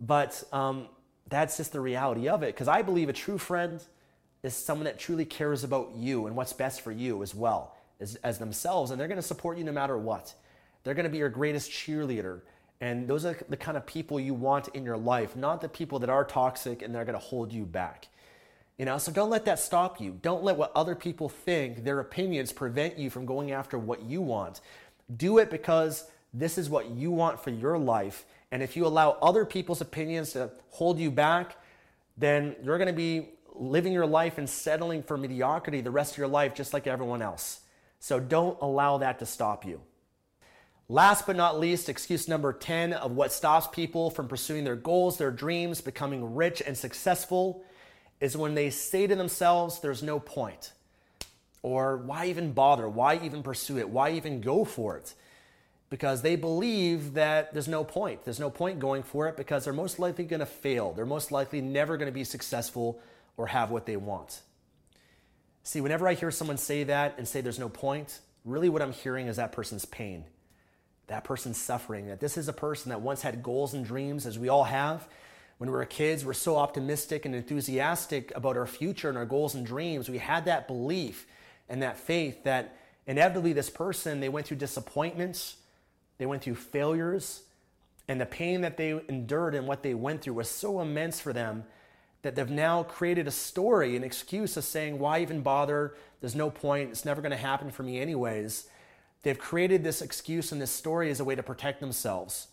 but 0.00 0.42
um, 0.52 0.86
that's 1.28 1.56
just 1.56 1.72
the 1.72 1.80
reality 1.80 2.28
of 2.28 2.44
it. 2.44 2.54
Because 2.54 2.68
I 2.68 2.82
believe 2.82 3.08
a 3.08 3.12
true 3.12 3.38
friend 3.38 3.82
is 4.44 4.54
someone 4.54 4.84
that 4.84 5.00
truly 5.00 5.24
cares 5.24 5.64
about 5.64 5.92
you 5.96 6.26
and 6.26 6.36
what's 6.36 6.52
best 6.52 6.80
for 6.80 6.92
you 6.92 7.22
as 7.22 7.34
well 7.34 7.76
as, 8.00 8.14
as 8.16 8.38
themselves, 8.38 8.90
and 8.90 9.00
they're 9.00 9.08
going 9.08 9.20
to 9.20 9.26
support 9.26 9.58
you 9.58 9.64
no 9.64 9.72
matter 9.72 9.98
what. 9.98 10.34
They're 10.84 10.94
going 10.94 11.04
to 11.04 11.10
be 11.10 11.18
your 11.18 11.28
greatest 11.28 11.70
cheerleader. 11.70 12.40
And 12.80 13.06
those 13.06 13.24
are 13.24 13.36
the 13.48 13.56
kind 13.56 13.76
of 13.76 13.86
people 13.86 14.18
you 14.18 14.34
want 14.34 14.68
in 14.68 14.84
your 14.84 14.96
life, 14.96 15.36
not 15.36 15.60
the 15.60 15.68
people 15.68 16.00
that 16.00 16.10
are 16.10 16.24
toxic 16.24 16.82
and 16.82 16.94
they're 16.94 17.04
going 17.04 17.18
to 17.18 17.24
hold 17.24 17.52
you 17.52 17.64
back. 17.64 18.08
You 18.78 18.86
know, 18.86 18.98
so 18.98 19.12
don't 19.12 19.30
let 19.30 19.44
that 19.44 19.60
stop 19.60 20.00
you. 20.00 20.18
Don't 20.22 20.42
let 20.42 20.56
what 20.56 20.72
other 20.74 20.96
people 20.96 21.28
think, 21.28 21.84
their 21.84 22.00
opinions 22.00 22.52
prevent 22.52 22.98
you 22.98 23.10
from 23.10 23.26
going 23.26 23.52
after 23.52 23.78
what 23.78 24.02
you 24.02 24.20
want. 24.20 24.60
Do 25.16 25.38
it 25.38 25.50
because 25.50 26.10
this 26.34 26.58
is 26.58 26.68
what 26.68 26.90
you 26.90 27.10
want 27.10 27.38
for 27.42 27.50
your 27.50 27.78
life. 27.78 28.24
And 28.50 28.62
if 28.62 28.76
you 28.76 28.86
allow 28.86 29.18
other 29.22 29.44
people's 29.44 29.80
opinions 29.80 30.32
to 30.32 30.50
hold 30.70 30.98
you 30.98 31.10
back, 31.10 31.56
then 32.16 32.56
you're 32.64 32.78
going 32.78 32.88
to 32.88 32.92
be 32.92 33.28
living 33.54 33.92
your 33.92 34.06
life 34.06 34.38
and 34.38 34.48
settling 34.48 35.02
for 35.02 35.16
mediocrity 35.16 35.80
the 35.80 35.90
rest 35.90 36.12
of 36.14 36.18
your 36.18 36.28
life 36.28 36.54
just 36.54 36.72
like 36.72 36.86
everyone 36.86 37.22
else. 37.22 37.60
So 38.00 38.18
don't 38.18 38.60
allow 38.60 38.98
that 38.98 39.18
to 39.20 39.26
stop 39.26 39.64
you. 39.64 39.80
Last 40.88 41.26
but 41.26 41.36
not 41.36 41.58
least, 41.58 41.88
excuse 41.88 42.28
number 42.28 42.52
10 42.52 42.92
of 42.92 43.12
what 43.12 43.32
stops 43.32 43.68
people 43.68 44.10
from 44.10 44.28
pursuing 44.28 44.64
their 44.64 44.76
goals, 44.76 45.16
their 45.16 45.30
dreams, 45.30 45.80
becoming 45.80 46.34
rich 46.34 46.62
and 46.64 46.76
successful 46.76 47.64
is 48.20 48.36
when 48.36 48.54
they 48.54 48.70
say 48.70 49.06
to 49.06 49.16
themselves, 49.16 49.80
there's 49.80 50.02
no 50.02 50.20
point. 50.20 50.72
Or 51.62 51.96
why 51.96 52.26
even 52.26 52.52
bother? 52.52 52.88
Why 52.88 53.18
even 53.22 53.42
pursue 53.42 53.78
it? 53.78 53.88
Why 53.88 54.10
even 54.12 54.40
go 54.40 54.64
for 54.64 54.96
it? 54.96 55.14
Because 55.90 56.22
they 56.22 56.36
believe 56.36 57.14
that 57.14 57.52
there's 57.52 57.68
no 57.68 57.84
point. 57.84 58.24
There's 58.24 58.40
no 58.40 58.50
point 58.50 58.78
going 58.78 59.02
for 59.02 59.28
it 59.28 59.36
because 59.36 59.64
they're 59.64 59.72
most 59.72 59.98
likely 59.98 60.24
going 60.24 60.40
to 60.40 60.46
fail. 60.46 60.92
They're 60.92 61.06
most 61.06 61.30
likely 61.30 61.60
never 61.60 61.96
going 61.96 62.06
to 62.06 62.12
be 62.12 62.24
successful 62.24 63.00
or 63.36 63.48
have 63.48 63.70
what 63.70 63.86
they 63.86 63.96
want. 63.96 64.40
See, 65.62 65.80
whenever 65.80 66.08
I 66.08 66.14
hear 66.14 66.30
someone 66.30 66.58
say 66.58 66.84
that 66.84 67.14
and 67.18 67.28
say 67.28 67.40
there's 67.40 67.58
no 67.58 67.68
point, 67.68 68.20
really 68.44 68.68
what 68.68 68.82
I'm 68.82 68.92
hearing 68.92 69.28
is 69.28 69.36
that 69.36 69.52
person's 69.52 69.84
pain 69.84 70.24
that 71.12 71.24
person's 71.24 71.58
suffering, 71.58 72.06
that 72.06 72.20
this 72.20 72.38
is 72.38 72.48
a 72.48 72.54
person 72.54 72.88
that 72.88 73.02
once 73.02 73.20
had 73.20 73.42
goals 73.42 73.74
and 73.74 73.84
dreams, 73.84 74.24
as 74.24 74.38
we 74.38 74.48
all 74.48 74.64
have. 74.64 75.06
When 75.58 75.70
we 75.70 75.76
were 75.76 75.84
kids, 75.84 76.24
we're 76.24 76.32
so 76.32 76.56
optimistic 76.56 77.26
and 77.26 77.34
enthusiastic 77.34 78.32
about 78.34 78.56
our 78.56 78.66
future 78.66 79.10
and 79.10 79.18
our 79.18 79.26
goals 79.26 79.54
and 79.54 79.66
dreams. 79.66 80.08
We 80.08 80.16
had 80.16 80.46
that 80.46 80.66
belief 80.66 81.26
and 81.68 81.82
that 81.82 81.98
faith 81.98 82.44
that 82.44 82.76
inevitably 83.06 83.52
this 83.52 83.68
person, 83.68 84.20
they 84.20 84.30
went 84.30 84.46
through 84.46 84.56
disappointments, 84.56 85.56
they 86.16 86.24
went 86.24 86.42
through 86.42 86.54
failures, 86.54 87.42
and 88.08 88.18
the 88.18 88.26
pain 88.26 88.62
that 88.62 88.78
they 88.78 88.98
endured 89.08 89.54
and 89.54 89.68
what 89.68 89.82
they 89.82 89.92
went 89.92 90.22
through 90.22 90.34
was 90.34 90.48
so 90.48 90.80
immense 90.80 91.20
for 91.20 91.34
them 91.34 91.64
that 92.22 92.36
they've 92.36 92.48
now 92.48 92.84
created 92.84 93.28
a 93.28 93.32
story, 93.32 93.96
an 93.96 94.02
excuse 94.02 94.56
of 94.56 94.64
saying, 94.64 94.98
why 94.98 95.20
even 95.20 95.42
bother? 95.42 95.94
There's 96.20 96.34
no 96.34 96.48
point. 96.48 96.88
It's 96.90 97.04
never 97.04 97.20
going 97.20 97.32
to 97.32 97.36
happen 97.36 97.70
for 97.70 97.82
me, 97.82 98.00
anyways. 98.00 98.66
They've 99.22 99.38
created 99.38 99.84
this 99.84 100.02
excuse 100.02 100.52
and 100.52 100.60
this 100.60 100.70
story 100.70 101.10
as 101.10 101.20
a 101.20 101.24
way 101.24 101.34
to 101.34 101.42
protect 101.42 101.80
themselves, 101.80 102.48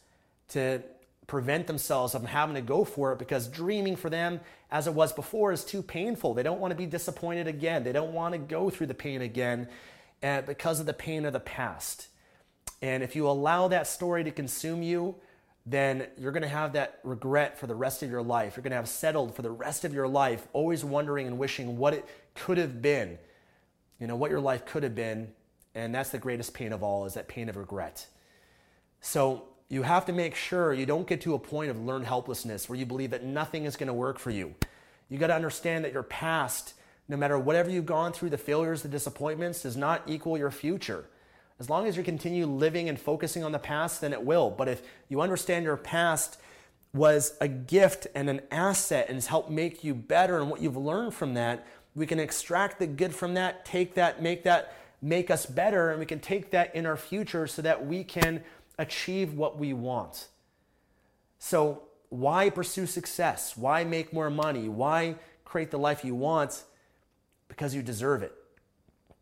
to 0.50 0.84
prevent 1.26 1.68
themselves 1.68 2.14
from 2.14 2.26
having 2.26 2.56
to 2.56 2.62
go 2.62 2.84
for 2.84 3.14
it 3.14 3.20
because 3.20 3.48
dreaming 3.48 3.96
for 3.96 4.10
them, 4.10 4.40
as 4.72 4.88
it 4.88 4.94
was 4.94 5.12
before, 5.14 5.52
is 5.52 5.64
too 5.64 5.82
painful. 5.82 6.34
They 6.34 6.44
don't 6.44 6.60
want 6.60 6.72
to 6.72 6.78
be 6.78 6.86
disappointed 6.86 7.48
again. 7.48 7.84
They 7.84 7.92
don't 7.92 8.14
want 8.14 8.34
to 8.34 8.38
go 8.38 8.70
through 8.70 8.88
the 8.88 8.94
pain 8.94 9.22
again 9.22 9.68
uh, 10.22 10.42
because 10.42 10.80
of 10.80 10.86
the 10.86 10.94
pain 10.94 11.26
of 11.26 11.34
the 11.34 11.40
past. 11.40 12.08
And 12.82 13.04
if 13.04 13.16
you 13.16 13.28
allow 13.28 13.68
that 13.68 13.88
story 13.88 14.24
to 14.24 14.32
consume 14.32 14.84
you, 14.84 15.16
then 15.66 16.08
you're 16.18 16.32
going 16.32 16.44
to 16.44 16.50
have 16.50 16.74
that 16.74 17.00
regret 17.04 17.60
for 17.60 17.68
the 17.68 17.76
rest 17.76 18.02
of 18.02 18.10
your 18.10 18.24
life. 18.24 18.56
You're 18.56 18.64
going 18.64 18.72
to 18.72 18.78
have 18.78 18.90
settled 18.90 19.36
for 19.36 19.42
the 19.42 19.52
rest 19.52 19.86
of 19.86 19.94
your 19.94 20.08
life, 20.08 20.48
always 20.54 20.84
wondering 20.84 21.28
and 21.28 21.38
wishing 21.38 21.78
what 21.78 21.94
it 21.94 22.06
could 22.34 22.58
have 22.58 22.82
been. 22.82 23.18
You 24.00 24.08
know, 24.08 24.16
what 24.16 24.32
your 24.32 24.40
life 24.40 24.66
could 24.66 24.84
have 24.84 24.96
been 24.96 25.34
and 25.76 25.94
that's 25.94 26.10
the 26.10 26.18
greatest 26.18 26.54
pain 26.54 26.74
of 26.74 26.84
all 26.84 27.06
is 27.06 27.14
that 27.14 27.28
pain 27.28 27.50
of 27.50 27.56
regret. 27.56 28.08
So 29.02 29.44
you 29.70 29.84
have 29.84 30.06
to 30.06 30.14
make 30.14 30.36
sure 30.36 30.74
you 30.74 30.86
don't 30.86 31.08
get 31.08 31.22
to 31.22 31.36
a 31.36 31.40
point 31.40 31.70
of 31.70 31.80
learned 31.80 32.06
helplessness 32.06 32.68
where 32.68 32.78
you 32.78 32.86
believe 32.86 33.12
that 33.12 33.24
nothing 33.24 33.66
is 33.66 33.76
going 33.76 33.88
to 33.88 33.94
work 33.94 34.18
for 34.18 34.32
you. 34.32 34.56
You 35.10 35.18
got 35.18 35.28
to 35.28 35.36
understand 35.36 35.86
that 35.86 35.94
your 35.94 36.04
past, 36.04 36.74
no 37.08 37.18
matter 37.18 37.38
whatever 37.38 37.70
you've 37.70 37.86
gone 37.86 38.12
through, 38.12 38.32
the 38.32 38.38
failures, 38.38 38.82
the 38.82 38.90
disappointments, 38.90 39.62
does 39.62 39.78
not 39.78 40.04
equal 40.08 40.38
your 40.38 40.52
future. 40.52 41.06
As 41.60 41.70
long 41.70 41.88
as 41.88 41.98
you 41.98 42.04
continue 42.04 42.46
living 42.46 42.90
and 42.90 43.00
focusing 43.00 43.44
on 43.44 43.52
the 43.52 43.60
past, 43.60 44.02
then 44.02 44.14
it 44.14 44.24
will. 44.24 44.50
But 44.50 44.70
if 44.70 44.82
you 45.08 45.22
understand 45.22 45.66
your 45.66 45.78
past 45.78 46.40
was 46.94 47.36
a 47.42 47.48
gift 47.48 48.08
and 48.16 48.30
an 48.30 48.42
asset 48.50 49.06
and 49.08 49.16
has 49.16 49.28
helped 49.28 49.52
make 49.52 49.84
you 49.84 49.94
better 49.94 50.40
and 50.40 50.50
what 50.50 50.62
you've 50.62 50.78
learned 50.78 51.14
from 51.14 51.36
that, 51.36 51.68
we 51.96 52.06
can 52.06 52.20
extract 52.20 52.80
the 52.80 52.88
good 52.88 53.14
from 53.14 53.34
that, 53.34 53.66
take 53.66 53.96
that, 53.96 54.22
make 54.22 54.44
that 54.44 54.74
make 55.02 55.32
us 55.32 55.46
better 55.46 55.90
and 55.90 56.00
we 56.00 56.06
can 56.06 56.20
take 56.20 56.52
that 56.52 56.76
in 56.76 56.86
our 56.86 56.98
future 56.98 57.48
so 57.48 57.62
that 57.62 57.86
we 57.86 58.04
can 58.04 58.44
achieve 58.78 59.34
what 59.34 59.58
we 59.58 59.74
want. 59.74 60.28
So, 61.38 61.84
why 62.10 62.50
pursue 62.50 62.88
success? 62.88 63.56
Why 63.56 63.84
make 63.84 64.12
more 64.12 64.30
money? 64.30 64.68
Why 64.68 65.16
create 65.46 65.70
the 65.70 65.78
life 65.78 66.04
you 66.04 66.16
want? 66.16 66.64
Because 67.48 67.76
you 67.76 67.84
deserve 67.84 68.24
it. 68.24 68.34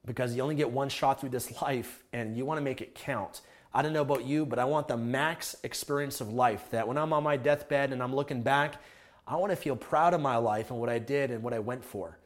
Because 0.05 0.35
you 0.35 0.41
only 0.41 0.55
get 0.55 0.71
one 0.71 0.87
shot 0.87 1.19
through 1.19 1.29
this 1.29 1.61
life 1.61 2.03
and 2.13 2.37
you 2.37 2.45
want 2.45 2.59
to 2.59 2.63
make 2.63 2.81
it 2.81 2.95
count. 2.95 3.41
I 3.73 3.81
don't 3.81 3.93
know 3.93 4.01
about 4.01 4.25
you, 4.25 4.45
but 4.45 4.57
I 4.57 4.65
want 4.65 4.87
the 4.87 4.97
max 4.97 5.55
experience 5.63 6.21
of 6.21 6.31
life 6.31 6.69
that 6.71 6.87
when 6.87 6.97
I'm 6.97 7.13
on 7.13 7.23
my 7.23 7.37
deathbed 7.37 7.91
and 7.91 8.01
I'm 8.01 8.15
looking 8.15 8.41
back, 8.41 8.81
I 9.27 9.35
want 9.35 9.51
to 9.51 9.57
feel 9.57 9.75
proud 9.75 10.13
of 10.13 10.21
my 10.21 10.37
life 10.37 10.71
and 10.71 10.79
what 10.79 10.89
I 10.89 10.99
did 10.99 11.31
and 11.31 11.43
what 11.43 11.53
I 11.53 11.59
went 11.59 11.83
for. 11.83 12.17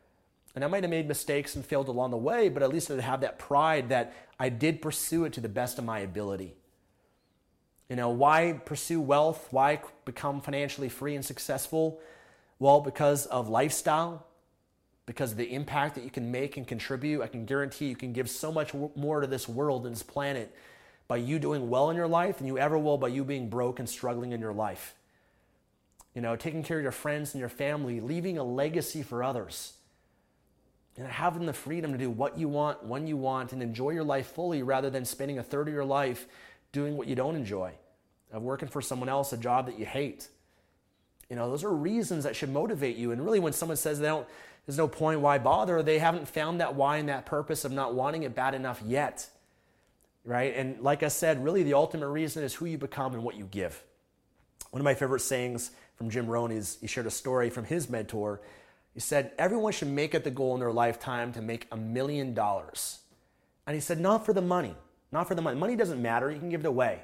And 0.55 0.63
I 0.63 0.67
might 0.67 0.83
have 0.83 0.89
made 0.89 1.07
mistakes 1.07 1.55
and 1.55 1.65
failed 1.65 1.87
along 1.87 2.11
the 2.11 2.17
way, 2.17 2.49
but 2.49 2.61
at 2.61 2.69
least 2.69 2.91
I'd 2.91 2.99
have 2.99 3.21
that 3.21 3.39
pride 3.39 3.89
that 3.89 4.13
I 4.39 4.49
did 4.49 4.81
pursue 4.81 5.25
it 5.25 5.33
to 5.33 5.41
the 5.41 5.49
best 5.49 5.77
of 5.77 5.85
my 5.85 5.99
ability. 5.99 6.55
You 7.89 7.95
know, 7.95 8.09
why 8.09 8.53
pursue 8.65 9.01
wealth? 9.01 9.47
Why 9.51 9.81
become 10.05 10.41
financially 10.41 10.89
free 10.89 11.15
and 11.15 11.25
successful? 11.25 11.99
Well, 12.59 12.81
because 12.81 13.25
of 13.25 13.49
lifestyle, 13.49 14.25
because 15.05 15.31
of 15.31 15.37
the 15.37 15.53
impact 15.53 15.95
that 15.95 16.03
you 16.03 16.09
can 16.09 16.31
make 16.31 16.57
and 16.57 16.67
contribute. 16.67 17.21
I 17.21 17.27
can 17.27 17.45
guarantee 17.45 17.87
you 17.87 17.95
can 17.95 18.13
give 18.13 18.29
so 18.29 18.51
much 18.51 18.73
more 18.73 19.21
to 19.21 19.27
this 19.27 19.47
world 19.47 19.85
and 19.85 19.93
this 19.93 20.03
planet 20.03 20.55
by 21.07 21.17
you 21.17 21.39
doing 21.39 21.69
well 21.69 21.89
in 21.89 21.97
your 21.97 22.07
life 22.07 22.37
than 22.37 22.47
you 22.47 22.57
ever 22.57 22.77
will 22.77 22.97
by 22.97 23.09
you 23.09 23.25
being 23.25 23.49
broke 23.49 23.79
and 23.79 23.89
struggling 23.89 24.31
in 24.31 24.39
your 24.39 24.53
life. 24.53 24.95
You 26.15 26.21
know, 26.21 26.35
taking 26.35 26.63
care 26.63 26.77
of 26.77 26.83
your 26.83 26.91
friends 26.91 27.33
and 27.33 27.39
your 27.39 27.49
family, 27.49 27.99
leaving 27.99 28.37
a 28.37 28.43
legacy 28.43 29.03
for 29.03 29.23
others. 29.23 29.73
And 31.01 31.09
having 31.11 31.47
the 31.47 31.53
freedom 31.53 31.93
to 31.93 31.97
do 31.97 32.11
what 32.11 32.37
you 32.37 32.47
want, 32.47 32.83
when 32.85 33.07
you 33.07 33.17
want, 33.17 33.53
and 33.53 33.63
enjoy 33.63 33.89
your 33.89 34.03
life 34.03 34.27
fully 34.27 34.61
rather 34.61 34.91
than 34.91 35.03
spending 35.03 35.39
a 35.39 35.43
third 35.43 35.67
of 35.67 35.73
your 35.73 35.83
life 35.83 36.27
doing 36.71 36.95
what 36.95 37.07
you 37.07 37.15
don't 37.15 37.35
enjoy, 37.35 37.71
of 38.31 38.43
working 38.43 38.69
for 38.69 38.83
someone 38.83 39.09
else, 39.09 39.33
a 39.33 39.37
job 39.37 39.65
that 39.65 39.79
you 39.79 39.85
hate. 39.85 40.27
You 41.27 41.35
know, 41.35 41.49
those 41.49 41.63
are 41.63 41.73
reasons 41.73 42.23
that 42.23 42.35
should 42.35 42.51
motivate 42.51 42.97
you. 42.97 43.11
And 43.11 43.25
really, 43.25 43.39
when 43.39 43.51
someone 43.51 43.77
says 43.77 43.99
they 43.99 44.05
don't, 44.05 44.27
there's 44.67 44.77
no 44.77 44.87
point, 44.87 45.21
why 45.21 45.39
bother? 45.39 45.81
They 45.81 45.97
haven't 45.97 46.27
found 46.27 46.61
that 46.61 46.75
why 46.75 46.97
and 46.97 47.09
that 47.09 47.25
purpose 47.25 47.65
of 47.65 47.71
not 47.71 47.95
wanting 47.95 48.21
it 48.21 48.35
bad 48.35 48.53
enough 48.53 48.79
yet. 48.85 49.27
Right? 50.23 50.55
And 50.55 50.81
like 50.81 51.01
I 51.01 51.07
said, 51.07 51.43
really 51.43 51.63
the 51.63 51.73
ultimate 51.73 52.09
reason 52.09 52.43
is 52.43 52.53
who 52.53 52.67
you 52.67 52.77
become 52.77 53.15
and 53.15 53.23
what 53.23 53.37
you 53.37 53.45
give. 53.45 53.81
One 54.69 54.81
of 54.81 54.85
my 54.85 54.93
favorite 54.93 55.21
sayings 55.21 55.71
from 55.95 56.11
Jim 56.11 56.27
Rohn 56.27 56.51
is 56.51 56.77
he 56.79 56.85
shared 56.85 57.07
a 57.07 57.11
story 57.11 57.49
from 57.49 57.65
his 57.65 57.89
mentor. 57.89 58.39
He 58.93 58.99
said, 58.99 59.31
Everyone 59.37 59.71
should 59.71 59.87
make 59.87 60.13
it 60.13 60.23
the 60.23 60.31
goal 60.31 60.53
in 60.53 60.59
their 60.59 60.71
lifetime 60.71 61.33
to 61.33 61.41
make 61.41 61.67
a 61.71 61.77
million 61.77 62.33
dollars. 62.33 62.99
And 63.65 63.75
he 63.75 63.81
said, 63.81 63.99
Not 63.99 64.25
for 64.25 64.33
the 64.33 64.41
money. 64.41 64.75
Not 65.11 65.27
for 65.27 65.35
the 65.35 65.41
money. 65.41 65.59
Money 65.59 65.75
doesn't 65.75 66.01
matter, 66.01 66.31
you 66.31 66.39
can 66.39 66.49
give 66.49 66.61
it 66.61 66.67
away. 66.67 67.01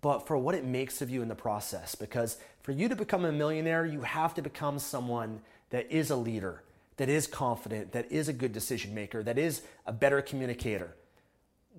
But 0.00 0.26
for 0.26 0.36
what 0.36 0.54
it 0.54 0.64
makes 0.64 1.00
of 1.00 1.10
you 1.10 1.22
in 1.22 1.28
the 1.28 1.34
process. 1.34 1.94
Because 1.94 2.38
for 2.62 2.72
you 2.72 2.88
to 2.88 2.96
become 2.96 3.24
a 3.24 3.32
millionaire, 3.32 3.86
you 3.86 4.02
have 4.02 4.34
to 4.34 4.42
become 4.42 4.78
someone 4.78 5.40
that 5.70 5.90
is 5.90 6.10
a 6.10 6.16
leader, 6.16 6.62
that 6.96 7.08
is 7.08 7.26
confident, 7.26 7.92
that 7.92 8.10
is 8.10 8.28
a 8.28 8.32
good 8.32 8.52
decision 8.52 8.94
maker, 8.94 9.22
that 9.22 9.38
is 9.38 9.62
a 9.86 9.92
better 9.92 10.20
communicator, 10.20 10.94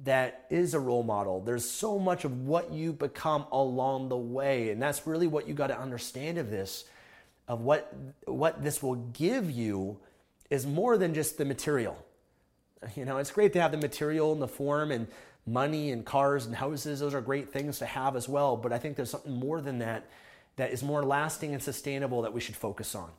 that 0.03 0.45
is 0.49 0.73
a 0.73 0.79
role 0.79 1.03
model. 1.03 1.41
There's 1.41 1.69
so 1.69 1.99
much 1.99 2.25
of 2.25 2.45
what 2.45 2.71
you 2.71 2.93
become 2.93 3.45
along 3.51 4.09
the 4.09 4.17
way. 4.17 4.69
And 4.71 4.81
that's 4.81 5.05
really 5.07 5.27
what 5.27 5.47
you 5.47 5.53
got 5.53 5.67
to 5.67 5.79
understand 5.79 6.37
of 6.37 6.49
this, 6.49 6.85
of 7.47 7.61
what, 7.61 7.93
what 8.25 8.63
this 8.63 8.81
will 8.81 8.95
give 8.95 9.49
you 9.49 9.97
is 10.49 10.65
more 10.65 10.97
than 10.97 11.13
just 11.13 11.37
the 11.37 11.45
material. 11.45 11.97
You 12.95 13.05
know, 13.05 13.17
it's 13.17 13.31
great 13.31 13.53
to 13.53 13.61
have 13.61 13.71
the 13.71 13.77
material 13.77 14.31
and 14.31 14.41
the 14.41 14.47
form 14.47 14.91
and 14.91 15.07
money 15.47 15.91
and 15.91 16.05
cars 16.05 16.45
and 16.45 16.55
houses. 16.55 16.99
Those 16.99 17.13
are 17.13 17.21
great 17.21 17.51
things 17.51 17.79
to 17.79 17.85
have 17.85 18.15
as 18.15 18.27
well. 18.27 18.57
But 18.57 18.73
I 18.73 18.77
think 18.77 18.95
there's 18.95 19.09
something 19.09 19.33
more 19.33 19.61
than 19.61 19.79
that 19.79 20.05
that 20.55 20.71
is 20.71 20.83
more 20.83 21.03
lasting 21.03 21.53
and 21.53 21.61
sustainable 21.61 22.21
that 22.23 22.33
we 22.33 22.41
should 22.41 22.55
focus 22.55 22.95
on. 22.95 23.09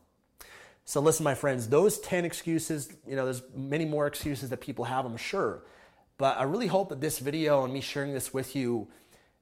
So 0.85 1.01
listen, 1.01 1.25
my 1.25 1.35
friends, 1.35 1.69
those 1.69 1.99
10 1.99 2.25
excuses, 2.25 2.93
you 3.07 3.17
know, 3.17 3.25
there's 3.25 3.43
many 3.55 3.85
more 3.85 4.07
excuses 4.07 4.51
that 4.51 4.61
people 4.61 4.85
have, 4.85 5.05
I'm 5.05 5.17
sure. 5.17 5.63
But 6.17 6.39
I 6.39 6.45
really 6.45 6.69
hope 6.69 6.89
that 6.91 7.01
this 7.01 7.19
video 7.19 7.65
and 7.65 7.75
me 7.75 7.81
sharing 7.81 8.15
this 8.15 8.33
with 8.33 8.55
you 8.55 8.89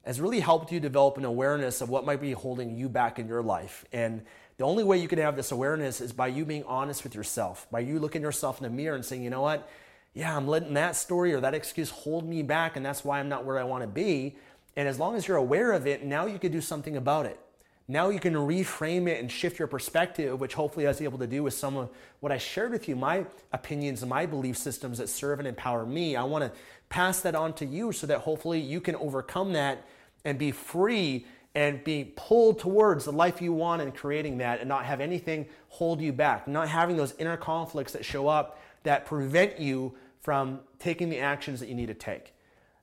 has 0.04 0.20
really 0.20 0.40
helped 0.40 0.72
you 0.72 0.80
develop 0.80 1.18
an 1.18 1.24
awareness 1.24 1.80
of 1.80 1.88
what 1.88 2.04
might 2.04 2.20
be 2.20 2.32
holding 2.32 2.76
you 2.76 2.88
back 2.88 3.18
in 3.18 3.28
your 3.28 3.42
life. 3.42 3.84
And 3.92 4.22
the 4.56 4.64
only 4.64 4.84
way 4.84 4.98
you 4.98 5.08
can 5.08 5.18
have 5.18 5.36
this 5.36 5.52
awareness 5.52 6.00
is 6.00 6.12
by 6.12 6.28
you 6.28 6.44
being 6.44 6.64
honest 6.64 7.02
with 7.02 7.14
yourself, 7.14 7.66
by 7.70 7.80
you 7.80 7.98
looking 7.98 8.22
yourself 8.22 8.58
in 8.58 8.64
the 8.64 8.70
mirror 8.70 8.94
and 8.94 9.04
saying, 9.04 9.22
you 9.22 9.30
know 9.30 9.42
what? 9.42 9.68
yeah, 10.14 10.34
I'm 10.34 10.46
letting 10.46 10.74
that 10.74 10.94
story 10.94 11.34
or 11.34 11.40
that 11.40 11.54
excuse 11.54 11.90
hold 11.90 12.26
me 12.26 12.42
back, 12.42 12.76
and 12.76 12.86
that's 12.86 13.04
why 13.04 13.18
I'm 13.18 13.28
not 13.28 13.44
where 13.44 13.58
I 13.58 13.64
want 13.64 13.82
to 13.82 13.88
be. 13.88 14.36
And 14.76 14.88
as 14.88 14.98
long 14.98 15.16
as 15.16 15.26
you're 15.26 15.36
aware 15.36 15.72
of 15.72 15.86
it, 15.86 16.04
now 16.04 16.26
you 16.26 16.38
can 16.38 16.52
do 16.52 16.60
something 16.60 16.96
about 16.96 17.26
it. 17.26 17.38
Now 17.86 18.08
you 18.08 18.18
can 18.18 18.32
reframe 18.32 19.08
it 19.08 19.20
and 19.20 19.30
shift 19.30 19.58
your 19.58 19.68
perspective, 19.68 20.40
which 20.40 20.54
hopefully 20.54 20.86
I 20.86 20.88
was 20.88 21.02
able 21.02 21.18
to 21.18 21.26
do 21.26 21.42
with 21.42 21.52
some 21.52 21.76
of 21.76 21.90
what 22.20 22.32
I 22.32 22.38
shared 22.38 22.70
with 22.70 22.88
you, 22.88 22.96
my 22.96 23.26
opinions 23.52 24.02
and 24.02 24.08
my 24.08 24.24
belief 24.24 24.56
systems 24.56 24.98
that 24.98 25.08
serve 25.08 25.38
and 25.38 25.46
empower 25.46 25.84
me. 25.84 26.16
I 26.16 26.22
want 26.22 26.44
to 26.44 26.58
pass 26.88 27.20
that 27.22 27.34
on 27.34 27.52
to 27.54 27.66
you 27.66 27.92
so 27.92 28.06
that 28.06 28.20
hopefully 28.20 28.60
you 28.60 28.80
can 28.80 28.94
overcome 28.96 29.52
that 29.52 29.86
and 30.24 30.38
be 30.38 30.50
free 30.50 31.26
and 31.54 31.82
be 31.84 32.12
pulled 32.16 32.58
towards 32.58 33.04
the 33.04 33.12
life 33.12 33.40
you 33.40 33.52
want 33.52 33.80
and 33.80 33.94
creating 33.94 34.38
that 34.38 34.60
and 34.60 34.68
not 34.68 34.84
have 34.84 35.00
anything 35.00 35.46
hold 35.68 36.00
you 36.00 36.12
back, 36.12 36.48
not 36.48 36.68
having 36.68 36.96
those 36.96 37.14
inner 37.18 37.36
conflicts 37.36 37.92
that 37.92 38.04
show 38.04 38.26
up 38.28 38.60
that 38.82 39.06
prevent 39.06 39.58
you 39.58 39.94
from 40.20 40.60
taking 40.78 41.08
the 41.10 41.18
actions 41.18 41.60
that 41.60 41.68
you 41.68 41.74
need 41.74 41.86
to 41.86 41.94
take. 41.94 42.34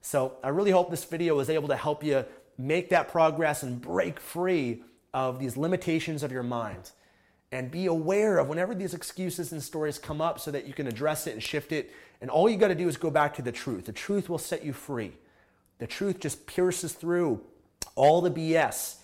So 0.02 0.38
I 0.44 0.50
really 0.50 0.72
hope 0.72 0.90
this 0.90 1.04
video 1.04 1.36
was 1.36 1.50
able 1.50 1.68
to 1.68 1.76
help 1.76 2.04
you 2.04 2.26
make 2.58 2.90
that 2.90 3.08
progress 3.08 3.64
and 3.64 3.82
break 3.82 4.20
free 4.20 4.84
of 5.14 5.40
these 5.40 5.58
limitations 5.58 6.24
of 6.24 6.32
your 6.32 6.44
mind. 6.44 6.92
And 7.52 7.70
be 7.70 7.88
aware 7.88 8.38
of 8.38 8.48
whenever 8.48 8.74
these 8.74 8.94
excuses 8.94 9.52
and 9.52 9.62
stories 9.62 10.00
come 10.00 10.22
up 10.22 10.40
so 10.40 10.52
that 10.52 10.66
you 10.66 10.74
can 10.74 10.88
address 10.88 11.28
it 11.28 11.34
and 11.34 11.44
shift 11.44 11.74
it. 11.74 11.92
And 12.22 12.30
all 12.30 12.50
you 12.50 12.56
got 12.56 12.70
to 12.70 12.76
do 12.76 12.88
is 12.88 12.96
go 12.96 13.12
back 13.12 13.34
to 13.36 13.42
the 13.42 13.52
truth. 13.52 13.86
The 13.86 13.92
truth 13.92 14.30
will 14.30 14.38
set 14.38 14.64
you 14.64 14.72
free. 14.72 15.12
The 15.80 15.88
truth 15.88 16.22
just 16.22 16.48
pierces 16.48 16.94
through 16.94 17.42
all 17.96 18.22
the 18.22 18.32
BS. 18.32 18.96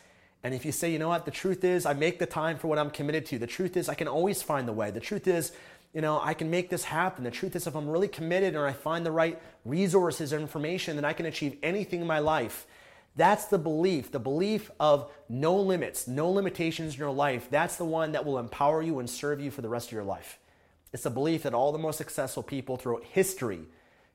And 0.43 0.53
if 0.53 0.65
you 0.65 0.71
say, 0.71 0.91
you 0.91 0.99
know 0.99 1.09
what, 1.09 1.25
the 1.25 1.31
truth 1.31 1.63
is, 1.63 1.85
I 1.85 1.93
make 1.93 2.19
the 2.19 2.25
time 2.25 2.57
for 2.57 2.67
what 2.67 2.79
I'm 2.79 2.89
committed 2.89 3.25
to. 3.27 3.39
The 3.39 3.47
truth 3.47 3.75
is, 3.75 3.89
I 3.89 3.95
can 3.95 4.07
always 4.07 4.41
find 4.41 4.67
the 4.67 4.73
way. 4.73 4.91
The 4.91 4.99
truth 4.99 5.27
is, 5.27 5.51
you 5.93 6.01
know, 6.01 6.21
I 6.21 6.33
can 6.33 6.49
make 6.49 6.69
this 6.69 6.83
happen. 6.83 7.23
The 7.23 7.31
truth 7.31 7.55
is, 7.55 7.65
if 7.65 7.75
I'm 7.75 7.89
really 7.89 8.07
committed 8.07 8.55
and 8.55 8.63
I 8.63 8.73
find 8.73 9.05
the 9.05 9.11
right 9.11 9.41
resources 9.65 10.31
or 10.31 10.39
information, 10.39 10.95
then 10.95 11.05
I 11.05 11.13
can 11.13 11.25
achieve 11.25 11.57
anything 11.63 12.01
in 12.01 12.07
my 12.07 12.19
life. 12.19 12.67
That's 13.15 13.45
the 13.45 13.57
belief, 13.57 14.11
the 14.11 14.19
belief 14.19 14.69
of 14.79 15.11
no 15.27 15.55
limits, 15.55 16.07
no 16.07 16.29
limitations 16.29 16.93
in 16.93 16.99
your 16.99 17.11
life. 17.11 17.47
That's 17.49 17.75
the 17.75 17.85
one 17.85 18.11
that 18.11 18.25
will 18.25 18.37
empower 18.37 18.83
you 18.83 18.99
and 18.99 19.09
serve 19.09 19.41
you 19.41 19.49
for 19.49 19.63
the 19.63 19.69
rest 19.69 19.87
of 19.87 19.93
your 19.93 20.03
life. 20.03 20.37
It's 20.93 21.03
the 21.03 21.09
belief 21.09 21.43
that 21.43 21.55
all 21.55 21.71
the 21.71 21.79
most 21.79 21.97
successful 21.97 22.43
people 22.43 22.77
throughout 22.77 23.03
history 23.03 23.61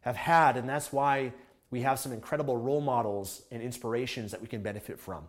have 0.03 0.17
had, 0.17 0.57
and 0.57 0.69
that's 0.69 0.93
why 0.93 1.33
we 1.73 1.81
have 1.81 1.99
some 1.99 2.13
incredible 2.13 2.57
role 2.57 2.81
models 2.81 3.43
and 3.51 3.61
inspirations 3.61 4.31
that 4.31 4.41
we 4.41 4.47
can 4.47 4.63
benefit 4.63 5.01
from. 5.01 5.25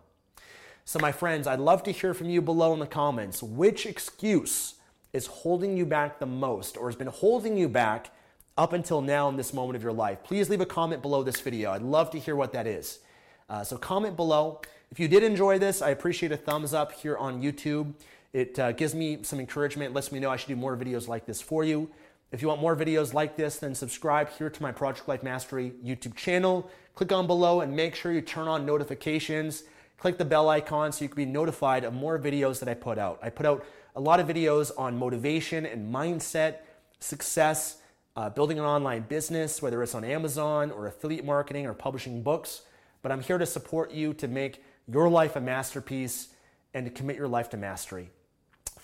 So, 0.84 0.98
my 1.00 1.10
friends, 1.10 1.46
I'd 1.46 1.58
love 1.58 1.82
to 1.84 1.90
hear 1.90 2.14
from 2.14 2.28
you 2.28 2.42
below 2.42 2.74
in 2.74 2.78
the 2.78 2.86
comments. 2.86 3.42
Which 3.42 3.86
excuse 3.86 4.74
is 5.14 5.26
holding 5.26 5.76
you 5.76 5.86
back 5.86 6.18
the 6.18 6.26
most 6.26 6.76
or 6.76 6.88
has 6.88 6.96
been 6.96 7.06
holding 7.08 7.56
you 7.56 7.68
back 7.68 8.10
up 8.58 8.72
until 8.72 9.00
now 9.00 9.28
in 9.28 9.36
this 9.36 9.52
moment 9.52 9.76
of 9.76 9.82
your 9.82 9.92
life, 9.92 10.22
please 10.22 10.48
leave 10.48 10.60
a 10.60 10.66
comment 10.66 11.02
below 11.02 11.22
this 11.22 11.40
video. 11.40 11.72
I'd 11.72 11.82
love 11.82 12.10
to 12.10 12.18
hear 12.18 12.36
what 12.36 12.52
that 12.52 12.66
is. 12.66 13.00
Uh, 13.48 13.64
so 13.64 13.76
comment 13.76 14.14
below. 14.14 14.60
If 14.90 15.00
you 15.00 15.08
did 15.08 15.22
enjoy 15.22 15.58
this, 15.58 15.82
I 15.82 15.90
appreciate 15.90 16.30
a 16.30 16.36
thumbs 16.36 16.72
up 16.72 16.92
here 16.92 17.16
on 17.16 17.42
YouTube. 17.42 17.94
It 18.32 18.58
uh, 18.58 18.72
gives 18.72 18.94
me 18.94 19.20
some 19.22 19.40
encouragement, 19.40 19.94
lets 19.94 20.12
me 20.12 20.20
know 20.20 20.30
I 20.30 20.36
should 20.36 20.48
do 20.48 20.56
more 20.56 20.76
videos 20.76 21.08
like 21.08 21.26
this 21.26 21.40
for 21.40 21.64
you. 21.64 21.90
If 22.34 22.42
you 22.42 22.48
want 22.48 22.60
more 22.60 22.74
videos 22.74 23.14
like 23.14 23.36
this, 23.36 23.58
then 23.58 23.76
subscribe 23.76 24.28
here 24.28 24.50
to 24.50 24.60
my 24.60 24.72
Project 24.72 25.06
Life 25.06 25.22
Mastery 25.22 25.72
YouTube 25.84 26.16
channel. 26.16 26.68
Click 26.96 27.12
on 27.12 27.28
below 27.28 27.60
and 27.60 27.76
make 27.76 27.94
sure 27.94 28.10
you 28.10 28.22
turn 28.22 28.48
on 28.48 28.66
notifications. 28.66 29.62
Click 29.98 30.18
the 30.18 30.24
bell 30.24 30.48
icon 30.48 30.90
so 30.90 31.04
you 31.04 31.08
can 31.08 31.14
be 31.14 31.26
notified 31.26 31.84
of 31.84 31.94
more 31.94 32.18
videos 32.18 32.58
that 32.58 32.68
I 32.68 32.74
put 32.74 32.98
out. 32.98 33.20
I 33.22 33.30
put 33.30 33.46
out 33.46 33.64
a 33.94 34.00
lot 34.00 34.18
of 34.18 34.26
videos 34.26 34.72
on 34.76 34.98
motivation 34.98 35.64
and 35.64 35.94
mindset, 35.94 36.56
success, 36.98 37.76
uh, 38.16 38.30
building 38.30 38.58
an 38.58 38.64
online 38.64 39.02
business, 39.02 39.62
whether 39.62 39.80
it's 39.80 39.94
on 39.94 40.02
Amazon 40.02 40.72
or 40.72 40.88
affiliate 40.88 41.24
marketing 41.24 41.66
or 41.66 41.72
publishing 41.72 42.20
books. 42.20 42.62
But 43.02 43.12
I'm 43.12 43.20
here 43.20 43.38
to 43.38 43.46
support 43.46 43.92
you 43.92 44.12
to 44.14 44.26
make 44.26 44.60
your 44.88 45.08
life 45.08 45.36
a 45.36 45.40
masterpiece 45.40 46.30
and 46.74 46.84
to 46.84 46.90
commit 46.90 47.14
your 47.14 47.28
life 47.28 47.50
to 47.50 47.56
mastery. 47.56 48.10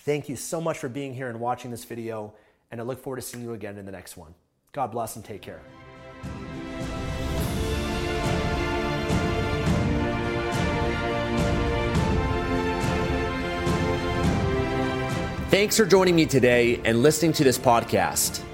Thank 0.04 0.28
you 0.28 0.36
so 0.36 0.60
much 0.60 0.78
for 0.78 0.88
being 0.88 1.14
here 1.14 1.28
and 1.28 1.40
watching 1.40 1.72
this 1.72 1.84
video, 1.84 2.32
and 2.70 2.80
I 2.80 2.84
look 2.84 3.02
forward 3.02 3.16
to 3.16 3.22
seeing 3.22 3.42
you 3.44 3.52
again 3.52 3.78
in 3.78 3.86
the 3.86 3.92
next 3.92 4.16
one. 4.16 4.34
God 4.72 4.88
bless 4.88 5.16
and 5.16 5.24
take 5.24 5.42
care. 5.42 5.60
Thanks 15.50 15.76
for 15.76 15.84
joining 15.84 16.14
me 16.14 16.26
today 16.26 16.80
and 16.84 17.02
listening 17.02 17.32
to 17.32 17.42
this 17.42 17.58
podcast. 17.58 18.44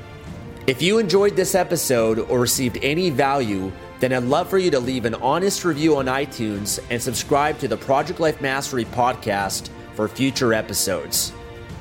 If 0.67 0.81
you 0.81 0.99
enjoyed 0.99 1.37
this 1.37 1.55
episode 1.55 2.19
or 2.19 2.41
received 2.41 2.79
any 2.83 3.11
value, 3.11 3.71
then 4.01 4.15
I'd 4.15 4.23
love 4.23 4.49
for 4.49 4.57
you 4.57 4.71
to 4.71 4.81
leave 4.81 5.05
an 5.05 5.15
honest 5.17 5.65
review 5.65 5.97
on 5.97 6.07
iTunes 6.07 6.83
and 6.91 7.01
subscribe 7.01 7.59
to 7.59 7.69
the 7.69 7.77
Project 7.77 8.19
Life 8.19 8.41
Mastery 8.41 8.87
podcast 8.87 9.69
for 9.95 10.09
future 10.09 10.55
episodes. 10.55 11.33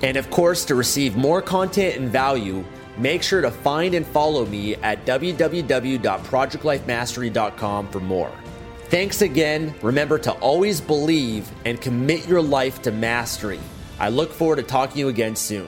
And 0.06 0.16
of 0.18 0.30
course, 0.30 0.66
to 0.66 0.76
receive 0.76 1.18
more 1.18 1.42
content 1.42 1.96
and 1.96 2.12
value, 2.12 2.64
make 2.96 3.24
sure 3.24 3.42
to 3.42 3.50
find 3.50 3.96
and 3.96 4.06
follow 4.06 4.46
me 4.46 4.76
at 4.76 5.04
www.projectlifemastery.com 5.04 7.88
for 7.88 8.00
more. 8.00 8.32
Thanks 8.84 9.24
again. 9.24 9.74
Remember 9.82 10.20
to 10.20 10.32
always 10.34 10.80
believe 10.80 11.52
and 11.66 11.82
commit 11.82 12.28
your 12.28 12.44
life 12.44 12.84
to 12.84 12.92
mastery. 12.92 13.60
I 14.00 14.10
look 14.10 14.32
forward 14.32 14.58
to 14.58 14.64
talking 14.64 14.94
to 14.94 15.00
you 15.00 15.08
again 15.08 15.36
soon. 15.36 15.68